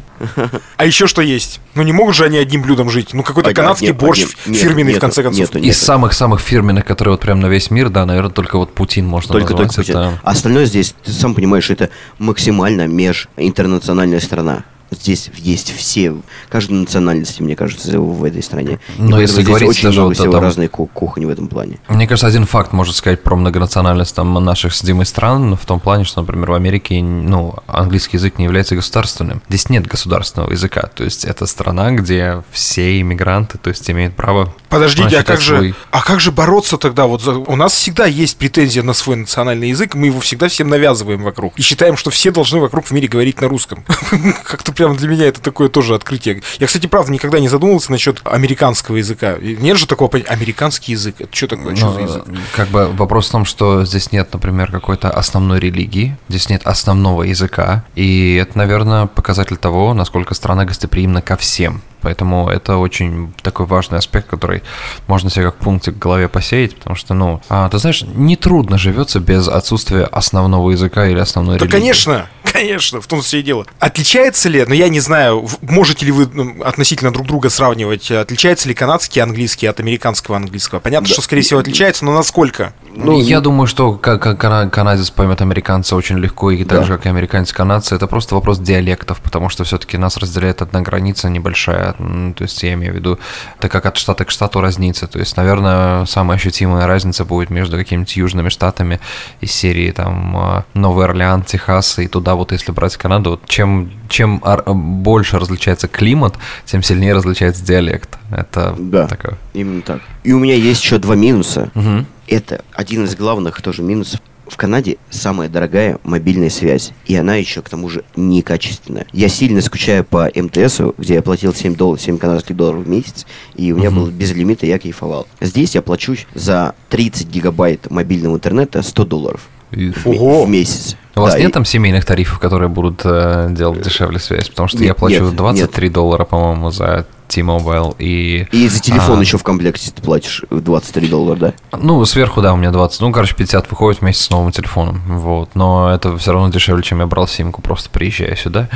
А 0.76 0.84
еще 0.86 1.06
что 1.06 1.22
есть? 1.22 1.60
Ну 1.74 1.82
не 1.82 1.92
могут 1.92 2.14
же 2.14 2.24
они 2.24 2.38
одним 2.38 2.62
блюдом 2.62 2.90
жить. 2.90 3.14
Ну 3.14 3.22
какой-то 3.22 3.50
Один- 3.50 3.62
канадский 3.62 3.88
один- 3.88 3.98
борщ 3.98 4.20
нет, 4.46 4.56
фирменный 4.58 4.84
в 4.84 4.88
нету, 4.88 5.00
конце 5.00 5.22
концов. 5.22 5.40
нету, 5.40 5.58
Из 5.58 5.64
нету. 5.64 5.78
самых-самых 5.78 6.40
фирменных, 6.40 6.84
которые 6.84 7.12
вот 7.12 7.20
прям 7.20 7.40
на 7.40 7.46
весь 7.46 7.70
мир, 7.70 7.88
да, 7.90 8.04
наверное, 8.06 8.30
только 8.30 8.58
вот 8.58 8.74
Путин 8.74 9.06
можно 9.06 9.32
Только 9.32 9.48
только 9.54 9.64
назвать. 9.64 9.86
Путин. 9.86 9.98
Это- 10.00 10.20
А 10.22 10.30
Остальное 10.30 10.66
здесь, 10.66 10.94
ты 11.04 11.12
сам 11.12 11.34
понимаешь, 11.34 11.70
это 11.70 11.90
максимально 12.18 12.86
межинтернациональная 12.86 14.20
страна. 14.20 14.64
Здесь 14.94 15.30
есть 15.36 15.74
все, 15.76 16.14
каждой 16.48 16.72
национальности, 16.72 17.42
мне 17.42 17.56
кажется, 17.56 17.98
в 18.00 18.24
этой 18.24 18.42
стране. 18.42 18.78
И 18.96 19.02
Но 19.02 19.16
поэтому 19.16 19.20
если 19.20 19.34
здесь 19.36 19.46
говорить 19.46 19.68
очень 19.68 19.82
даже 19.84 20.00
много 20.00 20.08
вот 20.14 20.18
о 20.18 20.22
всего 20.22 20.40
разной 20.40 20.68
ку- 20.68 20.86
кухни 20.86 21.24
в 21.24 21.28
этом 21.28 21.48
плане. 21.48 21.78
Мне 21.88 22.06
кажется, 22.06 22.26
один 22.26 22.46
факт 22.46 22.72
может 22.72 22.94
сказать 22.96 23.22
про 23.22 23.36
многонациональность 23.36 24.14
там 24.14 24.32
наших 24.44 24.74
с 24.74 24.82
Димой 24.82 25.06
стран, 25.06 25.56
в 25.56 25.64
том 25.66 25.80
плане, 25.80 26.04
что, 26.04 26.20
например, 26.20 26.50
в 26.50 26.54
Америке, 26.54 27.02
ну, 27.02 27.54
английский 27.66 28.16
язык 28.16 28.38
не 28.38 28.44
является 28.44 28.74
государственным. 28.76 29.42
Здесь 29.48 29.68
нет 29.70 29.86
государственного 29.86 30.50
языка, 30.50 30.82
то 30.94 31.04
есть 31.04 31.24
это 31.24 31.46
страна, 31.46 31.90
где 31.92 32.42
все 32.52 33.00
иммигранты, 33.00 33.58
то 33.58 33.70
есть 33.70 33.88
имеют 33.90 34.14
право 34.14 34.54
Подождите, 34.68 35.18
а 35.18 35.22
как 35.22 35.40
же, 35.40 35.56
свой- 35.56 35.74
а 35.90 36.02
как 36.02 36.20
же 36.20 36.32
бороться 36.32 36.76
тогда? 36.78 37.06
Вот 37.06 37.22
за- 37.22 37.32
у 37.38 37.56
нас 37.56 37.74
всегда 37.74 38.06
есть 38.06 38.36
претензия 38.36 38.82
на 38.82 38.92
свой 38.92 39.16
национальный 39.16 39.68
язык, 39.70 39.94
мы 39.94 40.06
его 40.06 40.20
всегда 40.20 40.48
всем 40.48 40.68
навязываем 40.68 41.22
вокруг 41.22 41.56
и 41.56 41.62
считаем, 41.62 41.96
что 41.96 42.10
все 42.10 42.30
должны 42.30 42.58
вокруг 42.60 42.84
в 42.86 42.90
мире 42.90 43.06
говорить 43.08 43.40
на 43.40 43.48
русском. 43.48 43.84
Как-то 44.44 44.72
прямо 44.84 44.98
для 44.98 45.08
меня 45.08 45.26
это 45.26 45.40
такое 45.40 45.70
тоже 45.70 45.94
открытие. 45.94 46.42
Я, 46.58 46.66
кстати, 46.66 46.86
правда 46.86 47.10
никогда 47.10 47.38
не 47.38 47.48
задумывался 47.48 47.90
насчет 47.90 48.20
американского 48.24 48.96
языка. 48.96 49.36
Нет 49.40 49.78
же 49.78 49.86
такого 49.86 50.08
понятия. 50.08 50.30
Американский 50.30 50.92
язык. 50.92 51.14
Это 51.20 51.34
что 51.34 51.48
такое? 51.48 51.74
Что 51.74 51.86
Ну, 51.86 51.92
за 51.94 52.00
язык? 52.00 52.24
Как 52.54 52.68
бы 52.68 52.88
вопрос 52.92 53.28
в 53.28 53.32
том, 53.32 53.44
что 53.46 53.86
здесь 53.86 54.12
нет, 54.12 54.28
например, 54.32 54.70
какой-то 54.70 55.10
основной 55.10 55.58
религии, 55.58 56.18
здесь 56.28 56.50
нет 56.50 56.66
основного 56.66 57.22
языка, 57.22 57.84
и 57.94 58.34
это, 58.34 58.58
наверное, 58.58 59.06
показатель 59.06 59.56
того, 59.56 59.94
насколько 59.94 60.34
страна 60.34 60.66
гостеприимна 60.66 61.22
ко 61.22 61.36
всем. 61.36 61.80
Поэтому 62.04 62.48
это 62.48 62.76
очень 62.76 63.32
такой 63.42 63.66
важный 63.66 63.98
аспект, 63.98 64.28
который 64.28 64.62
можно 65.06 65.30
себе 65.30 65.46
как 65.46 65.56
пунктик 65.56 65.94
в 65.94 65.98
голове 65.98 66.28
посеять, 66.28 66.76
потому 66.76 66.94
что, 66.96 67.14
ну, 67.14 67.40
а, 67.48 67.68
ты 67.70 67.78
знаешь, 67.78 68.02
нетрудно 68.14 68.78
живется 68.78 69.20
без 69.20 69.48
отсутствия 69.48 70.04
основного 70.04 70.70
языка 70.70 71.06
или 71.06 71.18
основной 71.18 71.58
Да, 71.58 71.64
религии. 71.64 71.78
конечно, 71.80 72.28
конечно, 72.44 73.00
в 73.00 73.06
том 73.06 73.22
все 73.22 73.40
и 73.40 73.42
дело. 73.42 73.66
Отличается 73.80 74.48
ли, 74.48 74.64
ну 74.66 74.74
я 74.74 74.88
не 74.88 75.00
знаю, 75.00 75.48
можете 75.62 76.04
ли 76.06 76.12
вы 76.12 76.28
ну, 76.32 76.62
относительно 76.62 77.10
друг 77.12 77.26
друга 77.26 77.48
сравнивать, 77.48 78.10
отличается 78.10 78.68
ли 78.68 78.74
канадский 78.74 79.22
английский 79.22 79.66
от 79.66 79.80
американского 79.80 80.36
английского? 80.36 80.80
Понятно, 80.80 81.08
что, 81.08 81.22
скорее 81.22 81.42
всего, 81.42 81.60
отличается, 81.60 82.04
но 82.04 82.12
насколько? 82.12 82.74
Ну, 82.94 83.18
я 83.20 83.40
думаю, 83.40 83.66
что 83.66 83.94
ка- 83.94 84.18
ка- 84.18 84.36
кана- 84.36 84.68
канадец 84.70 85.10
поймет 85.10 85.40
американца 85.40 85.96
очень 85.96 86.18
легко, 86.18 86.50
и 86.50 86.64
так 86.64 86.80
Да. 86.80 86.84
же, 86.84 86.96
как 86.96 87.06
и 87.06 87.08
американец 87.08 87.52
канадца, 87.52 87.94
это 87.96 88.06
просто 88.06 88.34
вопрос 88.34 88.58
диалектов, 88.58 89.18
потому 89.20 89.48
что 89.48 89.64
все-таки 89.64 89.96
нас 89.96 90.16
разделяет 90.16 90.62
одна 90.62 90.80
граница 90.82 91.28
небольшая, 91.28 91.93
м, 91.98 92.34
то 92.34 92.42
есть 92.44 92.62
я 92.62 92.74
имею 92.74 92.92
в 92.92 92.96
виду, 92.96 93.18
это 93.58 93.68
как 93.68 93.86
от 93.86 93.96
штата 93.96 94.24
к 94.24 94.30
штату 94.30 94.60
разница, 94.60 95.06
то 95.06 95.18
есть, 95.18 95.36
наверное, 95.36 96.04
самая 96.06 96.36
ощутимая 96.36 96.86
разница 96.86 97.24
будет 97.24 97.50
между 97.50 97.76
какими-то 97.76 98.12
южными 98.14 98.48
штатами 98.48 99.00
из 99.40 99.52
серии 99.52 99.90
там 99.90 100.36
э, 100.36 100.62
Новый 100.74 101.04
Орлеан, 101.06 101.42
Техас 101.42 101.98
и 101.98 102.06
туда 102.06 102.34
вот 102.34 102.52
если 102.52 102.72
брать 102.72 102.96
Канаду, 102.96 103.30
вот 103.30 103.48
чем, 103.48 103.90
чем 104.08 104.42
больше 104.66 105.38
различается 105.38 105.88
климат, 105.88 106.34
тем 106.64 106.82
сильнее 106.82 107.14
различается 107.14 107.64
диалект. 107.64 108.18
Это 108.30 108.74
Да. 108.78 109.06
такое. 109.06 109.36
Именно 109.52 109.82
так. 109.82 110.00
И 110.22 110.32
у 110.32 110.38
меня 110.38 110.54
есть 110.54 110.82
еще 110.82 110.98
два 110.98 111.14
минуса. 111.14 111.70
Мгм. 111.74 112.06
Это 112.26 112.64
один 112.72 113.04
из 113.04 113.14
главных 113.16 113.60
тоже 113.62 113.82
минусов 113.82 114.20
в 114.48 114.56
Канаде 114.56 114.98
самая 115.10 115.48
дорогая 115.48 115.98
мобильная 116.04 116.50
связь, 116.50 116.92
и 117.06 117.14
она 117.16 117.34
еще 117.36 117.62
к 117.62 117.68
тому 117.68 117.88
же 117.88 118.04
некачественная. 118.16 119.06
Я 119.12 119.28
сильно 119.28 119.60
скучаю 119.60 120.04
по 120.04 120.30
МТСу, 120.34 120.94
где 120.98 121.14
я 121.14 121.22
платил 121.22 121.54
7 121.54 121.74
долларов, 121.74 122.00
7 122.02 122.18
канадских 122.18 122.56
долларов 122.56 122.84
в 122.84 122.88
месяц, 122.88 123.26
и 123.54 123.72
у 123.72 123.76
меня 123.76 123.90
Мгм. 123.90 124.00
был 124.00 124.10
без 124.10 124.32
лимита, 124.32 124.66
я 124.66 124.78
кайфовал. 124.78 125.26
Здесь 125.40 125.74
я 125.74 125.82
плачу 125.82 126.14
за 126.34 126.74
30 126.90 127.28
гигабайт 127.28 127.90
мобильного 127.90 128.34
интернета 128.36 128.82
100 128.82 129.04
долларов 129.04 129.40
И- 129.70 129.92
Ого! 130.04 130.44
в 130.44 130.48
месяц. 130.48 130.96
У 131.16 131.20
вас 131.20 131.34
Да, 131.34 131.38
нет 131.38 131.50
и- 131.50 131.52
там 131.52 131.64
семейных 131.64 132.04
тарифов, 132.04 132.38
которые 132.40 132.68
будут 132.68 133.02
э, 133.04 133.48
делать 133.50 133.82
дешевле 133.82 134.18
связь? 134.18 134.48
Потому 134.48 134.66
что 134.68 134.78
Нет, 134.78 134.88
я 134.88 134.94
плачу 134.94 135.24
нет, 135.26 135.36
23 135.36 135.88
доллара, 135.88 136.24
по-моему, 136.24 136.70
за 136.70 137.06
T-Mobile 137.28 137.96
и... 137.98 138.46
И 138.52 138.68
за 138.68 138.80
телефон 138.80 139.18
А. 139.18 139.20
еще 139.20 139.38
в 139.38 139.42
комплекте 139.42 139.90
ты 139.90 140.02
платишь 140.02 140.42
23 140.50 141.08
доллара, 141.08 141.36
да? 141.38 141.54
Ну, 141.78 142.04
сверху, 142.04 142.40
да, 142.42 142.52
у 142.52 142.56
меня 142.56 142.70
20. 142.70 143.00
Ну, 143.00 143.12
короче, 143.12 143.34
50 143.34 143.70
выходит 143.70 144.00
вместе 144.00 144.22
с 144.22 144.30
новым 144.30 144.52
телефоном. 144.52 145.00
Вот. 145.06 145.50
Но 145.54 145.90
это 145.92 146.16
все 146.18 146.32
равно 146.32 146.48
дешевле, 146.50 146.82
чем 146.82 147.00
я 147.00 147.06
брал 147.06 147.26
симку, 147.28 147.62
просто 147.62 147.90
приезжая 147.90 148.36
сюда. 148.36 148.68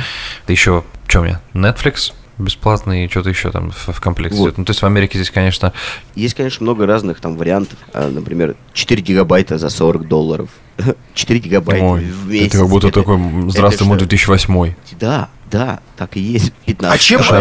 Еще, 0.47 0.83
что 1.07 1.21
у 1.21 1.23
меня? 1.23 1.39
Netflix 1.53 2.13
бесплатный, 2.37 3.03
и 3.05 3.09
что-то 3.09 3.27
еще 3.29 3.51
там 3.51 3.71
в, 3.71 3.89
в 3.91 3.99
комплекте 3.99 4.37
Вот. 4.37 4.45
идет. 4.47 4.57
Ну, 4.59 4.63
то 4.65 4.69
есть 4.71 4.81
в 4.81 4.85
Америке 4.85 5.17
здесь, 5.17 5.29
конечно, 5.29 5.73
Есть, 6.15 6.35
конечно, 6.35 6.63
много 6.63 6.85
разных 6.85 7.19
там 7.19 7.35
вариантов. 7.35 7.77
А, 7.93 8.09
Например, 8.09 8.55
4 8.71 9.01
гигабайта 9.01 9.57
за 9.57 9.69
40 9.69 10.07
долларов. 10.07 10.47
4 11.13 11.37
гигабайта 11.41 11.83
ой, 11.83 12.05
в 12.05 12.29
месяц. 12.29 12.47
это 12.47 12.57
как 12.59 12.69
будто 12.69 12.87
Это- 12.87 13.01
такой, 13.01 13.19
здравствуй, 13.49 13.87
мой 13.87 13.97
что? 13.97 14.05
2008 14.07 14.73
Да, 14.97 15.27
да, 15.51 15.79
так 15.97 16.15
и 16.17 16.19
есть. 16.19 16.53
15 16.65 16.95
А 16.95 16.97
чем- 17.03 17.21
в, 17.21 17.31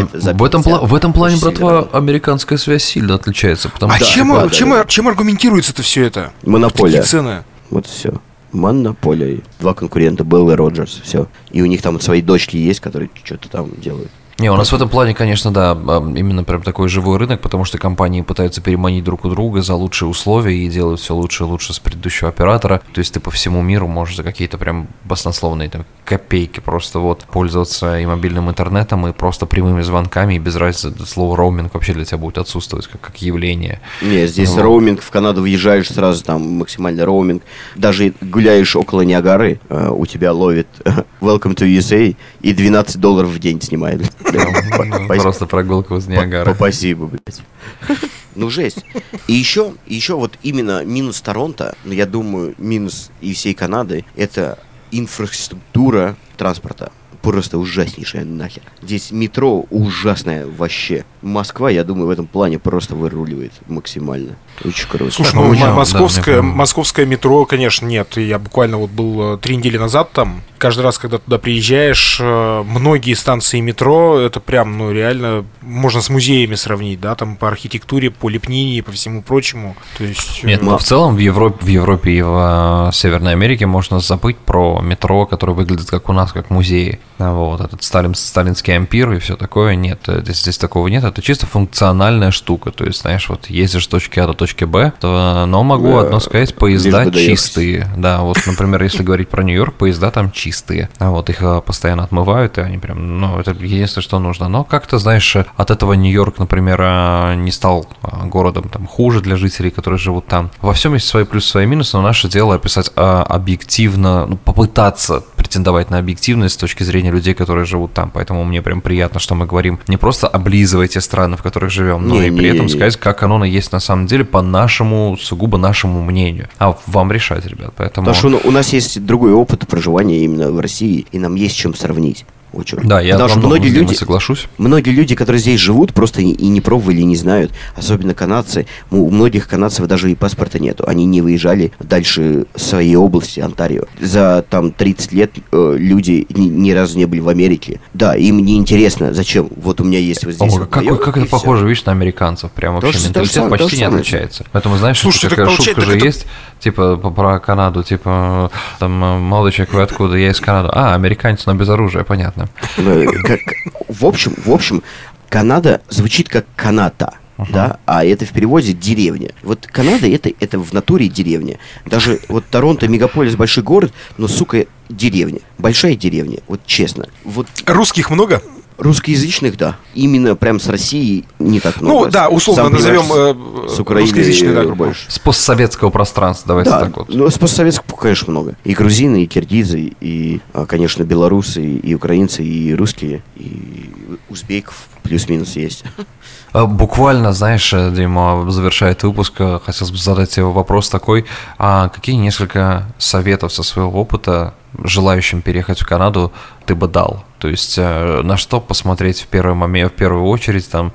этом, 0.45 0.63
50. 0.63 0.67
пла- 0.67 0.87
в 0.87 0.95
этом 0.95 1.13
плане, 1.13 1.37
братва, 1.41 1.73
разные. 1.73 1.91
американская 1.93 2.59
связь 2.59 2.85
сильно 2.85 3.15
отличается. 3.15 3.69
Потому 3.69 3.93
А 3.93 3.99
Да, 3.99 4.05
чем, 4.05 4.29
да, 4.29 4.43
да, 4.45 4.51
чем, 4.51 4.71
да. 4.71 4.85
чем 4.87 5.09
аргументируется-то 5.09 5.83
все 5.83 6.05
это? 6.05 6.33
Монополия. 6.45 6.99
Такие 6.99 7.03
цены. 7.09 7.45
Вот 7.71 7.87
все. 7.87 8.15
Монополия. 8.53 9.41
Два 9.61 9.75
конкурента, 9.75 10.25
Белл 10.25 10.51
и 10.51 10.55
Роджерс, 10.55 11.01
все. 11.05 11.29
И 11.51 11.61
у 11.63 11.67
них 11.67 11.83
там 11.83 11.95
вот 11.95 12.03
свои 12.03 12.23
дочки 12.23 12.57
есть, 12.57 12.81
которые 12.81 13.11
что-то 13.23 13.49
там 13.49 13.71
делают. 13.79 14.11
Не, 14.39 14.53
у 14.53 14.57
нас 14.57 14.71
в 14.71 14.75
этом 14.75 14.89
плане, 14.89 15.15
конечно, 15.15 15.51
да, 15.51 15.73
именно 15.73 16.45
прям 16.45 16.63
такой 16.63 16.89
живой 16.89 17.19
рынок, 17.19 17.41
потому 17.41 17.65
что 17.65 17.77
компании 17.77 18.23
пытаются 18.23 18.61
переманить 18.61 19.03
друг 19.03 19.25
у 19.25 19.31
друга 19.31 19.63
за 19.63 19.75
лучшие 19.75 20.09
условия 20.09 20.57
и 20.57 20.69
делают 20.69 21.01
все 21.01 21.13
лучше 21.13 21.43
и 21.43 21.47
лучше 21.47 21.73
с 21.75 21.81
предыдущего 21.81 22.29
оператора. 22.29 22.81
То 22.93 23.01
есть 23.01 23.13
ты 23.13 23.19
по 23.19 23.33
всему 23.33 23.63
миру 23.63 23.89
можешь 23.89 24.15
за 24.15 24.23
какие-то 24.23 24.57
прям 24.57 24.87
баснословные 25.03 25.69
там, 25.69 25.85
копейки 26.05 26.61
просто 26.61 27.01
вот 27.01 27.25
пользоваться 27.25 27.99
и 27.99 28.07
мобильным 28.07 28.49
интернетом, 28.49 29.09
и 29.09 29.13
просто 29.13 29.45
прямыми 29.45 29.83
звонками, 29.83 30.35
и 30.35 30.39
без 30.39 30.55
разницы, 30.55 30.95
слово 31.05 31.37
роуминг 31.37 31.75
вообще 31.75 31.93
для 31.93 32.05
тебя 32.05 32.19
будет 32.19 32.39
отсутствовать 32.39 32.87
как, 32.87 33.01
как 33.01 33.21
явление. 33.21 33.81
Не, 34.03 34.29
здесь 34.29 34.51
Вот. 34.51 34.63
роуминг, 34.63 35.03
в 35.03 35.11
Канаду 35.11 35.43
въезжаешь 35.43 35.89
сразу, 35.89 36.23
там 36.23 36.59
максимальный 36.59 37.03
роуминг. 37.03 37.43
Даже 37.75 38.15
гуляешь 38.21 38.77
около 38.77 39.01
Ниагары, 39.01 39.61
э, 39.69 39.91
у 39.91 40.07
тебя 40.07 40.33
ловит 40.33 40.69
Welcome 41.21 41.57
to 41.57 41.67
USA 41.67 42.15
и 42.41 42.53
12 42.53 43.01
долларов 43.01 43.31
в 43.31 43.39
день 43.41 43.61
снимает. 43.61 44.03
Просто 45.09 45.47
прогулка 45.47 45.93
возле 45.93 46.17
Ниагары. 46.17 46.55
Спасибо, 46.55 47.07
блядь. 47.07 47.43
Ну, 48.35 48.51
жесть. 48.51 48.85
И 49.27 49.33
еще, 49.33 49.75
еще 49.85 50.15
вот 50.15 50.39
именно 50.45 50.85
минус 50.85 51.21
Торонто, 51.21 51.75
ну, 51.83 51.93
я 51.93 52.07
думаю, 52.07 52.55
минус 52.57 53.11
и 53.21 53.33
всей 53.33 53.53
Канады, 53.53 54.05
это 54.15 54.61
инфраструктура 54.93 56.17
транспорта. 56.37 56.93
Просто 57.21 57.59
ужаснейшая 57.59 58.25
нахер. 58.25 58.63
Здесь 58.81 59.11
метро 59.11 59.67
ужасное 59.71 60.47
вообще. 60.47 61.05
Москва, 61.21 61.69
я 61.69 61.83
думаю, 61.83 62.07
в 62.07 62.11
этом 62.11 62.29
плане 62.29 62.61
просто 62.61 62.95
выруливает 62.95 63.53
максимально. 63.67 64.37
Очень 64.65 64.89
круто. 64.89 65.11
Слушай, 65.13 65.35
Ну, 65.35 65.55
да, 65.55 65.73
московское, 65.73 66.37
прям- 66.37 66.47
московское 66.47 67.07
метро, 67.07 67.45
конечно, 67.45 67.87
нет. 67.87 68.17
Я 68.17 68.39
буквально 68.39 68.79
вот 68.79 68.91
был 68.91 69.35
э, 69.35 69.39
три 69.39 69.57
недели 69.57 69.79
назад 69.79 70.13
там. 70.13 70.43
Каждый 70.59 70.81
раз, 70.81 70.99
когда 70.99 71.19
туда 71.19 71.39
приезжаешь, 71.39 72.19
э, 72.21 72.65
многие 72.67 73.15
станции 73.15 73.61
метро, 73.61 74.19
это 74.19 74.41
прям, 74.41 74.77
ну, 74.77 74.91
реально, 74.91 75.45
можно 75.61 76.01
с 76.01 76.09
музеями 76.11 76.57
сравнить, 76.57 77.01
да, 77.01 77.15
там 77.15 77.37
по 77.37 77.49
архитектуре, 77.49 78.11
по 78.11 78.29
лепнине 78.29 78.79
и 78.79 78.83
по 78.83 78.91
всему 78.93 79.23
прочему. 79.23 79.77
То 79.97 80.05
есть... 80.05 80.43
Нет, 80.43 80.63
э, 80.63 80.65
ну 80.65 80.77
в 80.77 80.83
целом 80.83 81.15
в 81.15 81.19
Европе, 81.19 81.65
в 81.65 81.69
Европе 81.69 82.13
и 82.13 82.23
в 82.23 82.91
Северной 82.93 83.33
Америке 83.33 83.67
можно 83.67 84.01
забыть 84.01 84.37
про 84.39 84.81
метро, 84.81 85.27
которое 85.27 85.53
выглядит 85.53 85.91
как 85.91 86.09
у 86.09 86.13
нас, 86.13 86.33
как 86.33 86.51
музей. 86.51 86.99
А 87.19 87.33
Вот, 87.33 87.61
этот 87.61 87.83
Сталин, 87.83 88.15
сталинский 88.15 88.77
ампир 88.77 89.13
и 89.13 89.19
все 89.19 89.37
такое. 89.37 89.75
Нет, 89.75 90.01
здесь, 90.07 90.41
здесь 90.41 90.59
такого 90.59 90.89
нет. 90.89 91.05
Это 91.05 91.21
чисто 91.21 91.47
функциональная 91.47 92.31
штука. 92.31 92.71
То 92.71 92.85
есть, 92.85 93.01
знаешь, 93.01 93.29
вот 93.29 93.47
ездишь 93.51 93.85
с 93.85 93.89
точки 93.89 94.21
А 94.21 94.27
до 94.27 94.35
точки 94.35 94.48
Б, 94.67 94.93
то, 95.01 95.45
но 95.47 95.63
могу 95.63 95.93
Да, 95.93 96.01
одно 96.01 96.21
сказать, 96.21 96.55
поезда 96.55 97.11
чистые. 97.11 97.89
Да, 97.97 98.21
вот, 98.21 98.39
например, 98.47 98.83
если 98.83 99.03
говорить 99.03 99.29
про 99.29 99.43
Нью-Йорк, 99.43 99.75
поезда 99.75 100.11
там 100.11 100.31
чистые. 100.31 100.89
А 100.99 101.11
вот 101.11 101.31
их 101.31 101.43
э, 101.43 101.61
постоянно 101.65 102.05
отмывают, 102.05 102.59
и 102.59 102.61
они 102.61 102.79
прям, 102.79 103.21
ну, 103.21 103.39
это 103.39 103.53
единственное, 103.53 104.03
что 104.03 104.19
нужно. 104.19 104.49
Но 104.49 104.65
как-то, 104.65 104.99
знаешь, 104.99 105.37
от 105.37 105.71
этого 105.71 105.95
Нью-Йорк, 105.95 106.39
например, 106.39 106.81
э, 106.81 107.35
не 107.37 107.51
стал 107.51 107.87
э, 108.03 108.27
городом 108.27 108.69
там 108.69 108.87
хуже 108.87 109.21
для 109.21 109.37
жителей, 109.37 109.71
которые 109.71 109.99
живут 109.99 110.27
там. 110.27 110.51
Во 110.61 110.73
всем 110.73 110.95
есть 110.95 111.07
свои 111.07 111.25
плюсы, 111.25 111.49
свои 111.49 111.67
минусы, 111.67 111.97
но 111.97 112.03
наше 112.03 112.29
дело 112.29 112.55
описать 112.55 112.91
объективно, 112.95 114.27
ну, 114.27 114.37
попытаться 114.37 115.23
претендовать 115.37 115.91
на 115.91 115.99
объективность 115.99 116.55
с 116.55 116.59
точки 116.59 116.83
зрения 116.83 117.11
людей, 117.11 117.35
которые 117.35 117.65
живут 117.65 117.93
там. 117.95 118.11
Поэтому 118.11 118.45
мне 118.45 118.63
прям 118.63 118.81
приятно, 118.81 119.21
что 119.21 119.35
мы 119.35 119.47
говорим 119.47 119.79
не 119.89 119.97
просто 119.97 120.27
облизывая 120.29 120.89
те 120.89 121.01
страны, 121.01 121.37
в 121.37 121.43
которых 121.43 121.71
живем, 121.71 122.07
но 122.07 122.23
и 122.23 122.31
при 122.31 122.49
этом 122.49 122.67
Не-не-не. 122.67 122.69
сказать, 122.69 122.97
как 122.97 123.23
оно 123.23 123.45
есть 123.45 123.73
на 123.73 123.81
самом 123.81 124.07
деле 124.07 124.25
по 124.39 124.43
нашему, 124.43 125.17
сугубо 125.21 125.59
нашему 125.59 126.01
мнению. 126.01 126.49
А 126.61 126.77
вам 126.87 127.11
решать, 127.11 127.45
ребят. 127.45 127.73
Поэтому... 127.77 128.07
Потому 128.07 128.39
что 128.39 128.49
у 128.49 128.53
нас 128.53 128.73
есть 128.73 129.05
другой 129.05 129.33
опыт 129.33 129.67
проживания 129.67 130.21
именно 130.21 130.53
в 130.53 130.61
России, 130.61 131.07
и 131.11 131.19
нам 131.19 131.35
есть 131.35 131.57
чем 131.57 131.75
сравнить. 131.75 132.25
Чё. 132.65 132.79
Да, 132.83 133.01
я 133.01 133.15
Потому 133.15 133.29
что 133.31 133.39
многие 133.41 133.69
люди, 133.69 133.95
соглашусь. 133.95 134.47
Многие 134.59 134.91
люди, 134.91 135.15
которые 135.15 135.41
здесь 135.41 135.61
живут, 135.61 135.95
просто 135.95 136.21
и, 136.21 136.31
и 136.31 136.49
не 136.49 136.61
пробовали, 136.61 137.01
и 137.01 137.05
не 137.05 137.17
знают. 137.17 137.53
Особенно 137.77 138.15
канадцы. 138.15 138.67
У 138.91 139.11
многих 139.11 139.49
канадцев 139.49 139.87
даже 139.87 140.11
и 140.11 140.15
паспорта 140.15 140.59
нету. 140.59 140.85
Они 140.87 141.05
не 141.05 141.21
выезжали 141.21 141.73
дальше 141.79 142.47
своей 142.57 142.97
области, 142.97 143.41
Онтарио. 143.41 143.85
За 144.01 144.45
там 144.49 144.73
30 144.73 145.13
лет 145.13 145.33
э, 145.53 145.77
люди 145.79 146.27
ни, 146.31 146.47
ни 146.47 146.71
разу 146.73 146.99
не 146.99 147.07
были 147.07 147.21
в 147.21 147.29
Америке. 147.29 147.81
Да, 147.95 148.17
им 148.17 148.39
не 148.45 148.57
интересно, 148.57 149.15
зачем. 149.15 149.49
Вот 149.57 149.81
у 149.81 149.85
меня 149.85 149.99
есть 149.99 150.25
вот 150.25 150.35
здесь. 150.35 150.53
О, 150.53 150.59
вот 150.59 150.69
как, 150.69 150.83
моё, 150.83 150.97
как 150.97 151.17
это 151.17 151.27
всё. 151.27 151.31
похоже, 151.31 151.67
видишь, 151.67 151.85
на 151.85 151.93
американцев. 151.93 152.51
Прям 152.51 152.81
То 152.81 152.87
вообще 152.87 152.99
то 153.01 153.07
менталитет 153.07 153.45
то 153.45 153.49
почти 153.49 153.71
же 153.71 153.77
не 153.77 153.85
отличается. 153.85 154.45
Поэтому, 154.53 154.77
знаешь, 154.77 154.99
Слушайте, 154.99 155.29
такая 155.31 155.49
шутка 155.49 155.75
так 155.75 155.85
же 155.85 155.97
это- 155.97 156.05
есть, 156.07 156.27
типа, 156.61 156.97
про 156.97 157.39
Канаду, 157.39 157.83
типа, 157.83 158.51
там, 158.79 158.93
молодой 158.93 159.53
человек, 159.53 159.75
вы 159.75 159.83
откуда? 159.83 160.17
Я 160.17 160.31
из 160.31 160.41
Канады. 160.41 160.69
А, 160.73 160.95
американец, 160.95 161.47
но 161.47 161.55
без 161.55 161.69
оружия, 161.69 162.05
понятно. 162.05 162.38
Ну, 162.77 163.05
как- 163.25 163.41
в 163.89 164.05
общем, 164.07 164.35
в 164.45 164.51
общем, 164.51 164.83
Канада 165.29 165.81
звучит 165.89 166.29
как 166.29 166.47
Каната. 166.57 167.15
Да, 167.51 167.79
а 167.87 168.05
это 168.05 168.25
в 168.27 168.31
переводе 168.33 168.73
деревня. 168.73 169.31
Вот 169.45 169.69
Канада 169.69 170.09
это, 170.09 170.33
это 170.41 170.59
в 170.59 170.73
натуре 170.73 171.07
деревня. 171.09 171.59
Даже 171.87 172.19
вот 172.29 172.45
Торонто 172.51 172.89
мегаполис 172.89 173.37
большой 173.37 173.63
город, 173.63 173.93
но 174.17 174.27
сука 174.27 174.67
деревня. 174.89 175.39
Большая 175.57 175.95
деревня, 175.95 176.39
вот 176.49 176.61
честно. 176.67 177.07
Вот 177.23 177.47
Русских 177.65 178.11
много? 178.11 178.43
Русскоязычных, 178.79 179.57
да. 179.57 179.77
Именно 179.95 180.37
прям 180.37 180.61
с 180.61 180.69
Россией 180.69 181.25
не 181.39 181.61
так 181.61 181.81
много. 181.81 182.07
Ну, 182.07 182.11
да, 182.11 182.29
условно 182.29 182.65
Сам 182.65 182.73
назовем 182.73 183.67
э, 183.67 183.69
с 183.69 183.79
Украины 183.81 184.07
русскоязычные, 184.07 184.55
да, 184.55 184.63
больше. 184.63 185.11
С 185.11 185.19
постсоветского 185.19 185.91
пространства, 185.91 186.49
давайте 186.49 186.71
Да, 186.71 186.81
так 186.81 186.97
вот. 186.97 187.09
ну, 187.09 187.29
с 187.29 187.37
постсоветских, 187.37 187.85
конечно, 187.97 188.31
много. 188.31 188.55
И 188.65 188.73
грузины, 188.75 189.25
и 189.25 189.27
киргизы, 189.27 189.93
и, 190.01 190.41
а, 190.53 190.65
конечно, 190.67 191.03
белорусы, 191.03 191.63
и 191.63 191.95
украинцы, 191.95 192.45
и 192.45 192.75
русские, 192.75 193.23
и 193.37 193.91
узбеков 194.29 194.89
плюс-минус 195.03 195.57
есть. 195.57 195.85
А, 196.53 196.67
Буквально, 196.67 197.33
знаешь, 197.33 197.73
э, 197.73 197.91
Дима, 197.91 198.51
завершая 198.51 198.93
этот 198.93 199.05
выпуск, 199.05 199.35
э, 199.39 199.59
хотелось 199.65 199.91
бы 199.91 199.99
задать 199.99 200.31
тебе 200.31 200.45
вопрос 200.47 200.89
такой. 200.89 201.27
А 201.59 201.89
какие 201.89 202.17
несколько 202.17 202.85
советов 202.99 203.53
со 203.53 203.63
своего 203.63 204.01
опыта 204.01 204.55
желающим 204.83 205.43
переехать 205.43 205.81
в 205.81 205.87
Канаду 205.87 206.33
ты 206.67 206.75
бы 206.75 206.89
дал? 206.89 207.25
То 207.39 207.49
есть 207.49 207.77
э, 207.79 208.23
на 208.23 208.37
что 208.37 208.61
посмотреть 208.61 209.21
в 209.23 209.27
первый 209.27 209.55
момент, 209.55 209.93
в 209.93 209.97
первую 209.97 210.25
очередь, 210.25 210.69
там, 210.71 210.93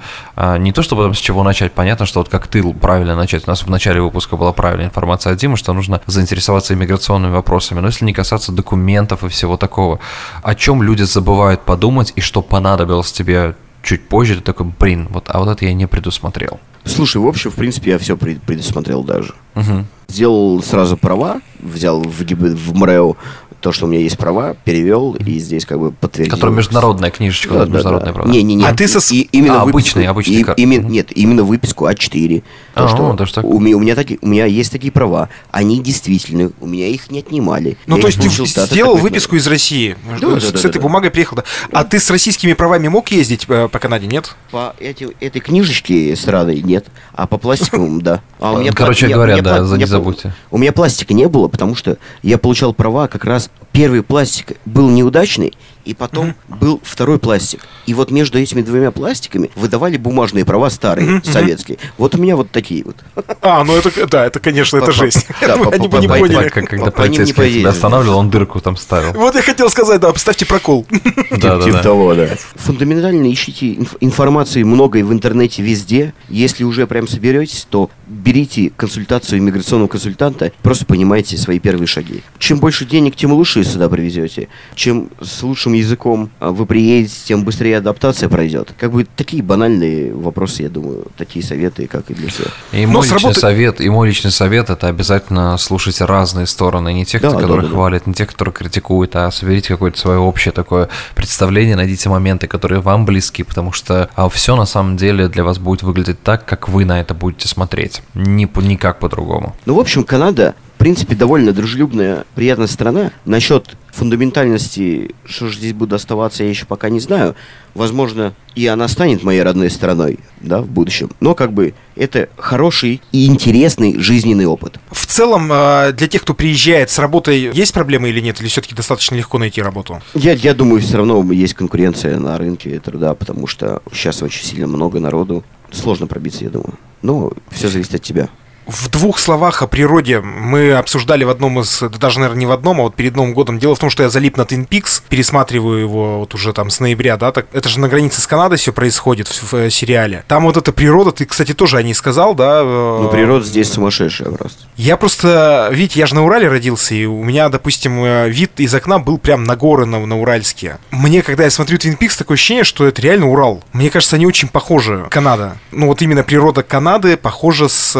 не 0.58 0.72
то 0.72 0.82
чтобы 0.82 1.04
там 1.04 1.14
с 1.14 1.18
чего 1.18 1.44
начать, 1.44 1.72
понятно, 1.72 2.06
что 2.06 2.20
вот 2.20 2.30
как 2.30 2.48
ты 2.48 2.64
правильно 2.74 3.16
начать. 3.16 3.44
У 3.48 3.50
нас 3.50 3.64
в 3.64 3.70
начале 3.70 4.02
выпуска 4.02 4.36
была 4.36 4.52
правильная 4.54 4.88
информация 4.88 5.34
от 5.34 5.40
Димы, 5.40 5.58
что 5.58 5.74
нужно 5.74 6.02
заинтересоваться 6.06 6.74
иммиграционными 6.74 7.32
вопросами, 7.32 7.80
но 7.80 7.88
если 7.88 8.06
не 8.06 8.14
касаться 8.14 8.52
документов 8.52 9.24
и 9.24 9.30
всего 9.30 9.58
такого, 9.58 10.00
о 10.42 10.56
чем 10.56 10.84
люди 10.84 11.04
забывают 11.04 11.62
подумать 11.62 12.12
и 12.16 12.22
что 12.22 12.42
понадобилось 12.42 13.12
тебе 13.12 13.56
чуть 13.84 14.08
позже, 14.08 14.38
ты 14.38 14.42
такой, 14.42 14.68
блин, 14.80 15.08
вот, 15.12 15.26
а 15.28 15.40
вот 15.40 15.50
это 15.50 15.66
я 15.66 15.74
не 15.74 15.88
предусмотрел. 15.88 16.60
Слушай, 16.86 17.18
в 17.18 17.28
общем, 17.28 17.52
в 17.52 17.56
принципе, 17.56 17.92
я 17.92 17.98
все 17.98 18.18
предусмотрел 18.18 19.04
даже. 19.04 19.36
Мгм. 19.56 19.86
Сделал 20.08 20.62
сразу 20.64 20.98
права, 20.98 21.42
взял 21.60 22.02
в, 22.02 22.22
в 22.22 22.76
МРЭО 22.76 23.16
то, 23.64 23.72
что 23.72 23.86
у 23.86 23.88
меня 23.90 24.02
есть 24.02 24.18
права, 24.18 24.56
перевел 24.66 25.14
и 25.14 25.40
здесь 25.40 25.66
как 25.66 25.80
бы 25.80 25.92
подтвердил. 25.92 26.34
Которая 26.36 26.56
международная 26.58 27.10
книжечка, 27.12 27.54
Да, 27.54 27.66
да, 27.66 27.72
международная, 27.72 28.10
да. 28.10 28.14
правда? 28.14 28.32
Не, 28.34 28.44
не, 28.44 28.56
не. 28.56 28.66
А 28.66 28.74
ты 28.76 28.90
со- 28.90 29.00
И- 29.14 29.22
именно 29.32 29.62
А, 29.62 29.66
выписку- 29.66 29.70
обычный, 29.70 30.08
обычный 30.08 30.36
и- 30.36 30.44
как? 30.44 30.60
име- 30.60 30.82
Мгм. 30.82 30.92
Нет, 30.92 31.12
именно 31.16 31.44
выписку 31.44 31.88
А4. 31.88 32.44
То, 32.76 32.84
А, 32.86 32.88
что 32.90 33.14
даже 33.14 33.34
так? 33.34 33.46
у, 33.46 33.60
меня, 33.60 33.78
у, 33.78 33.80
меня 33.80 33.96
таки- 33.96 34.20
у 34.22 34.28
меня 34.28 34.46
есть 34.46 34.72
такие 34.72 34.92
права. 34.92 35.30
Они 35.52 35.80
действительны. 35.82 36.52
У 36.60 36.68
меня 36.68 36.88
их 36.88 37.10
не 37.10 37.20
отнимали. 37.20 37.78
Ну, 37.88 37.96
Я 37.96 38.02
то 38.02 38.08
есть 38.10 38.20
ты 38.20 38.28
сделал 38.28 38.96
такой, 38.96 39.10
выписку 39.10 39.38
из 39.38 39.48
России. 39.48 39.96
Да, 40.20 40.28
да, 40.28 40.40
с, 40.42 40.52
да, 40.52 40.58
с 40.60 40.66
этой 40.66 40.80
да. 40.80 40.82
бумагой 40.82 41.10
приехал. 41.10 41.38
да. 41.38 41.44
А 41.72 41.86
ты 41.86 42.00
с 42.00 42.10
российскими 42.12 42.52
правами 42.54 42.90
мог 42.90 43.10
ездить 43.12 43.46
э, 43.48 43.70
по 43.70 43.80
Канаде, 43.80 44.08
нет? 44.08 44.36
По 44.52 44.76
эти- 44.80 45.08
этой 45.22 45.40
книжечке 45.40 46.16
с 46.18 46.28
Радой 46.28 46.62
нет, 46.62 46.86
а 47.14 47.28
по 47.28 47.38
пластиковым 47.38 48.02
да. 48.02 48.22
А 48.42 48.52
у 48.52 48.58
меня 48.60 48.74
Короче 48.74 49.08
говоря, 49.08 49.42
да, 49.42 49.60
не 49.78 49.86
забудьте. 49.86 50.34
У 50.52 50.58
меня 50.58 50.74
пластика 50.74 51.14
не 51.14 51.30
было, 51.30 51.48
потому 51.48 51.76
что 51.76 51.98
я 52.24 52.38
получал 52.38 52.74
права 52.74 53.08
как 53.08 53.24
раз 53.24 53.50
первый 53.72 54.04
пластик 54.04 54.58
был 54.66 54.90
неудачный, 54.90 55.54
и 55.86 55.94
потом 55.94 56.36
был 56.48 56.80
второй 56.84 57.20
пластик. 57.20 57.66
И 57.86 57.94
вот 57.94 58.12
между 58.12 58.40
этими 58.40 58.62
двумя 58.62 58.92
пластиками 58.92 59.52
выдавали 59.56 59.98
бумажные 59.98 60.46
права 60.46 60.70
старые, 60.70 61.22
советские. 61.24 61.78
Вот 61.98 62.16
у 62.16 62.18
меня 62.18 62.36
вот 62.36 62.52
такие 62.52 62.84
вот. 62.84 62.96
А, 63.42 63.64
ну 63.64 63.76
это, 63.76 64.08
да, 64.08 64.26
это, 64.26 64.40
конечно, 64.40 64.78
это 64.78 64.92
жесть. 64.92 65.28
Они 65.42 65.88
бы 65.88 66.00
не 66.00 66.08
по- 66.08 66.18
поняли. 66.18 66.50
Когда 66.50 66.92
полицейский 66.92 67.60
тебя 67.60 67.70
останавливал, 67.70 68.20
он 68.20 68.30
дырку 68.30 68.60
там 68.62 68.78
ставил. 68.78 69.14
Вот 69.14 69.36
я 69.36 69.42
хотел 69.42 69.70
сказать, 69.70 70.00
да, 70.02 70.12
поставьте 70.12 70.46
прокол. 70.46 70.86
Да, 71.44 71.58
да, 71.58 71.82
да. 71.84 72.28
Фундаментально 72.56 73.32
ищите 73.32 73.74
инф- 73.74 73.98
информации 74.00 74.64
много 74.64 75.00
и 75.00 75.04
в 75.04 75.12
интернете 75.12 75.62
везде. 75.62 76.14
Если 76.30 76.64
уже 76.64 76.88
прям 76.88 77.08
соберетесь, 77.08 77.68
то 77.70 77.90
берите 78.08 78.72
консультацию 78.76 79.40
иммиграционного 79.40 79.90
консультанта, 79.90 80.52
просто 80.62 80.86
понимайте 80.86 81.38
свои 81.38 81.60
первые 81.60 81.88
шаги. 81.88 82.22
Чем 82.40 82.60
больше 82.60 82.86
денег, 82.86 83.16
тем 83.16 83.34
лучше 83.34 83.64
сюда 83.64 83.90
привезете. 83.90 84.48
Чем 84.76 85.10
с 85.22 85.44
лучшим 85.44 85.73
языком 85.74 86.30
а, 86.40 86.52
вы 86.52 86.66
приедете, 86.66 87.14
тем 87.26 87.44
быстрее 87.44 87.78
адаптация 87.78 88.30
пройдет. 88.30 88.74
Как 88.80 88.92
бы 88.92 89.06
такие 89.16 89.44
банальные 89.44 90.14
вопросы, 90.14 90.64
я 90.64 90.70
думаю, 90.70 91.08
такие 91.18 91.44
советы, 91.46 91.88
как 91.88 92.10
и 92.10 92.14
для 92.14 92.30
всех. 92.30 92.48
И 92.72 92.86
Но 92.86 92.94
мой 92.94 93.02
личный 93.04 93.20
сработает- 93.20 93.38
совет, 93.38 93.82
и 93.82 93.90
мой 93.90 94.08
личный 94.08 94.32
совет 94.32 94.70
это 94.70 94.88
обязательно 94.88 95.58
слушать 95.58 96.00
разные 96.02 96.48
стороны, 96.48 96.94
не 96.94 97.06
тех, 97.06 97.22
Да, 97.22 97.32
которые 97.32 97.58
да, 97.58 97.62
да, 97.64 97.68
да. 97.68 97.74
хвалят, 97.74 98.08
не 98.08 98.14
тех, 98.14 98.28
которые 98.30 98.54
критикуют, 98.54 99.16
а 99.16 99.32
соберите 99.32 99.70
какое-то 99.70 99.98
свое 100.00 100.20
общее 100.20 100.52
такое 100.52 100.90
представление, 101.16 101.76
найдите 101.76 102.10
моменты, 102.10 102.48
которые 102.48 102.82
вам 102.82 103.06
близки, 103.06 103.44
потому 103.44 103.72
что 103.72 104.10
все 104.32 104.56
на 104.56 104.66
самом 104.66 104.98
деле 104.98 105.28
для 105.28 105.44
вас 105.44 105.58
будет 105.60 105.84
выглядеть 105.84 106.22
так, 106.24 106.46
как 106.46 106.70
вы 106.70 106.86
на 106.86 107.00
это 107.00 107.14
будете 107.14 107.48
смотреть, 107.48 108.02
не 108.14 108.46
по- 108.48 108.60
никак 108.62 109.00
по-другому. 109.00 109.56
Ну, 109.66 109.76
в 109.76 109.80
общем, 109.80 110.04
Канада, 110.04 110.56
принципе, 110.84 111.16
довольно 111.16 111.54
дружелюбная, 111.54 112.26
приятная 112.36 112.68
страна. 112.68 113.14
Насчет 113.24 113.78
фундаментальности, 113.94 115.16
что 115.24 115.48
же 115.48 115.56
здесь 115.56 115.72
буду 115.72 115.96
оставаться, 115.96 116.44
я 116.44 116.50
еще 116.50 116.66
пока 116.66 116.90
не 116.90 117.00
знаю. 117.00 117.36
Возможно, 117.74 118.34
и 118.54 118.68
она 118.68 118.90
станет 118.90 119.24
моей 119.24 119.44
родной 119.44 119.70
страной, 119.70 120.20
да, 120.42 120.62
в 120.62 120.68
будущем. 120.68 121.10
Но, 121.22 121.36
как 121.36 121.54
бы, 121.54 121.74
это 121.96 122.28
хороший 122.36 123.02
и 123.14 123.28
интересный 123.28 123.98
жизненный 123.98 124.46
опыт. 124.46 124.78
В 124.92 125.06
целом, 125.06 125.50
э, 125.54 125.94
для 125.94 126.10
тех, 126.10 126.24
кто 126.24 126.34
приезжает 126.34 126.90
с 126.90 127.00
работой, 127.00 127.52
есть 127.54 127.72
проблемы 127.72 128.10
или 128.10 128.20
нет? 128.20 128.42
Или 128.42 128.50
все-таки 128.50 128.76
достаточно 128.76 129.16
легко 129.16 129.38
найти 129.38 129.62
работу? 129.62 130.02
Я, 130.14 130.34
я 130.34 130.54
думаю, 130.54 130.82
все 130.82 130.98
равно 130.98 131.24
есть 131.32 131.54
конкуренция 131.54 132.20
на 132.20 132.38
рынке 132.38 132.82
труда, 132.82 133.14
потому 133.14 133.48
что 133.48 133.82
сейчас 133.94 134.22
очень 134.22 134.44
сильно 134.46 134.68
много 134.68 135.00
народу. 135.00 135.46
Сложно 135.72 136.08
пробиться, 136.08 136.44
я 136.44 136.50
думаю. 136.50 136.74
Но 137.02 137.32
все 137.52 137.70
зависит 137.70 137.96
от 137.96 138.02
тебя. 138.02 138.28
В 138.66 138.90
двух 138.90 139.20
словах 139.20 139.62
о 139.62 139.68
природе 139.68 140.22
мы 140.22 140.74
обсуждали 140.74 141.24
в 141.24 141.30
одном 141.30 141.60
из, 141.60 141.80
да 141.82 141.90
даже, 141.90 142.20
наверное, 142.20 142.40
не 142.40 142.46
в 142.46 142.52
одном, 142.52 142.80
а 142.80 142.84
вот 142.84 142.96
перед 142.96 143.16
Новым 143.16 143.34
годом. 143.34 143.60
Дело 143.60 143.76
в 143.76 143.80
том, 143.80 143.90
что 143.90 144.04
я 144.04 144.10
залип 144.10 144.38
на 144.38 144.44
Twin 144.44 144.68
Peaks, 144.68 145.02
пересматриваю 145.10 145.80
его 145.82 146.20
вот 146.20 146.34
уже 146.34 146.54
там 146.54 146.70
с 146.70 146.80
ноября, 146.80 147.18
да, 147.18 147.32
так, 147.32 147.48
это 147.52 147.68
же 147.68 147.80
на 147.80 147.90
границе 147.90 148.22
с 148.22 148.28
Канадой 148.28 148.58
все 148.58 148.72
происходит 148.72 149.28
в, 149.28 149.52
в, 149.52 149.56
э, 149.56 149.70
сериале. 149.70 150.24
Там 150.28 150.44
вот 150.44 150.56
эта 150.58 150.72
природа, 150.72 151.12
ты, 151.12 151.26
кстати, 151.26 151.54
тоже 151.54 151.78
о 151.78 151.84
ней 151.84 151.94
сказал, 151.94 152.36
да? 152.36 152.62
э, 152.64 153.00
Ну, 153.04 153.10
природа 153.10 153.46
здесь 153.46 153.72
сумасшедшая 153.72 154.30
просто. 154.32 154.60
Я 154.78 154.96
просто, 154.98 155.70
видите, 155.72 156.00
я 156.00 156.06
же 156.06 156.16
на 156.16 156.24
Урале 156.24 156.48
родился, 156.48 156.96
и 156.96 157.06
у 157.06 157.24
меня, 157.24 157.50
допустим, 157.50 158.04
э, 158.04 158.30
вид 158.30 158.60
из 158.60 158.74
окна 158.74 159.00
был 159.00 159.18
прям 159.18 159.44
на 159.44 159.56
горы 159.56 159.86
на, 159.86 160.06
на 160.06 160.20
Уральске. 160.20 160.78
Мне, 160.92 161.22
когда 161.22 161.44
я 161.44 161.50
смотрю 161.50 161.78
Twin 161.78 161.98
Peaks, 161.98 162.18
такое 162.18 162.36
ощущение, 162.36 162.64
что 162.64 162.88
это 162.88 163.02
реально 163.02 163.30
Урал. 163.30 163.62
Мне 163.74 163.90
кажется, 163.90 164.16
они 164.16 164.26
очень 164.26 164.48
похожи, 164.48 165.06
Канада. 165.10 165.58
Ну 165.72 165.88
вот 165.88 166.02
именно 166.02 166.24
природа 166.24 166.64
Канады 166.64 167.18
похожа 167.18 167.68
с, 167.68 167.94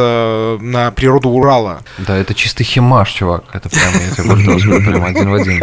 э, 0.60 0.64
на 0.64 0.92
природу 0.92 1.30
Урала. 1.30 1.82
Да, 1.98 2.18
это 2.18 2.34
чистый 2.34 2.64
химаш, 2.64 3.12
чувак. 3.12 3.46
Это 3.54 3.70
прям, 3.70 3.94
я 3.94 4.16
тебе 4.16 4.24
говорю, 4.24 4.46
тоже 4.46 4.70
прям 4.80 5.04
один 5.04 5.30
в 5.30 5.34
один. 5.34 5.62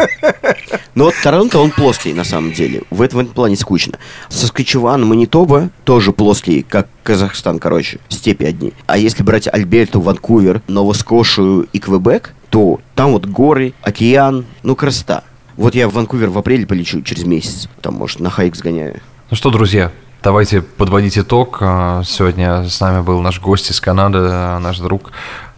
Но 0.95 1.05
вот 1.05 1.15
Торонто, 1.23 1.59
он 1.59 1.71
плоский, 1.71 2.13
на 2.13 2.25
самом 2.25 2.53
деле. 2.53 2.83
В 2.91 3.01
этом, 3.03 3.19
в 3.19 3.23
этом 3.23 3.35
плане 3.35 3.57
скучно. 3.57 3.99
Соскочеван, 4.29 5.07
Манитоба 5.07 5.71
тоже 5.85 6.13
плоский, 6.13 6.63
как 6.63 6.89
Казахстан, 7.03 7.59
короче, 7.59 7.99
степи 8.09 8.45
одни. 8.45 8.73
А 8.87 8.99
если 8.99 9.23
брать 9.23 9.49
Альберту, 9.53 10.01
Ванкувер, 10.01 10.63
Новоскошию 10.69 11.69
и 11.73 11.79
Квебек, 11.79 12.35
то 12.51 12.81
там 12.95 13.13
вот 13.13 13.27
горы, 13.27 13.73
океан, 13.83 14.45
ну, 14.63 14.75
красота. 14.75 15.23
Вот 15.57 15.75
я 15.75 15.89
в 15.89 15.93
Ванкувер 15.93 16.31
в 16.31 16.39
апреле 16.39 16.67
полечу 16.67 17.03
через 17.03 17.25
месяц. 17.25 17.69
Там, 17.81 17.95
может, 17.95 18.21
на 18.21 18.31
хайк 18.31 18.57
сгоняю. 18.57 19.01
Ну 19.31 19.37
что, 19.37 19.51
друзья, 19.51 19.93
давайте 20.23 20.63
подводить 20.63 21.19
итог. 21.19 21.59
А, 21.61 22.03
Сегодня 22.05 22.69
с 22.69 22.81
нами 22.81 23.03
был 23.03 23.21
наш 23.21 23.41
гость 23.41 23.71
из 23.71 23.81
Канады, 23.81 24.19
а, 24.23 24.59
наш 24.59 24.79
друг 24.79 25.13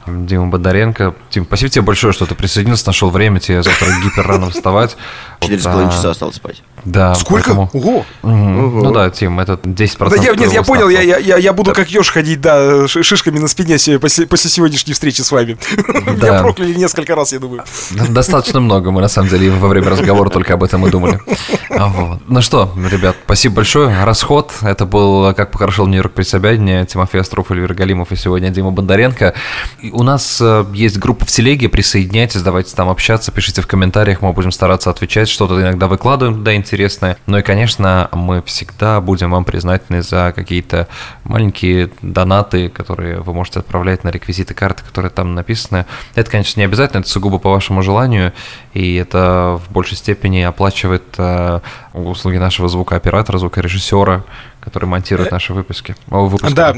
Дима 0.07 0.49
Бондаренко. 0.49 1.15
Дим, 1.31 1.45
спасибо 1.45 1.71
тебе 1.71 1.83
большое, 1.83 2.13
что 2.13 2.27
ты 2.27 2.35
присоединился, 2.35 2.87
нашел 2.87 3.11
время, 3.11 3.41
тебе 3.41 3.63
завтра 3.63 3.87
гипер 4.03 4.27
рано 4.27 4.51
вставать. 4.51 4.97
Четыре 5.41 5.61
с 5.61 5.65
половиной 5.65 5.93
часа 5.93 6.11
осталось 6.11 6.37
спать. 6.37 6.63
Да, 6.85 7.15
Сколько? 7.15 7.55
поэтому- 7.55 7.71
Ого! 7.73 8.05
Мгм. 8.23 8.65
Ого. 8.65 8.83
Ну 8.85 8.91
да, 8.93 9.11
Тим, 9.11 9.39
это 9.41 9.55
10% 9.63 10.11
Да, 10.11 10.17
я, 10.17 10.35
нет, 10.35 10.53
я 10.53 10.63
понял, 10.63 10.89
я, 10.89 11.01
я, 11.01 11.19
я, 11.19 11.37
я 11.37 11.53
буду 11.53 11.73
как 11.73 11.89
еж 11.91 12.11
ходить, 12.11 12.41
да, 12.41 12.87
шишками 12.89 13.39
на 13.39 13.49
спине 13.49 13.79
после, 13.99 14.27
после 14.27 14.51
сегодняшней 14.51 14.93
встречи 14.93 15.21
с 15.21 15.31
вами. 15.33 15.57
Меня 15.89 16.13
Да. 16.17 16.43
прокляли 16.43 16.75
несколько 16.75 17.15
раз, 17.15 17.33
я 17.33 17.39
думаю. 17.39 17.63
Достаточно 18.09 18.61
много, 18.61 18.91
мы 18.91 19.01
на 19.01 19.09
самом 19.09 19.29
деле 19.29 19.51
во 19.51 19.69
время 19.69 19.91
разговора 19.91 20.29
только 20.31 20.55
об 20.55 20.63
этом 20.65 20.87
и 20.87 20.91
думали. 20.91 21.21
А 21.75 21.89
вот. 21.89 22.21
Ну 22.29 22.43
что, 22.43 22.71
ребят, 22.91 23.17
спасибо 23.25 23.57
большое. 23.57 24.05
Расход. 24.05 24.53
Это 24.61 24.85
был 24.85 25.33
«Как 25.35 25.51
похорошел 25.51 25.87
Нью-Йорк 25.87 26.13
при 26.13 26.23
Собянине». 26.23 26.85
Тимофей 26.85 27.21
Остров, 27.23 27.51
Эльвир 27.51 27.73
Галимов 27.73 28.13
и 28.13 28.17
сегодня 28.17 28.51
Дима 28.51 28.71
Бондаренко. 28.73 29.35
И 29.81 29.91
у 29.91 30.03
нас 30.03 30.39
э, 30.41 30.67
есть 30.75 30.99
группа 30.99 31.25
в 31.25 31.29
телеге, 31.29 31.71
присоединяйтесь, 31.71 32.43
давайте 32.43 32.77
там 32.77 32.91
общаться, 32.91 33.33
пишите 33.33 33.63
в 33.63 33.67
комментариях, 33.67 34.21
мы 34.21 34.33
будем 34.35 34.53
стараться 34.53 34.91
отвечать, 34.91 35.29
что-то 35.31 35.61
иногда 35.61 35.87
выкладываем, 35.89 36.45
да, 36.45 36.55
интересное. 36.73 37.19
Ну 37.27 37.37
и, 37.37 37.43
конечно, 37.43 38.09
мы 38.13 38.41
всегда 38.43 39.01
будем 39.03 39.31
вам 39.31 39.45
признательны 39.45 40.03
за 40.03 40.33
какие-то 40.35 40.89
маленькие 41.25 41.91
донаты, 42.01 42.71
которые 42.71 43.21
вы 43.21 43.35
можете 43.35 43.61
отправлять 43.61 44.05
на 44.05 44.09
реквизиты 44.09 44.55
карты, 44.55 44.83
которые 44.83 45.11
там 45.11 45.35
написаны. 45.35 45.85
Это, 46.15 46.31
конечно, 46.31 46.61
не 46.61 46.65
обязательно, 46.65 47.01
это 47.01 47.11
сугубо 47.11 47.39
по 47.39 47.51
вашему 47.51 47.83
желанию, 47.83 48.33
и 48.73 48.95
это 48.95 49.61
в 49.63 49.71
большей 49.71 49.99
степени 49.99 50.41
оплачивает 50.41 51.05
э, 51.19 51.61
услуги 51.93 52.39
нашего 52.39 52.69
звукооператора, 52.69 53.37
звукорежиссера, 53.37 54.25
который 54.63 54.85
монтирует 54.85 55.31
наши 55.31 55.53
выпуски. 55.53 55.97
О, 56.11 56.27
выпуски. 56.27 56.55
Да, 56.55 56.75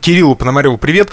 Кириллу 0.00 0.34
Пономареву 0.34 0.78
привет. 0.78 1.10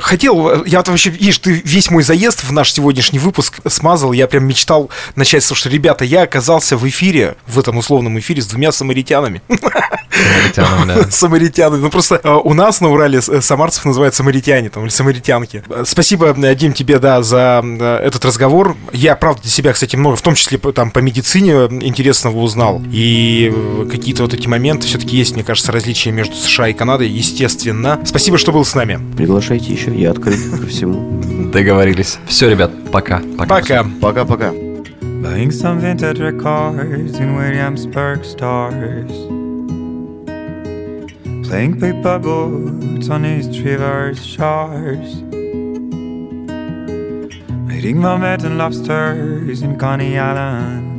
Хотел, 0.00 0.64
я 0.64 0.78
вот 0.78 0.88
вообще, 0.88 1.10
видишь, 1.10 1.38
ты 1.38 1.60
весь 1.64 1.90
мой 1.90 2.02
заезд 2.02 2.44
в 2.44 2.52
наш 2.52 2.72
сегодняшний 2.72 3.18
выпуск 3.18 3.60
смазал. 3.66 4.12
Я 4.12 4.26
прям 4.26 4.44
мечтал 4.44 4.90
начать 5.16 5.42
с 5.42 5.48
того, 5.48 5.56
что, 5.56 5.68
ребята, 5.68 6.04
я 6.04 6.22
оказался 6.22 6.76
в 6.76 6.88
эфире, 6.88 7.36
в 7.46 7.58
этом 7.58 7.76
условном 7.76 8.18
эфире 8.18 8.42
с 8.42 8.46
двумя 8.46 8.72
самаритянами. 8.72 9.42
Самаритянам, 10.12 10.88
да. 10.88 11.10
Самаритяны. 11.10 11.78
Ну 11.78 11.90
просто 11.90 12.20
э, 12.22 12.30
у 12.30 12.54
нас 12.54 12.80
на 12.80 12.88
Урале 12.88 13.20
э, 13.26 13.40
самарцев 13.40 13.84
называют 13.84 14.14
самаритяне 14.14 14.70
там, 14.70 14.84
или 14.84 14.90
самаритянки. 14.90 15.62
Э, 15.68 15.84
Спасибо, 15.86 16.34
э, 16.36 16.54
Дим, 16.54 16.72
тебе, 16.72 16.98
да, 16.98 17.22
за 17.22 17.62
э, 17.64 17.96
этот 18.04 18.24
разговор. 18.24 18.76
Я, 18.92 19.16
правда, 19.16 19.42
для 19.42 19.50
себя, 19.50 19.72
кстати, 19.72 19.96
много, 19.96 20.16
в 20.16 20.22
том 20.22 20.34
числе 20.34 20.58
там 20.58 20.90
по 20.90 20.98
медицине 20.98 21.52
э, 21.52 21.68
интересного 21.80 22.38
узнал. 22.38 22.82
И 22.92 23.52
э, 23.54 23.88
какие-то 23.90 24.22
вот 24.22 24.34
эти 24.34 24.46
моменты 24.46 24.86
все-таки 24.86 25.16
есть, 25.16 25.36
мне 25.40 25.46
кажется, 25.46 25.72
различия 25.72 26.12
между 26.12 26.34
США 26.34 26.68
и 26.68 26.74
Канадой, 26.74 27.08
естественно. 27.08 27.98
Спасибо, 28.04 28.36
что 28.36 28.52
был 28.52 28.62
с 28.62 28.74
нами. 28.74 29.00
Приглашайте 29.16 29.72
еще, 29.72 29.90
я 29.94 30.10
открыт 30.10 30.38
ко 30.60 30.66
всему. 30.66 31.50
Договорились. 31.50 32.18
Все, 32.26 32.50
ребят, 32.50 32.70
пока. 32.92 33.22
Пока. 33.38 33.86
Пока-пока. 34.02 34.52
Buying 35.22 35.50
some 35.50 35.80
vintage 35.80 36.18
records 36.20 37.18
in 37.18 37.34
Williamsburg 37.36 38.22
stores. 38.22 39.10
Playing 41.48 41.80
paper 41.80 42.18
boats 42.18 43.08
on 43.08 43.24
East 43.24 43.58
River's 43.64 44.22
shores. 44.22 45.22
Eating 47.74 47.96
mermaids 47.96 48.44
and 48.44 48.58
lobsters 48.58 49.62
in 49.62 49.78
Coney 49.78 50.18
Island. 50.18 50.89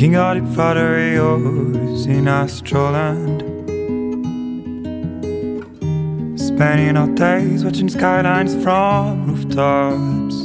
At 0.00 0.04
Foderios 0.54 2.06
in 2.06 2.26
Astroland. 2.26 3.42
Spending 6.38 6.96
our 6.96 7.08
days 7.16 7.64
watching 7.64 7.88
skylines 7.88 8.54
from 8.62 9.26
rooftops. 9.26 10.36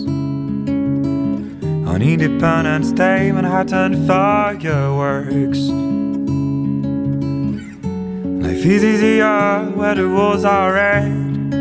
On 1.88 2.02
Independence 2.02 2.94
Day, 2.94 3.32
Manhattan 3.32 4.08
fireworks. 4.08 5.60
Life 8.44 8.66
is 8.66 8.84
easier 8.84 9.72
where 9.76 9.94
the 9.94 10.10
walls 10.10 10.44
are 10.46 10.74
red. 10.74 11.52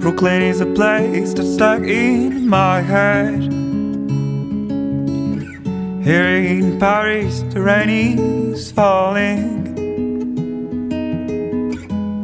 Brooklyn 0.00 0.42
is 0.42 0.60
a 0.60 0.66
place 0.66 1.32
that's 1.32 1.54
stuck 1.54 1.82
in 1.82 2.48
my 2.48 2.80
head. 2.80 3.49
Here 6.10 6.58
in 6.58 6.80
Paris, 6.80 7.42
the 7.54 7.62
rain 7.62 7.88
is 7.88 8.72
falling. 8.72 9.62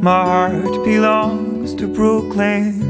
My 0.01 0.25
heart 0.25 0.83
belongs 0.83 1.73
to 1.75 1.87
Brooklyn. 1.87 2.83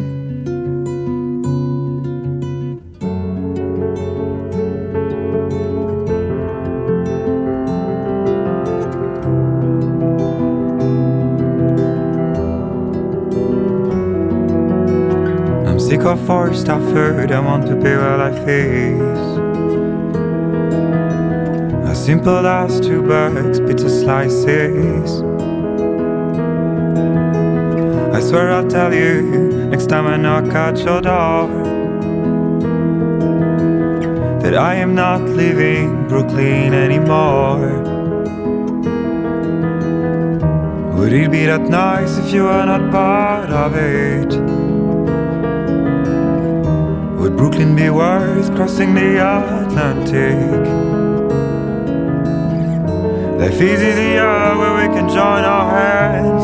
I'm 15.67 15.79
sick 15.79 16.01
of 16.01 16.19
forced 16.25 16.67
effort, 16.67 17.29
I 17.29 17.39
want 17.39 17.67
to 17.67 17.75
be 17.75 17.83
where 17.83 18.17
life 18.17 18.47
is. 18.47 19.46
Simple 22.08 22.47
as 22.47 22.80
two 22.80 23.05
bags, 23.05 23.60
pizza 23.60 23.89
slices. 23.89 25.22
I 28.16 28.22
swear 28.22 28.49
I'll 28.49 28.70
tell 28.70 28.93
you 28.93 29.24
next 29.70 29.88
time 29.88 30.08
I 30.08 30.16
knock 30.16 30.45
at 30.55 30.78
your 30.78 31.01
door 31.01 31.49
that 34.41 34.55
I 34.55 34.76
am 34.76 34.95
not 34.95 35.20
leaving 35.20 36.08
Brooklyn 36.08 36.74
anymore. 36.74 37.68
Would 40.95 41.12
it 41.12 41.30
be 41.30 41.45
that 41.45 41.64
nice 41.64 42.18
if 42.20 42.32
you 42.32 42.43
were 42.43 42.66
not 42.66 42.89
part 42.89 43.49
of 43.49 43.76
it? 43.76 44.34
Would 47.20 47.36
Brooklyn 47.36 47.76
be 47.76 47.89
worth 47.89 48.55
crossing 48.55 48.95
the 48.95 49.18
Atlantic? 49.18 50.96
Life 53.38 53.61
is 53.61 53.81
easier 53.83 54.57
where 54.57 54.73
we 54.77 54.88
can 54.95 55.07
join 55.09 55.43
our 55.45 55.69
hands. 55.69 56.43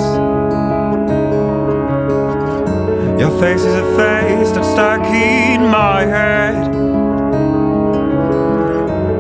Your 3.20 3.32
face 3.42 3.62
is 3.62 3.74
a 3.74 3.96
face 3.98 4.52
that's 4.52 4.70
stuck 4.70 5.04
in 5.08 5.62
my 5.72 6.02
head. 6.02 6.72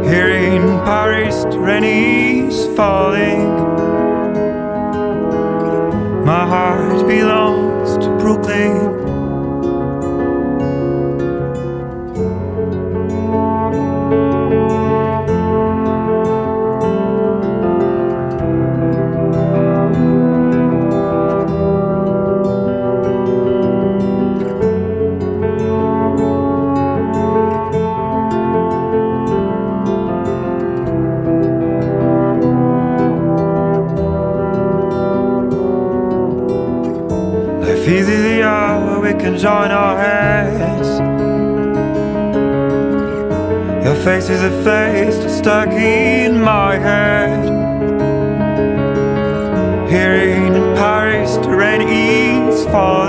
Here 0.06 0.30
in 0.30 0.62
Paris, 0.86 1.46
rain 1.56 1.84
is 1.84 2.68
falling. 2.78 3.50
My 6.24 6.46
heart 6.46 7.08
belongs 7.08 7.98
to 8.06 8.10
Brooklyn. 8.20 9.13
Can 39.44 39.68
join 39.68 39.72
our 39.72 39.98
heads. 39.98 41.00
Your 43.86 43.96
face 43.96 44.30
is 44.30 44.42
a 44.42 44.64
face 44.64 45.38
stuck 45.38 45.70
in 45.70 46.40
my 46.42 46.78
head. 46.78 47.44
Here 49.90 50.16
in 50.16 50.54
Paris, 50.76 51.36
the 51.38 51.50
rain 51.50 51.82
is 51.82 52.66
falling. 52.66 53.03